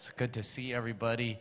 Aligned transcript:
It's 0.00 0.08
good 0.08 0.32
to 0.32 0.42
see 0.42 0.72
everybody 0.72 1.38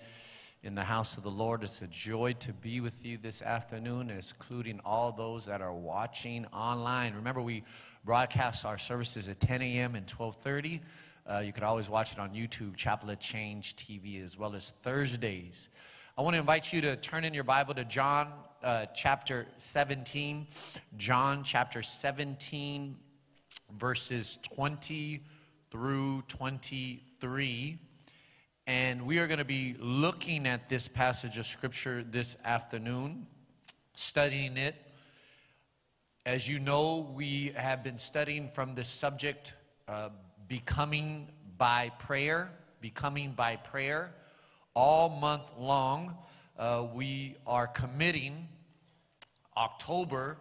in 0.63 0.75
the 0.75 0.83
house 0.83 1.15
of 1.15 1.23
the 1.23 1.31
Lord. 1.31 1.63
It's 1.63 1.81
a 1.81 1.87
joy 1.87 2.33
to 2.39 2.51
be 2.51 2.81
with 2.81 3.05
you 3.05 3.17
this 3.17 3.41
afternoon, 3.41 4.09
including 4.09 4.81
all 4.83 5.13
those 5.13 5.45
that 5.45 5.61
are 5.61 5.73
watching 5.73 6.45
online. 6.47 7.15
Remember, 7.15 7.41
we 7.41 7.63
broadcast 8.03 8.65
our 8.65 8.77
services 8.77 9.29
at 9.29 9.39
10 9.39 9.61
a.m. 9.61 9.95
and 9.95 10.05
12:30. 10.05 10.81
Uh, 11.25 11.37
you 11.37 11.53
could 11.53 11.63
always 11.63 11.89
watch 11.89 12.11
it 12.11 12.19
on 12.19 12.31
YouTube, 12.31 12.75
Chapel 12.75 13.09
of 13.09 13.19
Change 13.21 13.77
TV, 13.77 14.21
as 14.21 14.37
well 14.37 14.53
as 14.53 14.71
Thursdays. 14.71 15.69
I 16.17 16.21
want 16.21 16.33
to 16.33 16.39
invite 16.39 16.73
you 16.73 16.81
to 16.81 16.97
turn 16.97 17.23
in 17.23 17.33
your 17.33 17.45
Bible 17.45 17.73
to 17.75 17.85
John 17.85 18.33
uh, 18.61 18.87
chapter 18.93 19.47
17. 19.55 20.47
John 20.97 21.45
chapter 21.45 21.81
17, 21.81 22.97
verses 23.77 24.37
20 24.43 25.23
through 25.71 26.23
23. 26.27 27.79
And 28.69 29.07
we 29.07 29.17
are 29.17 29.25
going 29.25 29.39
to 29.39 29.43
be 29.43 29.75
looking 29.79 30.45
at 30.45 30.69
this 30.69 30.87
passage 30.87 31.39
of 31.39 31.47
Scripture 31.47 32.05
this 32.07 32.37
afternoon, 32.45 33.25
studying 33.95 34.57
it. 34.57 34.75
As 36.23 36.47
you 36.47 36.59
know, 36.59 37.11
we 37.15 37.51
have 37.55 37.83
been 37.83 37.97
studying 37.97 38.47
from 38.47 38.75
this 38.75 38.87
subject, 38.87 39.55
uh, 39.87 40.09
becoming 40.47 41.29
by 41.57 41.89
prayer, 41.97 42.51
becoming 42.79 43.31
by 43.31 43.55
prayer. 43.55 44.13
All 44.75 45.09
month 45.09 45.51
long, 45.57 46.15
uh, 46.59 46.85
we 46.93 47.37
are 47.47 47.65
committing 47.65 48.47
October 49.57 50.37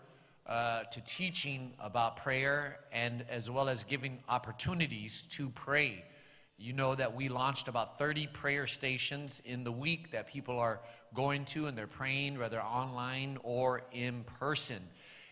uh, 0.47 0.83
to 0.83 1.01
teaching 1.07 1.73
about 1.81 2.19
prayer 2.19 2.81
and 2.93 3.25
as 3.31 3.49
well 3.49 3.71
as 3.71 3.85
giving 3.85 4.19
opportunities 4.29 5.23
to 5.31 5.49
pray. 5.49 6.05
You 6.61 6.73
know 6.73 6.97
that 6.97 7.15
we 7.15 7.29
launched 7.29 7.69
about 7.69 7.99
30 7.99 8.27
prayer 8.27 8.67
stations 8.67 9.41
in 9.45 9.63
the 9.63 9.71
week 9.71 10.11
that 10.11 10.27
people 10.27 10.59
are 10.59 10.81
going 11.15 11.45
to 11.47 11.69
and 11.69 11.79
they're 11.79 11.87
praying, 11.87 12.37
whether 12.37 12.61
online 12.61 13.39
or 13.45 13.83
in 13.93 14.25
person. 14.41 14.81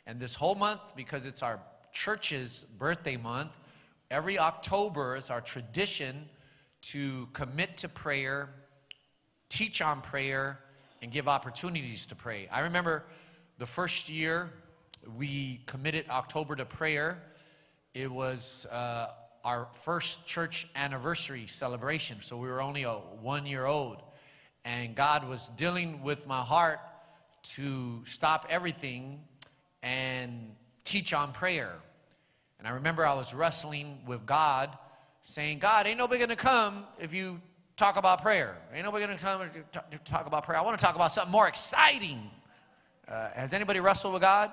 And 0.07 0.21
this 0.21 0.37
whole 0.37 0.55
month, 0.55 0.81
because 0.95 1.27
it's 1.27 1.43
our 1.43 1.59
church's 1.93 2.63
birthday 2.79 3.17
month, 3.17 3.51
every 4.09 4.39
October 4.39 5.17
is 5.17 5.29
our 5.29 5.41
tradition 5.41 6.29
to 6.83 7.27
commit 7.33 7.77
to 7.79 7.89
prayer, 7.89 8.49
teach 9.49 9.83
on 9.83 10.03
prayer, 10.03 10.61
and 11.03 11.11
give 11.11 11.27
opportunities 11.27 12.07
to 12.07 12.15
pray. 12.15 12.49
I 12.53 12.61
remember 12.61 13.03
the 13.59 13.67
first 13.67 14.09
year 14.09 14.53
we 15.17 15.61
committed 15.67 16.05
October 16.09 16.55
to 16.55 16.65
prayer, 16.65 17.21
it 17.95 18.13
was. 18.13 18.65
Uh, 18.67 19.09
our 19.47 19.69
first 19.73 20.27
church 20.27 20.67
anniversary 20.75 21.47
celebration. 21.47 22.17
So 22.21 22.37
we 22.37 22.49
were 22.49 22.61
only 22.61 22.83
a 22.83 22.95
one 22.95 23.47
year 23.47 23.65
old. 23.65 24.03
And 24.65 24.97
God 24.97 25.29
was 25.29 25.49
dealing 25.51 26.03
with 26.03 26.27
my 26.27 26.41
heart 26.41 26.81
to 27.55 28.03
stop 28.07 28.47
everything 28.51 29.21
and 29.85 30.51
teach 30.83 31.13
on 31.13 31.31
prayer. 31.31 31.71
And 32.59 32.67
I 32.67 32.73
remember 32.73 33.07
I 33.07 33.15
was 33.15 33.33
wrestling 33.33 34.01
with 34.05 34.27
God, 34.27 34.77
saying, 35.23 35.61
God, 35.61 35.87
ain't 35.87 35.99
nobody 35.99 36.19
gonna 36.19 36.35
come 36.35 36.85
if 36.99 37.15
you 37.15 37.41
talk 37.77 37.97
about 37.97 38.23
prayer. 38.23 38.57
Ain't 38.75 38.85
nobody 38.85 39.07
gonna 39.07 39.17
come 39.17 39.49
to 39.93 39.99
talk 39.99 40.27
about 40.27 40.45
prayer. 40.45 40.59
I 40.59 40.63
wanna 40.63 40.77
talk 40.77 40.97
about 40.97 41.13
something 41.13 41.31
more 41.31 41.47
exciting. 41.47 42.31
Uh, 43.07 43.31
has 43.31 43.53
anybody 43.53 43.79
wrestled 43.79 44.13
with 44.13 44.23
God? 44.23 44.51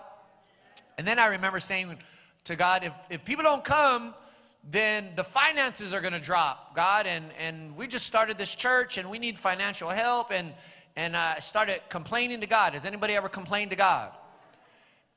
And 0.99 1.07
then 1.07 1.17
I 1.17 1.25
remember 1.27 1.59
saying 1.59 1.97
to 2.43 2.55
God, 2.55 2.83
if, 2.83 2.93
if 3.09 3.25
people 3.25 3.43
don't 3.43 3.63
come, 3.63 4.13
then 4.63 5.11
the 5.15 5.23
finances 5.23 5.93
are 5.93 6.01
going 6.01 6.13
to 6.13 6.19
drop, 6.19 6.75
God. 6.75 7.05
And, 7.05 7.25
and 7.37 7.75
we 7.75 7.87
just 7.87 8.05
started 8.05 8.37
this 8.37 8.55
church 8.55 8.97
and 8.97 9.09
we 9.09 9.19
need 9.19 9.37
financial 9.37 9.89
help. 9.89 10.31
And, 10.31 10.53
and 10.95 11.17
I 11.17 11.39
started 11.39 11.81
complaining 11.89 12.41
to 12.41 12.47
God. 12.47 12.73
Has 12.73 12.85
anybody 12.85 13.15
ever 13.15 13.29
complained 13.29 13.71
to 13.71 13.77
God? 13.77 14.11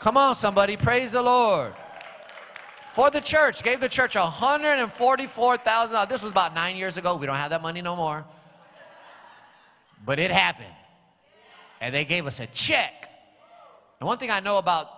Come 0.00 0.16
on, 0.16 0.34
somebody, 0.34 0.76
praise 0.76 1.12
the 1.12 1.22
Lord. 1.22 1.72
For 2.92 3.10
the 3.10 3.20
church, 3.20 3.62
gave 3.62 3.80
the 3.80 3.88
church 3.88 4.14
$144,000. 4.14 6.08
This 6.08 6.22
was 6.22 6.32
about 6.32 6.54
nine 6.54 6.76
years 6.76 6.96
ago. 6.96 7.14
We 7.16 7.26
don't 7.26 7.36
have 7.36 7.50
that 7.50 7.62
money 7.62 7.82
no 7.82 7.94
more. 7.94 8.24
But 10.04 10.18
it 10.18 10.30
happened. 10.30 10.74
And 11.80 11.94
they 11.94 12.04
gave 12.04 12.26
us 12.26 12.40
a 12.40 12.46
check. 12.46 13.08
And 14.00 14.06
one 14.06 14.18
thing 14.18 14.30
I 14.30 14.40
know 14.40 14.58
about 14.58 14.88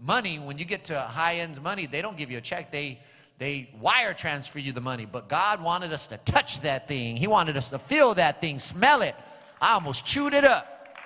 money, 0.00 0.38
when 0.38 0.58
you 0.58 0.64
get 0.64 0.84
to 0.86 1.00
high 1.00 1.36
ends 1.36 1.60
money, 1.60 1.86
they 1.86 2.02
don't 2.02 2.16
give 2.16 2.30
you 2.30 2.38
a 2.38 2.42
check. 2.42 2.70
They 2.70 3.00
they 3.38 3.70
wire 3.80 4.14
transfer 4.14 4.60
you 4.60 4.72
the 4.72 4.80
money. 4.80 5.04
But 5.04 5.28
God 5.28 5.60
wanted 5.62 5.92
us 5.92 6.06
to 6.08 6.16
touch 6.18 6.60
that 6.60 6.86
thing. 6.86 7.16
He 7.16 7.26
wanted 7.26 7.56
us 7.56 7.70
to 7.70 7.78
feel 7.78 8.14
that 8.14 8.40
thing, 8.40 8.58
smell 8.58 9.02
it. 9.02 9.16
I 9.60 9.74
almost 9.74 10.06
chewed 10.06 10.32
it 10.32 10.44
up. 10.44 10.96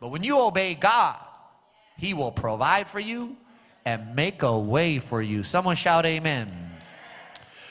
But 0.00 0.08
when 0.08 0.24
you 0.24 0.40
obey 0.40 0.74
God, 0.74 1.16
He 1.96 2.12
will 2.12 2.32
provide 2.32 2.88
for 2.88 2.98
you 2.98 3.36
and 3.84 4.16
make 4.16 4.42
a 4.42 4.58
way 4.58 4.98
for 4.98 5.22
you. 5.22 5.44
Someone 5.44 5.76
shout 5.76 6.06
amen. 6.06 6.50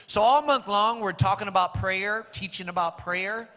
So 0.08 0.22
all 0.22 0.42
month 0.42 0.68
long, 0.68 1.02
we're 1.02 1.12
talking 1.12 1.48
about 1.48 1.74
prayer, 1.74 2.26
teaching 2.32 2.70
about 2.70 3.00
prayer 3.00 3.50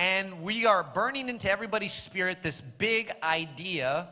and 0.00 0.42
we 0.42 0.64
are 0.64 0.82
burning 0.82 1.28
into 1.28 1.50
everybody's 1.50 1.92
spirit 1.92 2.42
this 2.42 2.62
big 2.62 3.12
idea, 3.22 4.08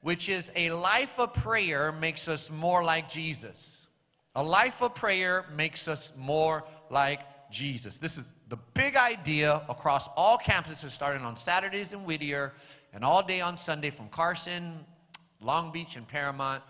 which 0.00 0.30
is 0.30 0.50
a 0.56 0.70
life 0.70 1.20
of 1.20 1.34
prayer 1.34 1.92
makes 1.92 2.26
us 2.26 2.50
more 2.50 2.82
like 2.82 3.06
Jesus. 3.06 3.86
A 4.34 4.42
life 4.42 4.80
of 4.80 4.94
prayer 4.94 5.44
makes 5.54 5.88
us 5.88 6.14
more 6.16 6.64
like 6.88 7.20
Jesus. 7.50 7.98
This 7.98 8.16
is 8.16 8.32
the 8.48 8.56
big 8.72 8.96
idea 8.96 9.60
across 9.68 10.08
all 10.16 10.38
campuses, 10.38 10.88
starting 10.88 11.22
on 11.22 11.36
Saturdays 11.36 11.92
in 11.92 12.06
Whittier 12.06 12.54
and 12.94 13.04
all 13.04 13.22
day 13.22 13.42
on 13.42 13.58
Sunday 13.58 13.90
from 13.90 14.08
Carson, 14.08 14.86
Long 15.42 15.70
Beach, 15.70 15.96
and 15.96 16.08
Paramount. 16.08 16.62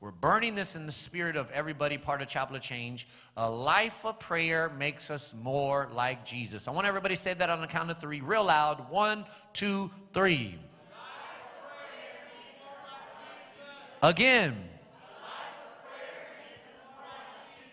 We're 0.00 0.12
burning 0.12 0.54
this 0.54 0.76
in 0.76 0.86
the 0.86 0.92
spirit 0.92 1.36
of 1.36 1.50
everybody 1.50 1.98
part 1.98 2.22
of 2.22 2.28
Chapel 2.28 2.56
of 2.56 2.62
Change. 2.62 3.06
A 3.36 3.50
life 3.50 4.06
of 4.06 4.18
prayer 4.18 4.70
makes 4.70 5.10
us 5.10 5.34
more 5.34 5.88
like 5.92 6.24
Jesus. 6.24 6.66
I 6.66 6.70
want 6.70 6.86
everybody 6.86 7.14
to 7.14 7.20
say 7.20 7.34
that 7.34 7.50
on 7.50 7.60
the 7.60 7.66
count 7.66 7.90
of 7.90 8.00
three, 8.00 8.22
real 8.22 8.44
loud. 8.44 8.90
One, 8.90 9.26
two, 9.52 9.90
three. 10.14 10.58
Again. 14.02 14.56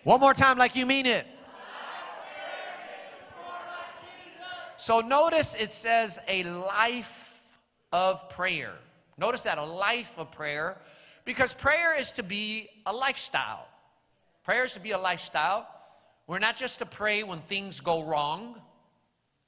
One 0.04 0.20
more 0.20 0.34
time, 0.34 0.58
like 0.58 0.76
you 0.76 0.84
mean 0.84 1.06
it. 1.06 1.26
So 4.76 5.00
notice 5.00 5.54
it 5.54 5.70
says 5.70 6.18
a 6.28 6.42
life 6.44 7.40
of 7.90 8.28
prayer. 8.28 8.74
Notice 9.16 9.42
that 9.42 9.56
a 9.56 9.64
life 9.64 10.18
of 10.18 10.30
prayer 10.30 10.78
because 11.28 11.52
prayer 11.52 11.94
is 11.94 12.10
to 12.12 12.22
be 12.22 12.70
a 12.86 12.92
lifestyle. 12.92 13.68
Prayer 14.44 14.64
is 14.64 14.72
to 14.72 14.80
be 14.80 14.92
a 14.92 14.98
lifestyle. 14.98 15.68
We're 16.26 16.38
not 16.38 16.56
just 16.56 16.78
to 16.78 16.86
pray 16.86 17.22
when 17.22 17.40
things 17.40 17.80
go 17.80 18.02
wrong. 18.02 18.58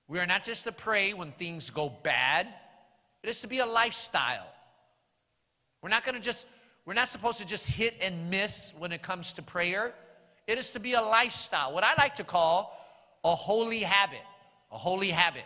We 0.06 0.18
are 0.18 0.26
not 0.26 0.44
just 0.44 0.64
to 0.64 0.72
pray 0.72 1.14
when 1.14 1.32
things 1.32 1.70
go 1.70 1.90
bad. 2.02 2.46
It 3.22 3.30
is 3.30 3.40
to 3.40 3.46
be 3.46 3.60
a 3.60 3.66
lifestyle. 3.66 4.46
We're 5.80 5.88
not 5.88 6.04
going 6.04 6.16
to 6.16 6.20
just, 6.20 6.46
we're 6.84 6.92
not 6.92 7.08
supposed 7.08 7.38
to 7.38 7.46
just 7.46 7.66
hit 7.66 7.96
and 8.02 8.28
miss 8.28 8.74
when 8.78 8.92
it 8.92 9.00
comes 9.00 9.32
to 9.32 9.42
prayer. 9.42 9.94
It 10.46 10.58
is 10.58 10.72
to 10.72 10.80
be 10.80 10.92
a 10.92 11.02
lifestyle, 11.02 11.72
what 11.72 11.82
I 11.82 11.94
like 11.96 12.16
to 12.16 12.24
call 12.24 12.78
a 13.24 13.34
holy 13.34 13.80
habit. 13.80 14.20
a 14.70 14.76
holy 14.76 15.08
habit. 15.08 15.44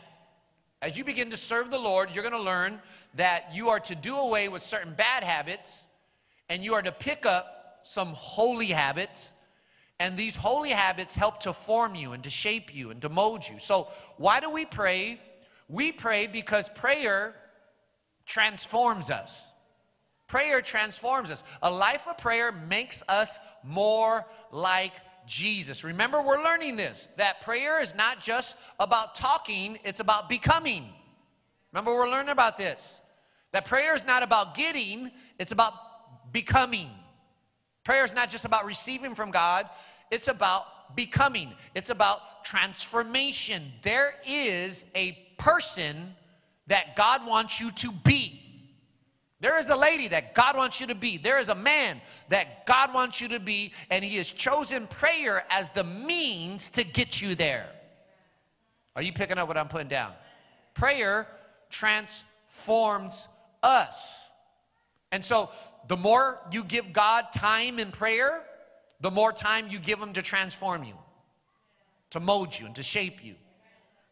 As 0.83 0.99
you 0.99 1.05
begin 1.05 1.31
to 1.31 1.37
serve 1.37 1.71
the 1.71 1.79
Lord, 1.79 2.11
you're 2.13 2.29
going 2.29 2.35
to 2.35 2.43
learn 2.43 2.81
that 3.15 3.51
you 3.55 3.69
are 3.69 3.79
to 3.79 3.95
do 3.95 4.17
away 4.17 4.49
with 4.49 4.65
certain 4.65 4.95
bad 4.95 5.23
habits 5.23 5.87
and 6.49 6.62
you 6.62 6.75
are 6.75 6.82
to 6.82 6.93
pick 6.93 7.26
up 7.26 7.81
some 7.82 8.08
holy 8.08 8.69
habits. 8.69 9.32
And 10.00 10.17
these 10.17 10.35
holy 10.35 10.70
habits 10.70 11.14
help 11.14 11.41
to 11.41 11.52
form 11.52 11.94
you 11.94 12.12
and 12.12 12.23
to 12.25 12.31
shape 12.31 12.75
you 12.75 12.91
and 12.91 13.00
to 13.02 13.08
mold 13.08 13.46
you. 13.49 13.58
So, 13.61 13.88
why 14.17 14.41
do 14.41 14.50
we 14.50 14.64
pray? 14.64 15.20
We 15.69 15.93
pray 15.93 16.26
because 16.26 16.69
prayer 16.70 17.35
transforms 18.26 19.11
us. 19.11 19.52
Prayer 20.26 20.61
transforms 20.61 21.31
us. 21.31 21.44
A 21.62 21.70
life 21.70 22.08
of 22.08 22.19
prayer 22.19 22.50
makes 22.50 23.05
us 23.08 23.38
more 23.62 24.26
like 24.50 24.94
Jesus. 25.26 25.85
Remember, 25.85 26.20
we're 26.23 26.43
learning 26.43 26.76
this 26.76 27.08
that 27.17 27.41
prayer 27.41 27.81
is 27.81 27.94
not 27.94 28.20
just 28.20 28.56
about 28.81 29.14
talking, 29.14 29.79
it's 29.85 30.00
about 30.00 30.29
becoming. 30.29 30.88
Remember, 31.73 31.94
we're 31.94 32.11
learning 32.11 32.31
about 32.31 32.56
this. 32.56 33.00
That 33.52 33.64
prayer 33.64 33.94
is 33.94 34.06
not 34.06 34.23
about 34.23 34.55
getting, 34.55 35.11
it's 35.38 35.52
about 35.52 35.75
becoming. 36.35 36.91
Prayer 37.85 38.05
is 38.05 38.15
not 38.15 38.29
just 38.29 38.45
about 38.45 38.67
receiving 38.67 39.15
from 39.15 39.31
God, 39.31 39.71
it's 40.11 40.29
about 40.29 40.95
becoming, 40.95 41.55
it's 41.75 41.89
about 41.89 42.45
transformation. 42.45 43.63
There 43.81 44.17
is 44.27 44.87
a 44.95 45.13
person 45.39 46.15
that 46.67 46.97
God 46.97 47.27
wants 47.27 47.61
you 47.61 47.71
to 47.71 47.91
be. 47.91 48.43
There 49.41 49.59
is 49.59 49.69
a 49.69 49.77
lady 49.77 50.09
that 50.09 50.35
God 50.35 50.57
wants 50.57 50.81
you 50.81 50.87
to 50.89 50.95
be. 50.95 51.19
There 51.19 51.39
is 51.39 51.51
a 51.51 51.55
man 51.55 52.01
that 52.31 52.67
God 52.67 52.95
wants 52.95 53.21
you 53.21 53.29
to 53.29 53.41
be, 53.41 53.73
and 53.91 54.05
He 54.05 54.17
has 54.17 54.31
chosen 54.31 54.87
prayer 54.87 55.45
as 55.51 55.71
the 55.71 55.85
means 55.85 56.69
to 56.71 56.85
get 56.85 57.21
you 57.21 57.35
there. 57.35 57.69
Are 58.97 59.03
you 59.03 59.13
picking 59.13 59.39
up 59.39 59.49
what 59.49 59.57
I'm 59.57 59.69
putting 59.69 59.89
down? 59.89 60.13
Prayer 60.73 61.27
transforms 61.71 63.29
us. 63.63 64.21
And 65.13 65.25
so, 65.25 65.51
the 65.89 65.97
more 65.97 66.41
you 66.51 66.65
give 66.65 66.93
God 66.93 67.27
time 67.35 67.79
in 67.79 67.91
prayer, 67.91 68.45
the 69.01 69.11
more 69.11 69.33
time 69.33 69.69
you 69.69 69.79
give 69.79 69.99
Him 69.99 70.13
to 70.15 70.23
transform 70.23 70.85
you, 70.85 70.95
to 72.11 72.21
mold 72.21 72.59
you, 72.59 72.67
and 72.67 72.75
to 72.77 72.83
shape 72.83 73.25
you. 73.25 73.35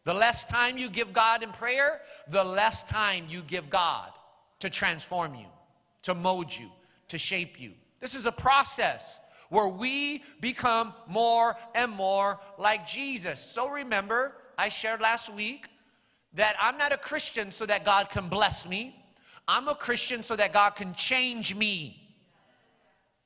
The 0.03 0.13
less 0.13 0.45
time 0.45 0.77
you 0.77 0.89
give 0.89 1.13
God 1.13 1.43
in 1.43 1.51
prayer, 1.51 2.01
the 2.27 2.43
less 2.43 2.83
time 2.83 3.25
you 3.29 3.41
give 3.41 3.69
God 3.69 4.09
to 4.59 4.69
transform 4.69 5.35
you, 5.35 5.47
to 6.03 6.13
mold 6.13 6.55
you, 6.55 6.69
to 7.07 7.17
shape 7.17 7.59
you. 7.59 7.71
This 8.01 8.15
is 8.15 8.25
a 8.25 8.31
process 8.31 9.19
where 9.49 9.67
we 9.67 10.23
become 10.41 10.93
more 11.07 11.55
and 11.73 11.91
more 11.91 12.39
like 12.57 12.87
Jesus. 12.87 13.39
So 13.39 13.69
remember, 13.69 14.35
I 14.57 14.69
shared 14.69 14.99
last 14.99 15.31
week 15.31 15.67
that 16.33 16.55
I'm 16.59 16.77
not 16.77 16.91
a 16.91 16.97
Christian 16.97 17.51
so 17.51 17.65
that 17.65 17.85
God 17.85 18.09
can 18.09 18.27
bless 18.27 18.67
me. 18.67 19.02
I'm 19.47 19.67
a 19.67 19.75
Christian 19.75 20.23
so 20.23 20.35
that 20.35 20.53
God 20.53 20.71
can 20.71 20.93
change 20.93 21.55
me. 21.55 21.99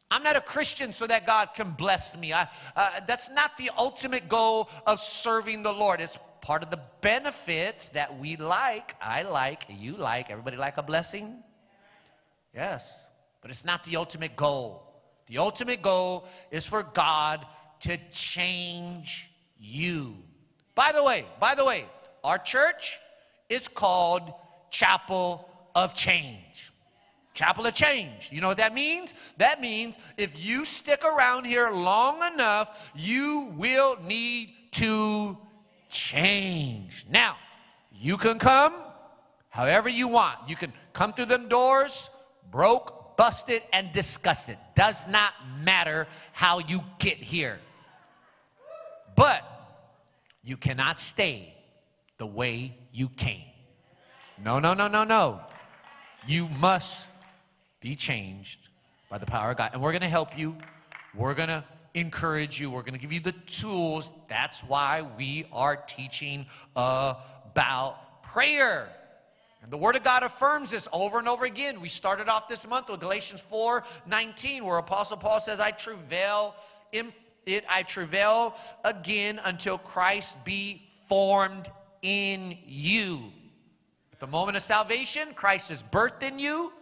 I'm 0.10 0.24
not 0.24 0.38
a 0.38 0.42
Christian 0.42 0.94
so 0.94 1.06
that 1.08 1.28
God 1.28 1.50
can 1.54 1.72
bless 1.72 2.16
me. 2.16 2.34
I, 2.34 2.48
uh, 2.76 3.02
that's 3.06 3.30
not 3.30 3.58
the 3.58 3.72
ultimate 3.78 4.30
goal 4.30 4.70
of 4.86 5.02
serving 5.02 5.64
the 5.64 5.74
Lord. 5.74 6.00
It's 6.00 6.18
part 6.42 6.64
of 6.64 6.70
the 6.72 6.80
benefits 7.02 7.90
that 7.90 8.18
we 8.18 8.38
like, 8.38 8.96
I 9.02 9.24
like, 9.24 9.66
you 9.70 9.98
like, 9.98 10.32
everybody 10.32 10.56
like 10.56 10.78
a 10.78 10.84
blessing? 10.84 11.44
Yes, 12.56 13.06
but 13.42 13.52
it's 13.52 13.66
not 13.66 13.84
the 13.84 13.98
ultimate 13.98 14.36
goal. 14.36 14.84
The 15.28 15.40
ultimate 15.40 15.82
goal 15.82 16.26
is 16.52 16.66
for 16.66 16.84
God 16.84 17.46
to 17.82 17.98
change 18.12 19.30
you. 19.60 20.16
By 20.74 20.94
the 20.94 21.04
way, 21.04 21.26
by 21.40 21.54
the 21.54 21.66
way, 21.66 21.86
our 22.24 22.38
church 22.38 22.98
is 23.50 23.68
called 23.68 24.34
Chapel 24.72 25.50
of 25.78 25.94
Change. 25.94 26.74
Chapel 27.36 27.68
of 27.68 27.76
Change. 27.76 28.30
You 28.32 28.42
know 28.42 28.48
what 28.48 28.58
that 28.58 28.74
means? 28.74 29.14
That 29.38 29.62
means 29.62 30.00
if 30.18 30.44
you 30.44 30.66
stick 30.66 31.06
around 31.06 31.46
here 31.46 31.70
long 31.70 32.24
enough, 32.34 32.92
you 32.96 33.54
will 33.56 33.96
need 34.02 34.50
to 34.72 35.38
change. 35.88 37.06
Now, 37.12 37.36
you 37.94 38.18
can 38.18 38.40
come 38.40 38.74
however 39.50 39.88
you 39.88 40.08
want. 40.08 40.40
You 40.48 40.56
can 40.56 40.74
come 40.94 41.14
through 41.14 41.26
them 41.26 41.48
doors 41.48 42.10
broke, 42.50 43.16
busted, 43.16 43.62
and 43.72 43.92
disgusted. 43.92 44.58
Does 44.74 45.08
not 45.08 45.34
matter 45.62 46.08
how 46.32 46.58
you 46.58 46.84
get 46.98 47.18
here. 47.18 47.60
But 49.16 49.44
you 50.44 50.58
cannot 50.58 51.00
stay 51.00 51.54
the 52.18 52.26
way 52.26 52.76
you 52.92 53.10
came. 53.10 53.44
No, 54.44 54.58
no, 54.60 54.74
no, 54.74 54.88
no, 54.88 55.04
no. 55.04 55.42
You 56.28 56.50
must 56.50 57.08
be 57.80 57.96
changed 57.96 58.60
by 59.10 59.18
the 59.18 59.26
power 59.26 59.52
of 59.52 59.58
God. 59.58 59.72
And 59.72 59.82
we're 59.82 59.94
going 59.94 60.02
to 60.02 60.10
help 60.10 60.38
you. 60.38 60.58
We're 61.16 61.34
going 61.34 61.48
to 61.48 61.64
encourage 61.94 62.60
you. 62.60 62.70
We're 62.70 62.82
going 62.82 62.94
to 62.94 63.00
give 63.00 63.14
you 63.14 63.22
the 63.22 63.32
tools. 63.32 64.12
That's 64.28 64.62
why 64.62 65.06
we 65.18 65.46
are 65.54 65.78
teaching 65.78 66.46
about 66.76 68.24
prayer. 68.24 68.90
And 69.64 69.72
the 69.72 69.78
Word 69.78 69.96
of 69.96 70.04
God 70.04 70.24
affirms 70.24 70.72
this 70.72 70.88
over 70.92 71.18
and 71.18 71.30
over 71.30 71.46
again. 71.46 71.80
We 71.80 71.90
started 71.90 72.28
off 72.28 72.50
this 72.50 72.68
month 72.68 72.90
with 72.90 73.00
Galatians 73.00 73.42
4 73.42 73.84
19, 74.06 74.66
where 74.66 74.78
Apostle 74.78 75.18
Paul 75.18 75.40
says, 75.40 75.62
I 75.62 75.72
travail 75.72 76.56
in 76.92 77.14
it, 77.46 77.64
I 77.70 77.84
travail 77.84 78.56
again 78.84 79.40
until 79.46 79.78
Christ 79.78 80.44
be 80.44 80.84
formed 81.08 81.70
in 82.02 82.58
you. 82.66 83.32
At 84.18 84.22
the 84.22 84.26
moment 84.26 84.58
of 84.58 84.64
salvation, 84.64 85.36
Christ 85.36 85.70
is 85.70 85.84
birthed 85.84 86.24
in 86.24 86.40
you, 86.40 86.74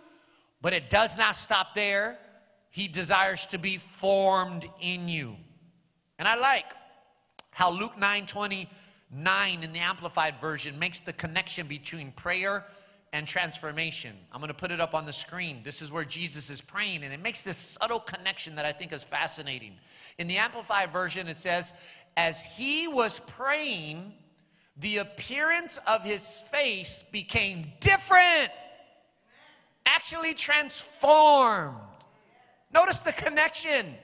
but 0.62 0.72
it 0.72 0.90
does 0.90 1.18
not 1.18 1.36
stop 1.36 1.74
there. 1.74 2.18
He 2.70 2.88
desires 2.88 3.46
to 3.48 3.58
be 3.58 3.76
formed 3.76 4.70
in 4.80 5.10
you. 5.10 5.36
And 6.18 6.30
I 6.30 6.36
like 6.36 6.64
how 7.52 7.72
Luke 7.72 7.98
9 8.00 8.26
29 8.26 9.64
in 9.64 9.74
the 9.74 9.80
Amplified 9.80 10.40
Version 10.40 10.80
makes 10.80 11.02
the 11.02 11.12
connection 11.12 11.68
between 11.68 12.14
prayer 12.14 12.64
and 13.12 13.28
transformation. 13.28 14.16
I'm 14.32 14.40
going 14.40 14.48
to 14.48 14.54
put 14.54 14.72
it 14.72 14.80
up 14.80 14.96
on 14.96 15.06
the 15.06 15.12
screen. 15.12 15.60
This 15.62 15.82
is 15.82 15.92
where 15.92 16.06
Jesus 16.06 16.50
is 16.50 16.62
praying, 16.62 17.04
and 17.04 17.14
it 17.14 17.22
makes 17.22 17.44
this 17.44 17.58
subtle 17.58 18.00
connection 18.00 18.56
that 18.56 18.66
I 18.66 18.72
think 18.72 18.94
is 18.94 19.04
fascinating. 19.04 19.74
In 20.18 20.30
the 20.30 20.38
Amplified 20.38 20.94
Version, 20.94 21.28
it 21.28 21.38
says, 21.38 21.74
As 22.16 22.46
he 22.46 22.88
was 22.88 23.20
praying, 23.20 24.14
the 24.78 24.98
appearance 24.98 25.80
of 25.88 26.04
his 26.04 26.40
face 26.52 27.04
became 27.12 27.72
different, 27.80 28.52
actually 29.86 30.34
transformed. 30.34 31.78
Notice 32.74 33.00
the 33.00 33.14
connection. 33.14 33.96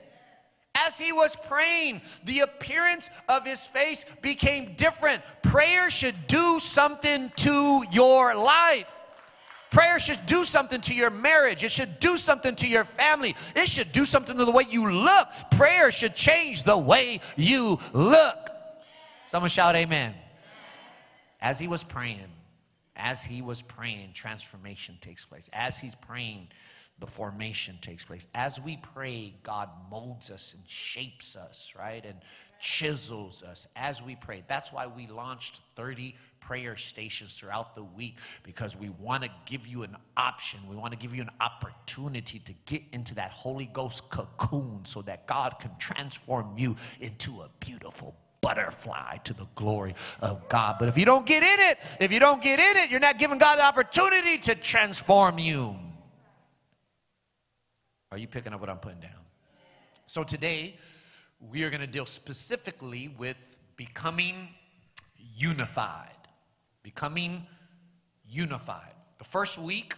As 0.74 0.98
he 0.98 1.12
was 1.12 1.36
praying, 1.36 2.00
the 2.24 2.40
appearance 2.40 3.10
of 3.28 3.44
his 3.44 3.66
face 3.66 4.06
became 4.22 4.74
different. 4.76 5.22
Prayer 5.42 5.90
should 5.90 6.14
do 6.26 6.58
something 6.58 7.30
to 7.36 7.84
your 7.92 8.34
life. 8.34 8.98
Prayer 9.70 9.98
should 9.98 10.24
do 10.24 10.44
something 10.44 10.80
to 10.82 10.94
your 10.94 11.10
marriage. 11.10 11.62
It 11.62 11.72
should 11.72 11.98
do 11.98 12.16
something 12.16 12.54
to 12.56 12.66
your 12.66 12.84
family. 12.84 13.36
It 13.54 13.68
should 13.68 13.92
do 13.92 14.06
something 14.06 14.36
to 14.38 14.44
the 14.46 14.50
way 14.50 14.64
you 14.70 14.90
look. 14.90 15.28
Prayer 15.50 15.92
should 15.92 16.14
change 16.14 16.62
the 16.62 16.76
way 16.76 17.20
you 17.36 17.78
look. 17.92 18.50
Someone 19.28 19.50
shout, 19.50 19.76
Amen. 19.76 20.14
As 21.42 21.58
he 21.58 21.66
was 21.66 21.82
praying, 21.82 22.30
as 22.94 23.24
he 23.24 23.42
was 23.42 23.62
praying, 23.62 24.12
transformation 24.14 24.96
takes 25.00 25.24
place. 25.24 25.50
As 25.52 25.76
he's 25.76 25.96
praying, 25.96 26.48
the 27.00 27.06
formation 27.06 27.76
takes 27.82 28.04
place. 28.04 28.28
As 28.32 28.60
we 28.60 28.78
pray, 28.94 29.34
God 29.42 29.68
molds 29.90 30.30
us 30.30 30.54
and 30.54 30.62
shapes 30.68 31.34
us, 31.34 31.72
right? 31.76 32.04
And 32.04 32.18
chisels 32.60 33.42
us 33.42 33.66
as 33.74 34.00
we 34.00 34.14
pray. 34.14 34.44
That's 34.46 34.72
why 34.72 34.86
we 34.86 35.08
launched 35.08 35.60
30 35.74 36.14
prayer 36.38 36.76
stations 36.76 37.34
throughout 37.34 37.74
the 37.74 37.82
week 37.82 38.18
because 38.44 38.76
we 38.76 38.90
want 38.90 39.24
to 39.24 39.30
give 39.44 39.66
you 39.66 39.82
an 39.82 39.96
option. 40.16 40.60
We 40.70 40.76
want 40.76 40.92
to 40.92 40.98
give 40.98 41.12
you 41.12 41.22
an 41.22 41.30
opportunity 41.40 42.38
to 42.38 42.52
get 42.66 42.82
into 42.92 43.16
that 43.16 43.32
Holy 43.32 43.66
Ghost 43.66 44.10
cocoon 44.10 44.84
so 44.84 45.02
that 45.02 45.26
God 45.26 45.56
can 45.58 45.72
transform 45.80 46.56
you 46.56 46.76
into 47.00 47.40
a 47.40 47.48
beautiful 47.58 48.14
butterfly 48.42 49.16
to 49.24 49.32
the 49.32 49.46
glory 49.54 49.94
of 50.20 50.46
God. 50.50 50.76
But 50.78 50.88
if 50.88 50.98
you 50.98 51.06
don't 51.06 51.24
get 51.24 51.42
in 51.42 51.70
it, 51.70 51.78
if 52.00 52.12
you 52.12 52.20
don't 52.20 52.42
get 52.42 52.58
in 52.58 52.76
it, 52.76 52.90
you're 52.90 53.00
not 53.00 53.18
giving 53.18 53.38
God 53.38 53.58
the 53.58 53.64
opportunity 53.64 54.36
to 54.38 54.54
transform 54.54 55.38
you. 55.38 55.74
Are 58.10 58.18
you 58.18 58.26
picking 58.26 58.52
up 58.52 58.60
what 58.60 58.68
I'm 58.68 58.78
putting 58.78 59.00
down? 59.00 59.12
So 60.06 60.22
today, 60.24 60.76
we 61.40 61.64
are 61.64 61.70
going 61.70 61.80
to 61.80 61.86
deal 61.86 62.04
specifically 62.04 63.08
with 63.08 63.38
becoming 63.76 64.48
unified. 65.16 66.10
Becoming 66.82 67.46
unified. 68.28 68.92
The 69.18 69.24
first 69.24 69.56
week, 69.56 69.94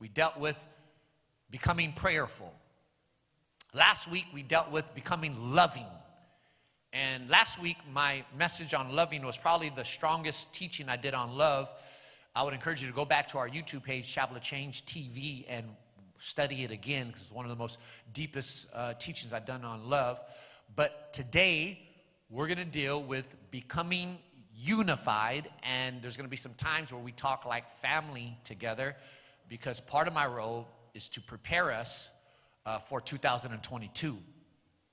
we 0.00 0.08
dealt 0.08 0.38
with 0.38 0.56
becoming 1.50 1.92
prayerful. 1.92 2.52
Last 3.72 4.10
week, 4.10 4.26
we 4.34 4.42
dealt 4.42 4.70
with 4.70 4.92
becoming 4.94 5.54
loving. 5.54 5.86
And 6.98 7.28
last 7.28 7.60
week, 7.60 7.76
my 7.92 8.24
message 8.38 8.72
on 8.72 8.96
loving 8.96 9.22
was 9.26 9.36
probably 9.36 9.68
the 9.68 9.84
strongest 9.84 10.54
teaching 10.54 10.88
I 10.88 10.96
did 10.96 11.12
on 11.12 11.36
love. 11.36 11.70
I 12.34 12.42
would 12.42 12.54
encourage 12.54 12.80
you 12.80 12.88
to 12.88 12.94
go 12.94 13.04
back 13.04 13.28
to 13.32 13.38
our 13.38 13.50
YouTube 13.50 13.82
page, 13.82 14.10
Chapel 14.10 14.34
of 14.34 14.42
Change 14.42 14.86
TV, 14.86 15.44
and 15.46 15.66
study 16.18 16.64
it 16.64 16.70
again 16.70 17.08
because 17.08 17.24
it's 17.24 17.32
one 17.32 17.44
of 17.44 17.50
the 17.50 17.56
most 17.56 17.80
deepest 18.14 18.68
uh, 18.72 18.94
teachings 18.94 19.34
I've 19.34 19.44
done 19.44 19.62
on 19.62 19.90
love. 19.90 20.22
But 20.74 21.12
today, 21.12 21.80
we're 22.30 22.46
going 22.46 22.56
to 22.56 22.64
deal 22.64 23.02
with 23.02 23.36
becoming 23.50 24.16
unified, 24.54 25.50
and 25.64 26.00
there's 26.00 26.16
going 26.16 26.24
to 26.24 26.30
be 26.30 26.38
some 26.38 26.54
times 26.54 26.94
where 26.94 27.02
we 27.02 27.12
talk 27.12 27.44
like 27.44 27.70
family 27.70 28.38
together 28.42 28.96
because 29.50 29.80
part 29.80 30.08
of 30.08 30.14
my 30.14 30.26
role 30.26 30.66
is 30.94 31.10
to 31.10 31.20
prepare 31.20 31.72
us 31.72 32.08
uh, 32.64 32.78
for 32.78 33.02
2022. 33.02 34.16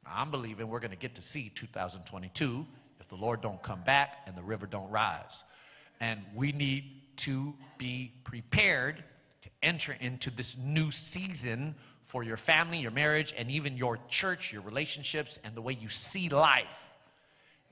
I'm 0.06 0.32
believing 0.32 0.68
we're 0.68 0.80
going 0.80 0.92
to 0.92 0.98
get 0.98 1.16
to 1.16 1.22
see 1.22 1.50
2022 1.56 2.66
if 3.00 3.08
the 3.08 3.16
Lord 3.16 3.42
don't 3.42 3.62
come 3.62 3.82
back 3.84 4.18
and 4.26 4.36
the 4.36 4.44
river 4.44 4.66
don't 4.66 4.90
rise. 4.90 5.44
And 6.00 6.22
we 6.36 6.52
need 6.52 6.84
to 7.18 7.54
be 7.78 8.14
prepared 8.24 9.04
to 9.42 9.50
enter 9.62 9.96
into 10.00 10.30
this 10.30 10.58
new 10.58 10.92
season 10.92 11.76
for 12.06 12.24
your 12.24 12.38
family, 12.38 12.80
your 12.80 12.92
marriage, 12.92 13.34
and 13.38 13.50
even 13.50 13.78
your 13.78 14.00
church, 14.08 14.52
your 14.52 14.62
relationships, 14.62 15.40
and 15.44 15.56
the 15.56 15.62
way 15.62 15.74
you 15.74 15.90
see 15.90 16.30
life. 16.30 16.92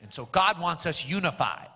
And 0.02 0.14
so 0.14 0.26
God 0.26 0.60
wants 0.60 0.86
us 0.86 1.06
unified. 1.06 1.70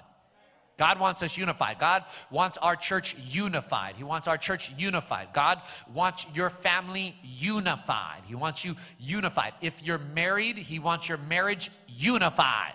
God 0.77 1.00
wants 1.00 1.24
us 1.24 1.38
unified. 1.38 1.79
God 1.79 2.03
wants 2.29 2.58
our 2.58 2.75
church 2.75 3.15
unified. 3.17 3.96
He 3.96 4.03
wants 4.03 4.27
our 4.27 4.38
church 4.38 4.72
unified. 4.77 5.29
God 5.34 5.62
wants 5.94 6.25
your 6.34 6.50
family 6.50 7.15
unified. 7.24 8.22
He 8.25 8.36
wants 8.36 8.65
you 8.65 8.75
unified. 9.00 9.53
If 9.62 9.82
you're 9.84 9.98
married, 9.98 10.58
He 10.58 10.79
wants 10.79 11.08
your 11.08 11.17
marriage 11.17 11.72
unified. 11.88 12.74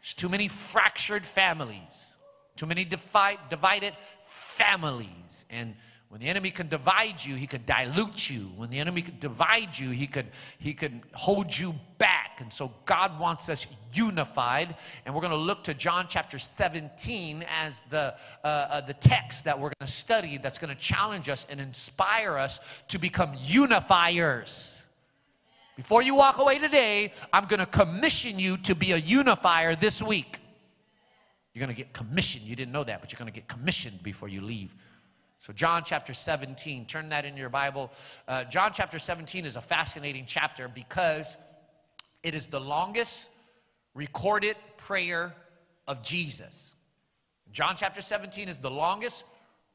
There's 0.00 0.14
too 0.14 0.28
many 0.28 0.48
fractured 0.48 1.26
families, 1.26 2.14
too 2.56 2.66
many 2.66 2.84
divide, 2.84 3.38
divided 3.50 3.94
families. 4.22 5.44
And 5.50 5.74
when 6.14 6.20
the 6.20 6.28
enemy 6.28 6.52
can 6.52 6.68
divide 6.68 7.24
you, 7.24 7.34
he 7.34 7.48
could 7.48 7.66
dilute 7.66 8.30
you. 8.30 8.42
When 8.54 8.70
the 8.70 8.78
enemy 8.78 9.02
can 9.02 9.18
divide 9.18 9.76
you, 9.76 9.90
he 9.90 10.06
could, 10.06 10.26
he 10.60 10.72
could 10.72 11.00
hold 11.12 11.58
you 11.58 11.74
back. 11.98 12.38
And 12.40 12.52
so 12.52 12.72
God 12.84 13.18
wants 13.18 13.48
us 13.48 13.66
unified. 13.92 14.76
And 15.04 15.12
we're 15.12 15.22
going 15.22 15.32
to 15.32 15.36
look 15.36 15.64
to 15.64 15.74
John 15.74 16.06
chapter 16.08 16.38
17 16.38 17.44
as 17.50 17.82
the, 17.90 18.14
uh, 18.44 18.46
uh, 18.46 18.80
the 18.82 18.94
text 18.94 19.46
that 19.46 19.58
we're 19.58 19.72
going 19.80 19.86
to 19.88 19.92
study 19.92 20.38
that's 20.38 20.56
going 20.56 20.72
to 20.72 20.80
challenge 20.80 21.28
us 21.28 21.48
and 21.50 21.60
inspire 21.60 22.38
us 22.38 22.60
to 22.90 22.98
become 22.98 23.34
unifiers. 23.44 24.82
Before 25.74 26.00
you 26.00 26.14
walk 26.14 26.38
away 26.38 26.60
today, 26.60 27.12
I'm 27.32 27.46
going 27.46 27.58
to 27.58 27.66
commission 27.66 28.38
you 28.38 28.56
to 28.58 28.76
be 28.76 28.92
a 28.92 28.98
unifier 28.98 29.74
this 29.74 30.00
week. 30.00 30.38
You're 31.54 31.66
going 31.66 31.74
to 31.74 31.82
get 31.82 31.92
commissioned. 31.92 32.44
You 32.44 32.54
didn't 32.54 32.70
know 32.70 32.84
that, 32.84 33.00
but 33.00 33.10
you're 33.10 33.18
going 33.18 33.32
to 33.32 33.34
get 33.34 33.48
commissioned 33.48 34.00
before 34.04 34.28
you 34.28 34.42
leave. 34.42 34.76
So, 35.44 35.52
John 35.52 35.82
chapter 35.84 36.14
17, 36.14 36.86
turn 36.86 37.10
that 37.10 37.26
in 37.26 37.36
your 37.36 37.50
Bible. 37.50 37.92
Uh, 38.26 38.44
John 38.44 38.70
chapter 38.72 38.98
17 38.98 39.44
is 39.44 39.56
a 39.56 39.60
fascinating 39.60 40.24
chapter 40.26 40.68
because 40.68 41.36
it 42.22 42.34
is 42.34 42.46
the 42.46 42.60
longest 42.60 43.28
recorded 43.92 44.56
prayer 44.78 45.34
of 45.86 46.02
Jesus. 46.02 46.74
John 47.52 47.74
chapter 47.76 48.00
17 48.00 48.48
is 48.48 48.60
the 48.60 48.70
longest 48.70 49.26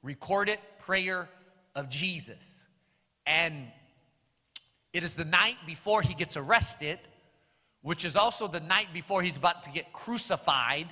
recorded 0.02 0.58
prayer 0.80 1.30
of 1.76 1.88
Jesus. 1.88 2.66
And 3.28 3.68
it 4.92 5.04
is 5.04 5.14
the 5.14 5.24
night 5.24 5.58
before 5.68 6.02
he 6.02 6.16
gets 6.16 6.36
arrested, 6.36 6.98
which 7.84 8.06
is 8.06 8.16
also 8.16 8.48
the 8.48 8.60
night 8.60 8.88
before 8.92 9.22
he's 9.22 9.38
about 9.38 9.62
to 9.66 9.70
get 9.70 9.94
crucified. 9.94 10.88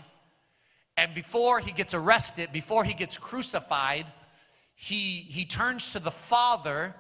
And 0.96 1.16
before 1.16 1.62
he 1.62 1.72
gets 1.72 1.96
arrested, 1.96 2.52
before 2.54 2.84
he 2.84 2.94
gets 2.94 3.18
crucified, 3.18 4.06
he, 4.80 5.26
he 5.28 5.44
turns 5.44 5.94
to 5.94 6.00
the 6.00 6.12
Father 6.12 6.94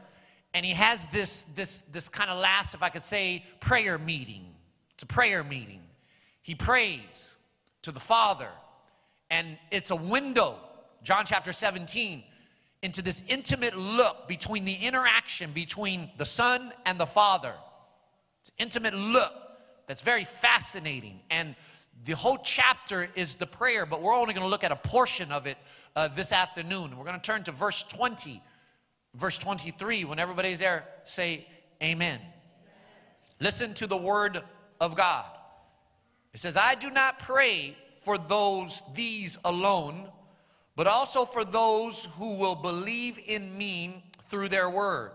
and 0.53 0.65
he 0.65 0.73
has 0.73 1.05
this, 1.07 1.43
this, 1.43 1.81
this 1.81 2.09
kind 2.09 2.31
of 2.31 2.39
last, 2.39 2.73
if 2.73 2.81
I 2.81 2.89
could 2.89 3.03
say, 3.03 3.45
prayer 3.59 3.99
meeting. 3.99 4.45
It's 4.95 5.03
a 5.03 5.05
prayer 5.05 5.43
meeting. 5.43 5.81
He 6.41 6.55
prays 6.55 7.35
to 7.83 7.91
the 7.91 7.99
Father, 7.99 8.49
and 9.29 9.59
it's 9.69 9.91
a 9.91 9.95
window, 9.95 10.55
John 11.03 11.25
chapter 11.25 11.53
17, 11.53 12.23
into 12.81 13.03
this 13.03 13.23
intimate 13.27 13.77
look 13.77 14.27
between 14.27 14.65
the 14.65 14.73
interaction 14.73 15.51
between 15.51 16.09
the 16.17 16.25
Son 16.25 16.73
and 16.85 16.99
the 16.99 17.05
Father. 17.05 17.53
It's 18.41 18.49
an 18.49 18.55
intimate 18.57 18.95
look 18.95 19.33
that's 19.85 20.01
very 20.01 20.25
fascinating. 20.25 21.19
And 21.29 21.55
the 22.05 22.13
whole 22.13 22.37
chapter 22.37 23.09
is 23.15 23.35
the 23.35 23.47
prayer, 23.47 23.85
but 23.85 24.01
we're 24.01 24.13
only 24.13 24.33
going 24.33 24.45
to 24.45 24.49
look 24.49 24.63
at 24.63 24.71
a 24.71 24.75
portion 24.75 25.31
of 25.31 25.47
it 25.47 25.57
uh, 25.95 26.07
this 26.07 26.31
afternoon. 26.31 26.97
We're 26.97 27.05
going 27.05 27.19
to 27.19 27.25
turn 27.25 27.43
to 27.43 27.51
verse 27.51 27.83
20, 27.83 28.41
verse 29.15 29.37
23. 29.37 30.05
When 30.05 30.19
everybody's 30.19 30.59
there, 30.59 30.85
say 31.03 31.47
amen. 31.81 32.19
amen. 32.19 32.21
Listen 33.39 33.73
to 33.75 33.87
the 33.87 33.97
word 33.97 34.41
of 34.79 34.95
God. 34.95 35.25
It 36.33 36.39
says, 36.39 36.55
I 36.55 36.75
do 36.75 36.91
not 36.91 37.19
pray 37.19 37.75
for 38.01 38.17
those, 38.17 38.83
these 38.93 39.37
alone, 39.43 40.07
but 40.75 40.87
also 40.87 41.25
for 41.25 41.43
those 41.43 42.07
who 42.17 42.35
will 42.35 42.55
believe 42.55 43.19
in 43.25 43.57
me 43.57 44.03
through 44.29 44.49
their 44.49 44.69
word, 44.69 45.11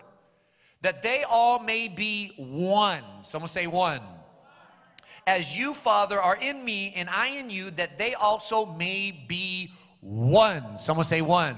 that 0.80 1.02
they 1.02 1.22
all 1.22 1.60
may 1.60 1.86
be 1.88 2.32
one. 2.36 3.02
Someone 3.22 3.48
say 3.48 3.66
one. 3.66 4.00
As 5.26 5.56
you, 5.56 5.72
Father, 5.74 6.20
are 6.20 6.36
in 6.36 6.64
me 6.64 6.92
and 6.96 7.08
I 7.08 7.28
in 7.28 7.50
you, 7.50 7.70
that 7.72 7.98
they 7.98 8.14
also 8.14 8.66
may 8.66 9.10
be 9.28 9.72
one. 10.00 10.78
Someone 10.78 11.06
say 11.06 11.22
one. 11.22 11.56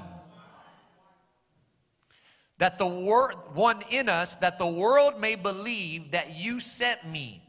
That 2.58 2.78
the 2.78 2.86
word, 2.86 3.34
one 3.54 3.82
in 3.90 4.08
us, 4.08 4.36
that 4.36 4.58
the 4.58 4.66
world 4.66 5.20
may 5.20 5.34
believe 5.34 6.12
that 6.12 6.36
you 6.36 6.60
sent 6.60 7.06
me. 7.06 7.42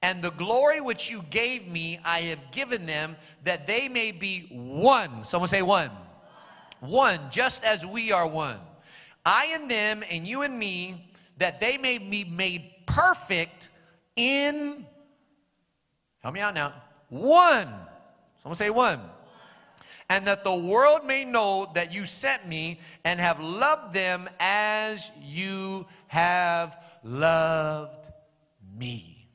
And 0.00 0.22
the 0.22 0.30
glory 0.30 0.80
which 0.80 1.10
you 1.10 1.24
gave 1.28 1.66
me, 1.66 1.98
I 2.04 2.20
have 2.20 2.52
given 2.52 2.86
them, 2.86 3.16
that 3.44 3.66
they 3.66 3.88
may 3.88 4.12
be 4.12 4.46
one. 4.50 5.24
Someone 5.24 5.48
say 5.48 5.62
one. 5.62 5.90
One, 6.80 7.18
just 7.30 7.64
as 7.64 7.84
we 7.84 8.12
are 8.12 8.26
one. 8.26 8.58
I 9.26 9.50
and 9.54 9.68
them, 9.68 10.04
and 10.08 10.26
you 10.26 10.42
and 10.42 10.56
me, 10.56 11.10
that 11.38 11.58
they 11.58 11.76
may 11.78 11.98
be 11.98 12.22
made 12.22 12.70
perfect 12.86 13.70
in, 14.14 14.86
help 16.22 16.34
me 16.34 16.40
out 16.40 16.54
now, 16.54 16.74
one. 17.08 17.72
Someone 18.42 18.56
say 18.56 18.70
one 18.70 19.00
and 20.10 20.26
that 20.26 20.44
the 20.44 20.54
world 20.54 21.04
may 21.04 21.24
know 21.24 21.70
that 21.74 21.92
you 21.92 22.06
sent 22.06 22.46
me 22.46 22.80
and 23.04 23.20
have 23.20 23.40
loved 23.40 23.92
them 23.92 24.28
as 24.40 25.10
you 25.20 25.86
have 26.06 26.82
loved 27.04 28.08
me. 28.76 29.28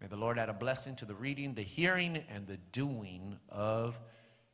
May 0.00 0.08
the 0.08 0.16
Lord 0.16 0.38
add 0.38 0.48
a 0.48 0.54
blessing 0.54 0.96
to 0.96 1.04
the 1.04 1.14
reading, 1.14 1.54
the 1.54 1.62
hearing, 1.62 2.22
and 2.28 2.46
the 2.46 2.58
doing 2.72 3.38
of 3.48 3.98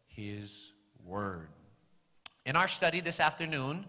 his 0.07 0.73
word. 1.05 1.49
In 2.45 2.55
our 2.55 2.69
study 2.69 3.01
this 3.01 3.19
afternoon, 3.19 3.87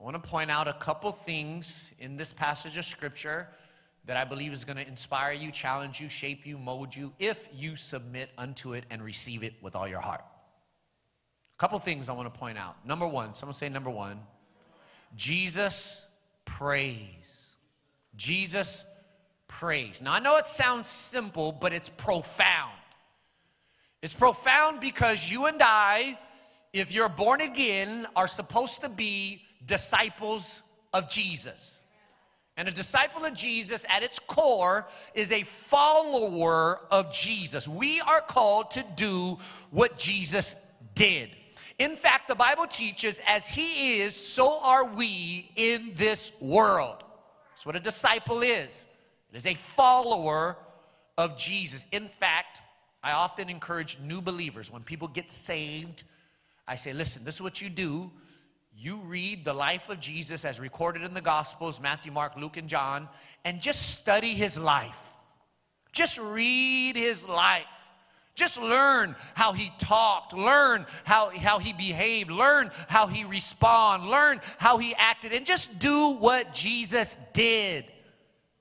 I 0.00 0.04
want 0.04 0.22
to 0.22 0.28
point 0.28 0.50
out 0.50 0.68
a 0.68 0.74
couple 0.74 1.12
things 1.12 1.92
in 1.98 2.16
this 2.16 2.32
passage 2.32 2.78
of 2.78 2.84
scripture 2.84 3.48
that 4.06 4.16
I 4.16 4.24
believe 4.24 4.52
is 4.52 4.64
going 4.64 4.76
to 4.76 4.86
inspire 4.86 5.32
you, 5.32 5.50
challenge 5.50 6.00
you, 6.00 6.08
shape 6.08 6.46
you, 6.46 6.58
mold 6.58 6.94
you, 6.94 7.12
if 7.18 7.48
you 7.52 7.76
submit 7.76 8.30
unto 8.38 8.72
it 8.72 8.84
and 8.90 9.02
receive 9.02 9.42
it 9.42 9.54
with 9.60 9.74
all 9.74 9.88
your 9.88 10.00
heart. 10.00 10.24
A 11.56 11.60
couple 11.60 11.78
things 11.78 12.08
I 12.08 12.12
want 12.12 12.32
to 12.32 12.38
point 12.38 12.58
out. 12.58 12.76
Number 12.86 13.06
one, 13.06 13.34
someone 13.34 13.54
say 13.54 13.68
number 13.68 13.90
one. 13.90 14.20
Jesus 15.16 16.06
prays. 16.44 17.54
Jesus 18.16 18.84
prays. 19.48 20.00
Now, 20.00 20.12
I 20.12 20.18
know 20.20 20.36
it 20.36 20.46
sounds 20.46 20.88
simple, 20.88 21.52
but 21.52 21.72
it's 21.72 21.88
profound. 21.88 22.72
It's 24.02 24.14
profound 24.14 24.80
because 24.80 25.28
you 25.30 25.46
and 25.46 25.60
I, 25.60 26.18
if 26.72 26.92
you're 26.92 27.08
born 27.08 27.40
again, 27.40 28.06
are 28.14 28.28
supposed 28.28 28.82
to 28.82 28.88
be 28.88 29.42
disciples 29.64 30.62
of 30.92 31.10
Jesus. 31.10 31.82
And 32.56 32.68
a 32.68 32.72
disciple 32.72 33.24
of 33.24 33.34
Jesus 33.34 33.84
at 33.88 34.02
its 34.02 34.18
core 34.18 34.86
is 35.14 35.30
a 35.30 35.42
follower 35.42 36.80
of 36.90 37.12
Jesus. 37.12 37.68
We 37.68 38.00
are 38.00 38.22
called 38.22 38.70
to 38.72 38.84
do 38.96 39.38
what 39.70 39.98
Jesus 39.98 40.56
did. 40.94 41.30
In 41.78 41.96
fact, 41.96 42.28
the 42.28 42.34
Bible 42.34 42.66
teaches, 42.66 43.20
as 43.26 43.48
he 43.48 44.00
is, 44.00 44.16
so 44.16 44.58
are 44.62 44.86
we 44.86 45.50
in 45.56 45.92
this 45.96 46.32
world. 46.40 47.04
That's 47.50 47.66
what 47.66 47.76
a 47.76 47.80
disciple 47.80 48.40
is. 48.40 48.86
It 49.30 49.36
is 49.36 49.46
a 49.46 49.54
follower 49.54 50.56
of 51.18 51.36
Jesus. 51.36 51.84
In 51.92 52.08
fact, 52.08 52.62
I 53.02 53.12
often 53.12 53.50
encourage 53.50 53.98
new 54.02 54.22
believers 54.22 54.72
when 54.72 54.82
people 54.82 55.08
get 55.08 55.30
saved, 55.30 56.04
I 56.66 56.76
say, 56.76 56.92
listen, 56.92 57.24
this 57.24 57.36
is 57.36 57.42
what 57.42 57.60
you 57.60 57.68
do. 57.68 58.10
You 58.78 58.96
read 59.06 59.44
the 59.44 59.54
life 59.54 59.88
of 59.88 60.00
Jesus 60.00 60.44
as 60.44 60.60
recorded 60.60 61.02
in 61.02 61.14
the 61.14 61.22
Gospels 61.22 61.80
Matthew, 61.80 62.12
Mark, 62.12 62.36
Luke, 62.36 62.58
and 62.58 62.68
John 62.68 63.08
and 63.42 63.62
just 63.62 63.98
study 63.98 64.34
his 64.34 64.58
life. 64.58 65.14
Just 65.92 66.18
read 66.18 66.94
his 66.94 67.26
life. 67.26 67.88
Just 68.34 68.60
learn 68.60 69.16
how 69.34 69.54
he 69.54 69.72
talked, 69.78 70.34
learn 70.34 70.84
how, 71.04 71.30
how 71.30 71.58
he 71.58 71.72
behaved, 71.72 72.30
learn 72.30 72.70
how 72.86 73.06
he 73.06 73.24
responded, 73.24 74.06
learn 74.06 74.42
how 74.58 74.76
he 74.76 74.94
acted, 74.94 75.32
and 75.32 75.46
just 75.46 75.78
do 75.78 76.10
what 76.10 76.52
Jesus 76.52 77.16
did. 77.32 77.86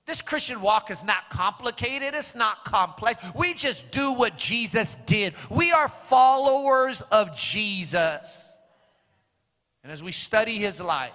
This 0.06 0.22
Christian 0.22 0.62
walk 0.62 0.92
is 0.92 1.04
not 1.04 1.30
complicated, 1.30 2.14
it's 2.14 2.36
not 2.36 2.64
complex. 2.64 3.22
We 3.36 3.54
just 3.54 3.92
do 3.92 4.14
what 4.14 4.38
Jesus 4.38 4.96
did. 4.96 5.34
We 5.50 5.74
are 5.74 5.90
followers 5.90 7.02
of 7.02 7.36
Jesus. 7.38 8.45
And 9.86 9.92
as 9.92 10.02
we 10.02 10.12
study 10.12 10.56
his 10.56 10.82
life, 10.82 11.12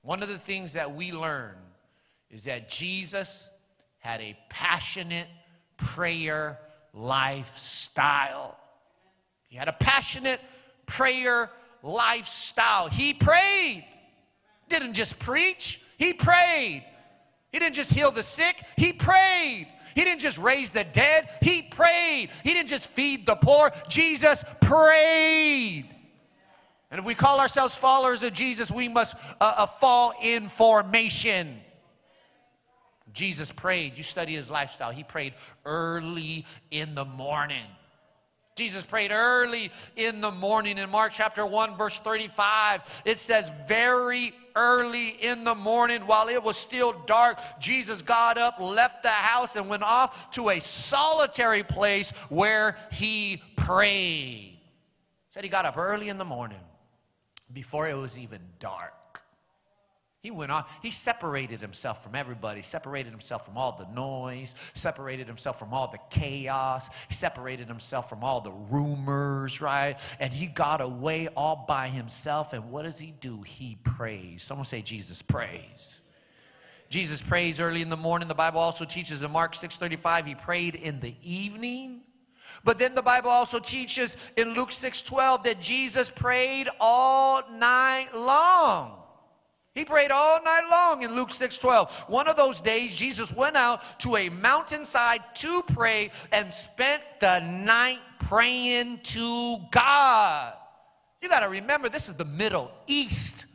one 0.00 0.22
of 0.22 0.30
the 0.30 0.38
things 0.38 0.72
that 0.72 0.94
we 0.94 1.12
learn 1.12 1.56
is 2.30 2.44
that 2.44 2.70
Jesus 2.70 3.50
had 3.98 4.22
a 4.22 4.34
passionate 4.48 5.26
prayer 5.76 6.58
lifestyle. 6.94 8.56
He 9.50 9.58
had 9.58 9.68
a 9.68 9.74
passionate 9.74 10.40
prayer 10.86 11.50
lifestyle. 11.82 12.88
He 12.88 13.12
prayed, 13.12 13.84
didn't 14.70 14.94
just 14.94 15.18
preach, 15.18 15.82
he 15.98 16.14
prayed. 16.14 16.82
He 17.52 17.58
didn't 17.58 17.74
just 17.74 17.92
heal 17.92 18.10
the 18.10 18.22
sick, 18.22 18.56
he 18.78 18.94
prayed. 18.94 19.66
He 19.94 20.04
didn't 20.04 20.22
just 20.22 20.38
raise 20.38 20.70
the 20.70 20.84
dead, 20.84 21.28
he 21.42 21.60
prayed. 21.60 22.30
He 22.42 22.54
didn't 22.54 22.70
just 22.70 22.86
feed 22.86 23.26
the 23.26 23.36
poor, 23.36 23.70
Jesus 23.90 24.46
prayed. 24.62 25.94
And 26.90 26.98
if 26.98 27.04
we 27.04 27.14
call 27.14 27.38
ourselves 27.38 27.76
followers 27.76 28.22
of 28.22 28.32
Jesus, 28.32 28.70
we 28.70 28.88
must 28.88 29.14
uh, 29.40 29.54
uh, 29.58 29.66
fall 29.66 30.12
in 30.20 30.48
formation. 30.48 31.60
Jesus 33.12 33.52
prayed. 33.52 33.96
You 33.96 34.02
study 34.02 34.34
his 34.34 34.50
lifestyle. 34.50 34.90
He 34.90 35.04
prayed 35.04 35.34
early 35.64 36.46
in 36.70 36.96
the 36.96 37.04
morning. 37.04 37.64
Jesus 38.56 38.84
prayed 38.84 39.12
early 39.12 39.70
in 39.96 40.20
the 40.20 40.32
morning. 40.32 40.78
In 40.78 40.90
Mark 40.90 41.12
chapter 41.14 41.46
1, 41.46 41.76
verse 41.76 41.98
35, 42.00 43.02
it 43.04 43.18
says, 43.18 43.50
Very 43.68 44.32
early 44.56 45.10
in 45.20 45.44
the 45.44 45.54
morning, 45.54 46.02
while 46.02 46.28
it 46.28 46.42
was 46.42 46.56
still 46.56 46.92
dark, 47.06 47.38
Jesus 47.60 48.02
got 48.02 48.36
up, 48.36 48.60
left 48.60 49.04
the 49.04 49.08
house, 49.08 49.54
and 49.54 49.68
went 49.68 49.84
off 49.84 50.32
to 50.32 50.50
a 50.50 50.60
solitary 50.60 51.62
place 51.62 52.10
where 52.28 52.76
he 52.92 53.42
prayed. 53.56 54.58
Said 55.30 55.44
he 55.44 55.48
got 55.48 55.64
up 55.64 55.78
early 55.78 56.08
in 56.08 56.18
the 56.18 56.24
morning 56.24 56.58
before 57.52 57.88
it 57.88 57.94
was 57.94 58.18
even 58.18 58.40
dark. 58.58 58.94
He 60.22 60.30
went 60.30 60.52
on, 60.52 60.64
he 60.82 60.90
separated 60.90 61.62
himself 61.62 62.02
from 62.02 62.14
everybody, 62.14 62.60
separated 62.60 63.10
himself 63.10 63.46
from 63.46 63.56
all 63.56 63.72
the 63.72 63.86
noise, 63.94 64.54
separated 64.74 65.26
himself 65.26 65.58
from 65.58 65.72
all 65.72 65.88
the 65.88 65.98
chaos, 66.10 66.90
separated 67.08 67.68
himself 67.68 68.10
from 68.10 68.22
all 68.22 68.42
the 68.42 68.52
rumors, 68.52 69.62
right? 69.62 69.96
And 70.20 70.30
he 70.30 70.46
got 70.46 70.82
away 70.82 71.28
all 71.28 71.64
by 71.66 71.88
himself. 71.88 72.52
And 72.52 72.70
what 72.70 72.82
does 72.82 72.98
he 72.98 73.14
do? 73.18 73.40
He 73.40 73.78
prays. 73.82 74.42
Someone 74.42 74.66
say, 74.66 74.82
Jesus 74.82 75.22
prays. 75.22 76.00
Jesus 76.90 77.22
prays 77.22 77.58
early 77.58 77.80
in 77.80 77.88
the 77.88 77.96
morning. 77.96 78.28
The 78.28 78.34
Bible 78.34 78.60
also 78.60 78.84
teaches 78.84 79.22
in 79.22 79.30
Mark 79.30 79.54
6:35 79.54 80.26
he 80.26 80.34
prayed 80.34 80.74
in 80.74 81.00
the 81.00 81.14
evening. 81.22 81.99
But 82.64 82.78
then 82.78 82.94
the 82.94 83.02
Bible 83.02 83.30
also 83.30 83.58
teaches 83.58 84.16
in 84.36 84.54
Luke 84.54 84.70
6:12 84.70 85.44
that 85.44 85.60
Jesus 85.60 86.10
prayed 86.10 86.68
all 86.78 87.42
night 87.50 88.14
long. 88.14 89.00
He 89.74 89.84
prayed 89.84 90.10
all 90.10 90.42
night 90.42 90.68
long 90.70 91.02
in 91.02 91.14
Luke 91.14 91.30
6 91.30 91.58
12. 91.58 92.06
One 92.08 92.26
of 92.26 92.36
those 92.36 92.60
days, 92.60 92.96
Jesus 92.96 93.32
went 93.32 93.56
out 93.56 94.00
to 94.00 94.16
a 94.16 94.28
mountainside 94.28 95.22
to 95.36 95.62
pray 95.62 96.10
and 96.32 96.52
spent 96.52 97.02
the 97.20 97.40
night 97.40 98.00
praying 98.18 98.98
to 99.04 99.58
God. 99.70 100.54
You 101.22 101.28
got 101.28 101.40
to 101.40 101.48
remember, 101.48 101.88
this 101.88 102.08
is 102.08 102.16
the 102.16 102.24
Middle 102.24 102.70
East. 102.86 103.46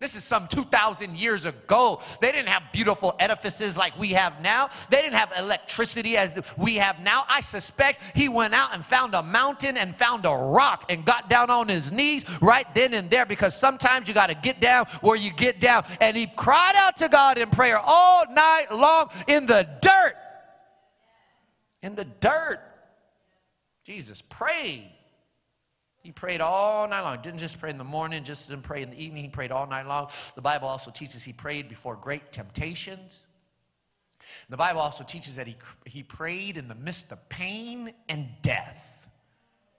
This 0.00 0.16
is 0.16 0.24
some 0.24 0.48
2,000 0.48 1.18
years 1.18 1.44
ago. 1.44 2.00
They 2.22 2.32
didn't 2.32 2.48
have 2.48 2.62
beautiful 2.72 3.14
edifices 3.18 3.76
like 3.76 3.98
we 3.98 4.08
have 4.12 4.40
now. 4.40 4.70
They 4.88 5.02
didn't 5.02 5.18
have 5.18 5.30
electricity 5.36 6.16
as 6.16 6.34
we 6.56 6.76
have 6.76 7.00
now. 7.00 7.24
I 7.28 7.42
suspect 7.42 8.16
he 8.16 8.26
went 8.26 8.54
out 8.54 8.72
and 8.72 8.82
found 8.82 9.14
a 9.14 9.22
mountain 9.22 9.76
and 9.76 9.94
found 9.94 10.24
a 10.24 10.30
rock 10.30 10.86
and 10.90 11.04
got 11.04 11.28
down 11.28 11.50
on 11.50 11.68
his 11.68 11.92
knees 11.92 12.24
right 12.40 12.66
then 12.74 12.94
and 12.94 13.10
there 13.10 13.26
because 13.26 13.54
sometimes 13.54 14.08
you 14.08 14.14
got 14.14 14.30
to 14.30 14.34
get 14.34 14.58
down 14.58 14.86
where 15.02 15.16
you 15.16 15.34
get 15.34 15.60
down. 15.60 15.84
And 16.00 16.16
he 16.16 16.26
cried 16.28 16.76
out 16.76 16.96
to 16.96 17.10
God 17.10 17.36
in 17.36 17.50
prayer 17.50 17.78
all 17.78 18.24
night 18.32 18.68
long 18.72 19.10
in 19.26 19.44
the 19.44 19.68
dirt. 19.82 20.16
In 21.82 21.94
the 21.94 22.06
dirt. 22.06 22.58
Jesus 23.84 24.22
prayed. 24.22 24.90
He 26.10 26.12
prayed 26.12 26.40
all 26.40 26.88
night 26.88 27.02
long. 27.02 27.22
Didn't 27.22 27.38
just 27.38 27.60
pray 27.60 27.70
in 27.70 27.78
the 27.78 27.84
morning, 27.84 28.24
just 28.24 28.48
didn't 28.48 28.64
pray 28.64 28.82
in 28.82 28.90
the 28.90 29.00
evening. 29.00 29.22
He 29.22 29.30
prayed 29.30 29.52
all 29.52 29.68
night 29.68 29.86
long. 29.86 30.10
The 30.34 30.40
Bible 30.42 30.66
also 30.66 30.90
teaches 30.90 31.22
he 31.22 31.32
prayed 31.32 31.68
before 31.68 31.94
great 31.94 32.32
temptations. 32.32 33.26
The 34.48 34.56
Bible 34.56 34.80
also 34.80 35.04
teaches 35.04 35.36
that 35.36 35.46
he, 35.46 35.54
he 35.86 36.02
prayed 36.02 36.56
in 36.56 36.66
the 36.66 36.74
midst 36.74 37.12
of 37.12 37.28
pain 37.28 37.92
and 38.08 38.26
death. 38.42 39.08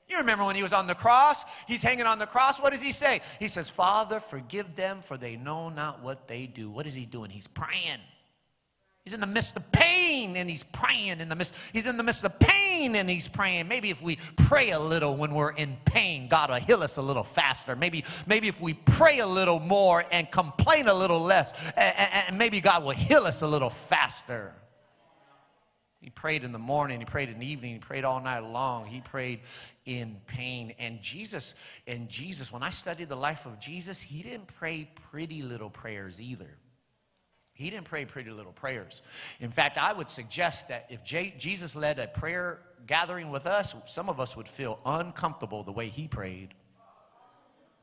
You 0.07 0.19
remember 0.19 0.45
when 0.45 0.55
he 0.55 0.63
was 0.63 0.71
on 0.71 0.87
the 0.87 0.95
cross? 0.95 1.43
He's 1.67 1.83
hanging 1.83 2.05
on 2.05 2.17
the 2.17 2.27
cross. 2.27 2.61
What 2.61 2.71
does 2.71 2.81
he 2.81 2.93
say? 2.93 3.19
He 3.37 3.49
says, 3.49 3.69
Father, 3.69 4.21
forgive 4.21 4.77
them, 4.77 5.01
for 5.01 5.17
they 5.17 5.35
know 5.35 5.67
not 5.67 6.01
what 6.01 6.29
they 6.29 6.47
do. 6.47 6.69
What 6.69 6.87
is 6.87 6.95
he 6.95 7.05
doing? 7.05 7.29
He's 7.29 7.47
praying. 7.47 7.99
He's 9.03 9.15
in 9.15 9.19
the 9.19 9.27
midst 9.27 9.57
of 9.57 9.71
pain 9.71 10.35
and 10.37 10.47
he's 10.47 10.63
praying 10.63 11.21
in 11.21 11.27
the 11.27 11.35
midst. 11.35 11.55
He's 11.73 11.87
in 11.87 11.97
the 11.97 12.03
midst 12.03 12.23
of 12.23 12.37
pain 12.39 12.95
and 12.95 13.09
he's 13.09 13.27
praying. 13.27 13.67
Maybe 13.67 13.89
if 13.89 14.01
we 14.01 14.19
pray 14.37 14.71
a 14.71 14.79
little 14.79 15.17
when 15.17 15.33
we're 15.33 15.51
in 15.51 15.77
pain, 15.85 16.27
God 16.27 16.51
will 16.51 16.57
heal 16.57 16.83
us 16.83 16.97
a 16.97 17.01
little 17.01 17.23
faster. 17.23 17.75
Maybe, 17.75 18.05
maybe 18.27 18.47
if 18.47 18.61
we 18.61 18.75
pray 18.75 19.19
a 19.19 19.27
little 19.27 19.59
more 19.59 20.05
and 20.11 20.29
complain 20.29 20.87
a 20.87 20.93
little 20.93 21.19
less, 21.19 21.71
and, 21.75 21.95
and 22.27 22.37
maybe 22.37 22.61
God 22.61 22.83
will 22.83 22.91
heal 22.91 23.23
us 23.23 23.41
a 23.41 23.47
little 23.47 23.71
faster. 23.71 24.53
He 25.99 26.11
prayed 26.11 26.43
in 26.43 26.51
the 26.51 26.59
morning, 26.59 26.99
he 26.99 27.05
prayed 27.05 27.29
in 27.29 27.39
the 27.39 27.45
evening, 27.45 27.73
he 27.73 27.79
prayed 27.79 28.03
all 28.03 28.19
night 28.21 28.39
long. 28.39 28.85
He 28.85 29.01
prayed 29.01 29.41
in 29.85 30.17
pain. 30.27 30.73
And 30.77 31.01
Jesus, 31.01 31.55
and 31.87 32.07
Jesus, 32.07 32.51
when 32.51 32.61
I 32.61 32.69
studied 32.69 33.09
the 33.09 33.15
life 33.15 33.47
of 33.47 33.59
Jesus, 33.59 33.99
he 33.99 34.21
didn't 34.21 34.47
pray 34.47 34.89
pretty 35.11 35.41
little 35.41 35.69
prayers 35.71 36.21
either. 36.21 36.57
He 37.53 37.69
didn't 37.69 37.85
pray 37.85 38.05
pretty 38.05 38.31
little 38.31 38.53
prayers. 38.53 39.01
In 39.39 39.49
fact, 39.51 39.77
I 39.77 39.93
would 39.93 40.09
suggest 40.09 40.69
that 40.69 40.87
if 40.89 41.03
J- 41.03 41.35
Jesus 41.37 41.75
led 41.75 41.99
a 41.99 42.07
prayer 42.07 42.59
gathering 42.87 43.29
with 43.29 43.45
us, 43.45 43.75
some 43.85 44.09
of 44.09 44.19
us 44.19 44.35
would 44.35 44.47
feel 44.47 44.79
uncomfortable 44.85 45.63
the 45.63 45.71
way 45.71 45.87
he 45.87 46.07
prayed. 46.07 46.53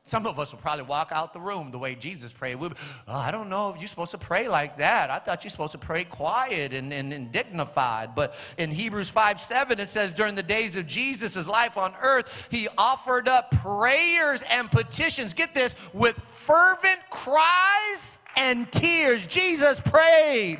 Some 0.09 0.25
of 0.25 0.39
us 0.39 0.51
would 0.51 0.61
probably 0.61 0.85
walk 0.85 1.09
out 1.11 1.33
the 1.33 1.39
room 1.39 1.69
the 1.69 1.77
way 1.77 1.93
Jesus 1.93 2.33
prayed. 2.33 2.55
We'd, 2.55 2.73
oh, 3.07 3.13
I 3.13 3.29
don't 3.29 3.47
know 3.47 3.71
if 3.71 3.77
you're 3.77 3.87
supposed 3.87 4.11
to 4.11 4.17
pray 4.17 4.47
like 4.47 4.79
that. 4.79 5.11
I 5.11 5.19
thought 5.19 5.43
you're 5.43 5.51
supposed 5.51 5.73
to 5.73 5.77
pray 5.77 6.03
quiet 6.03 6.73
and, 6.73 6.91
and, 6.91 7.13
and 7.13 7.31
dignified. 7.31 8.15
But 8.15 8.33
in 8.57 8.71
Hebrews 8.71 9.11
5 9.11 9.39
7, 9.39 9.79
it 9.79 9.87
says, 9.87 10.15
during 10.15 10.33
the 10.33 10.41
days 10.41 10.75
of 10.75 10.87
Jesus' 10.87 11.47
life 11.47 11.77
on 11.77 11.93
earth, 12.01 12.47
he 12.49 12.67
offered 12.75 13.27
up 13.27 13.51
prayers 13.51 14.43
and 14.49 14.71
petitions. 14.71 15.33
Get 15.33 15.53
this, 15.53 15.75
with 15.93 16.17
fervent 16.17 17.01
cries 17.11 18.19
and 18.39 18.71
tears. 18.71 19.25
Jesus 19.25 19.79
prayed. 19.79 20.59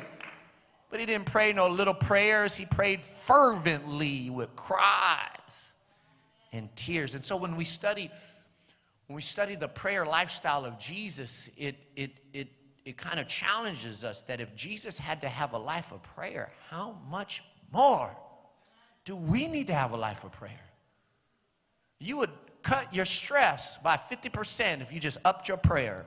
But 0.90 1.00
he 1.00 1.06
didn't 1.06 1.26
pray 1.26 1.52
no 1.52 1.68
little 1.68 1.94
prayers. 1.94 2.56
He 2.56 2.66
prayed 2.66 3.02
fervently 3.02 4.28
with 4.28 4.54
cries 4.56 5.72
and 6.52 6.68
tears. 6.76 7.14
And 7.14 7.24
so 7.24 7.36
when 7.36 7.56
we 7.56 7.64
study 7.64 8.10
when 9.06 9.16
we 9.16 9.22
study 9.22 9.56
the 9.56 9.66
prayer 9.66 10.06
lifestyle 10.06 10.64
of 10.64 10.78
Jesus, 10.78 11.50
it 11.56 11.76
it 11.96 12.12
it 12.32 12.48
it 12.84 12.96
kind 12.96 13.18
of 13.18 13.28
challenges 13.28 14.04
us 14.04 14.22
that 14.22 14.40
if 14.40 14.54
Jesus 14.54 14.98
had 14.98 15.20
to 15.22 15.28
have 15.28 15.52
a 15.52 15.58
life 15.58 15.92
of 15.92 16.02
prayer, 16.02 16.52
how 16.68 16.96
much 17.08 17.42
more 17.72 18.16
do 19.04 19.14
we 19.16 19.46
need 19.46 19.68
to 19.68 19.74
have 19.74 19.92
a 19.92 19.96
life 19.96 20.24
of 20.24 20.32
prayer? 20.32 20.60
You 21.98 22.16
would 22.18 22.30
cut 22.62 22.92
your 22.94 23.04
stress 23.04 23.78
by 23.78 23.96
50% 23.96 24.80
if 24.80 24.92
you 24.92 25.00
just 25.00 25.18
upped 25.24 25.48
your 25.48 25.56
prayer. 25.56 26.06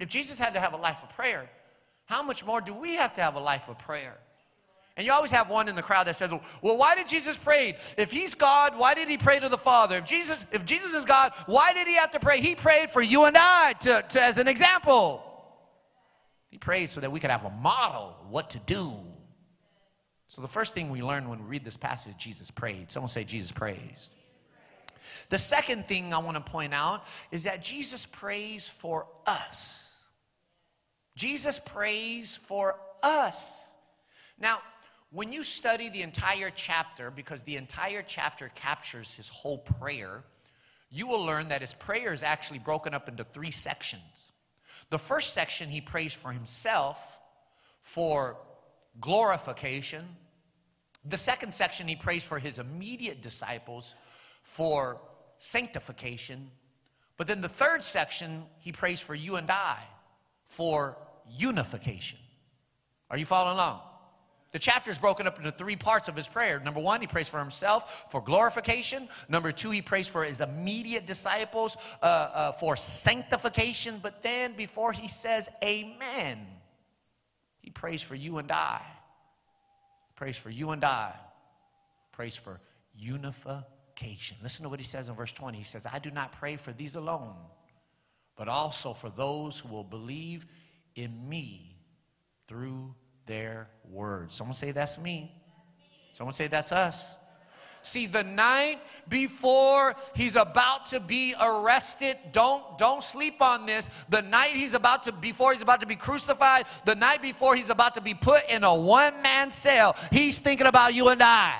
If 0.00 0.08
Jesus 0.08 0.38
had 0.38 0.54
to 0.54 0.60
have 0.60 0.72
a 0.72 0.78
life 0.78 1.02
of 1.02 1.10
prayer, 1.10 1.48
how 2.06 2.22
much 2.22 2.44
more 2.44 2.60
do 2.60 2.74
we 2.74 2.96
have 2.96 3.14
to 3.14 3.22
have 3.22 3.36
a 3.36 3.40
life 3.40 3.68
of 3.68 3.78
prayer? 3.78 4.16
And 4.96 5.06
you 5.06 5.12
always 5.12 5.30
have 5.30 5.48
one 5.48 5.68
in 5.68 5.76
the 5.76 5.82
crowd 5.82 6.08
that 6.08 6.16
says, 6.16 6.32
"Well, 6.60 6.76
why 6.76 6.96
did 6.96 7.06
Jesus 7.06 7.36
pray? 7.36 7.76
If 7.96 8.10
he's 8.10 8.34
God, 8.34 8.76
why 8.76 8.94
did 8.94 9.08
he 9.08 9.16
pray 9.16 9.38
to 9.38 9.48
the 9.48 9.56
Father? 9.56 9.98
If 9.98 10.06
Jesus, 10.06 10.44
if 10.50 10.64
Jesus 10.64 10.94
is 10.94 11.04
God, 11.04 11.32
why 11.46 11.72
did 11.72 11.86
he 11.86 11.94
have 11.94 12.10
to 12.10 12.20
pray? 12.20 12.40
He 12.40 12.54
prayed 12.54 12.90
for 12.90 13.00
you 13.00 13.26
and 13.26 13.36
I 13.38 13.74
to, 13.80 14.04
to 14.08 14.22
as 14.22 14.38
an 14.38 14.48
example. 14.48 15.22
He 16.50 16.58
prayed 16.58 16.90
so 16.90 17.00
that 17.00 17.12
we 17.12 17.20
could 17.20 17.30
have 17.30 17.44
a 17.44 17.50
model 17.50 18.16
what 18.28 18.50
to 18.50 18.58
do. 18.58 18.94
So 20.28 20.42
the 20.42 20.48
first 20.48 20.74
thing 20.74 20.90
we 20.90 21.02
learn 21.02 21.28
when 21.28 21.40
we 21.40 21.46
read 21.46 21.64
this 21.64 21.76
passage, 21.76 22.14
Jesus 22.18 22.50
prayed. 22.50 22.90
Someone 22.90 23.08
say, 23.08 23.24
Jesus 23.24 23.52
prays. 23.52 24.14
The 25.28 25.38
second 25.38 25.86
thing 25.86 26.12
I 26.12 26.18
want 26.18 26.36
to 26.36 26.52
point 26.52 26.74
out 26.74 27.04
is 27.30 27.44
that 27.44 27.62
Jesus 27.62 28.04
prays 28.04 28.68
for 28.68 29.06
us. 29.26 29.89
Jesus 31.20 31.58
prays 31.58 32.34
for 32.34 32.76
us. 33.02 33.74
Now, 34.38 34.60
when 35.10 35.34
you 35.34 35.44
study 35.44 35.90
the 35.90 36.00
entire 36.00 36.50
chapter, 36.54 37.10
because 37.10 37.42
the 37.42 37.56
entire 37.56 38.02
chapter 38.02 38.50
captures 38.54 39.14
his 39.14 39.28
whole 39.28 39.58
prayer, 39.58 40.24
you 40.90 41.06
will 41.06 41.22
learn 41.22 41.50
that 41.50 41.60
his 41.60 41.74
prayer 41.74 42.14
is 42.14 42.22
actually 42.22 42.58
broken 42.58 42.94
up 42.94 43.06
into 43.06 43.22
three 43.22 43.50
sections. 43.50 44.32
The 44.88 44.98
first 44.98 45.34
section, 45.34 45.68
he 45.68 45.82
prays 45.82 46.14
for 46.14 46.32
himself 46.32 47.20
for 47.82 48.38
glorification. 48.98 50.06
The 51.04 51.18
second 51.18 51.52
section, 51.52 51.86
he 51.86 51.96
prays 51.96 52.24
for 52.24 52.38
his 52.38 52.58
immediate 52.58 53.20
disciples 53.20 53.94
for 54.42 55.02
sanctification. 55.36 56.50
But 57.18 57.26
then 57.26 57.42
the 57.42 57.48
third 57.50 57.84
section, 57.84 58.44
he 58.60 58.72
prays 58.72 59.02
for 59.02 59.14
you 59.14 59.36
and 59.36 59.50
I 59.50 59.80
for 60.46 60.96
unification. 61.36 62.18
Are 63.10 63.18
you 63.18 63.24
following 63.24 63.56
along? 63.56 63.80
The 64.52 64.58
chapter 64.58 64.90
is 64.90 64.98
broken 64.98 65.26
up 65.28 65.38
into 65.38 65.52
three 65.52 65.76
parts 65.76 66.08
of 66.08 66.16
his 66.16 66.26
prayer. 66.26 66.58
Number 66.58 66.80
one, 66.80 67.00
he 67.00 67.06
prays 67.06 67.28
for 67.28 67.38
himself 67.38 68.06
for 68.10 68.20
glorification. 68.20 69.08
Number 69.28 69.52
two, 69.52 69.70
he 69.70 69.80
prays 69.80 70.08
for 70.08 70.24
his 70.24 70.40
immediate 70.40 71.06
disciples 71.06 71.76
uh, 72.02 72.04
uh, 72.04 72.52
for 72.52 72.74
sanctification. 72.74 74.00
But 74.02 74.22
then, 74.22 74.54
before 74.54 74.92
he 74.92 75.06
says 75.06 75.48
amen, 75.62 76.46
he 77.60 77.70
prays 77.70 78.02
for 78.02 78.16
you 78.16 78.38
and 78.38 78.50
I. 78.50 78.82
Prays 80.16 80.36
for 80.36 80.50
you 80.50 80.70
and 80.70 80.84
I. 80.84 81.14
Prays 82.10 82.34
for 82.34 82.60
unification. 82.96 84.36
Listen 84.42 84.64
to 84.64 84.68
what 84.68 84.80
he 84.80 84.84
says 84.84 85.08
in 85.08 85.14
verse 85.14 85.32
20. 85.32 85.58
He 85.58 85.64
says, 85.64 85.86
I 85.86 86.00
do 86.00 86.10
not 86.10 86.32
pray 86.32 86.56
for 86.56 86.72
these 86.72 86.96
alone, 86.96 87.36
but 88.36 88.48
also 88.48 88.94
for 88.94 89.10
those 89.10 89.60
who 89.60 89.68
will 89.68 89.84
believe 89.84 90.44
in 90.94 91.28
me 91.28 91.76
through 92.46 92.94
their 93.26 93.68
word. 93.88 94.32
Someone 94.32 94.54
say, 94.54 94.72
That's 94.72 94.98
me. 94.98 95.32
Someone 96.12 96.34
say, 96.34 96.46
That's 96.46 96.72
us. 96.72 97.16
See, 97.82 98.06
the 98.06 98.24
night 98.24 98.78
before 99.08 99.94
he's 100.14 100.36
about 100.36 100.86
to 100.86 101.00
be 101.00 101.34
arrested, 101.40 102.16
don't, 102.30 102.76
don't 102.76 103.02
sleep 103.02 103.40
on 103.40 103.64
this. 103.64 103.88
The 104.10 104.20
night 104.20 104.52
he's 104.52 104.74
about 104.74 105.04
to, 105.04 105.12
before 105.12 105.52
he's 105.54 105.62
about 105.62 105.80
to 105.80 105.86
be 105.86 105.96
crucified, 105.96 106.66
the 106.84 106.94
night 106.94 107.22
before 107.22 107.56
he's 107.56 107.70
about 107.70 107.94
to 107.94 108.02
be 108.02 108.12
put 108.12 108.48
in 108.50 108.64
a 108.64 108.74
one 108.74 109.22
man 109.22 109.50
cell, 109.50 109.96
he's 110.12 110.38
thinking 110.38 110.66
about 110.66 110.94
you 110.94 111.08
and 111.08 111.22
I. 111.22 111.58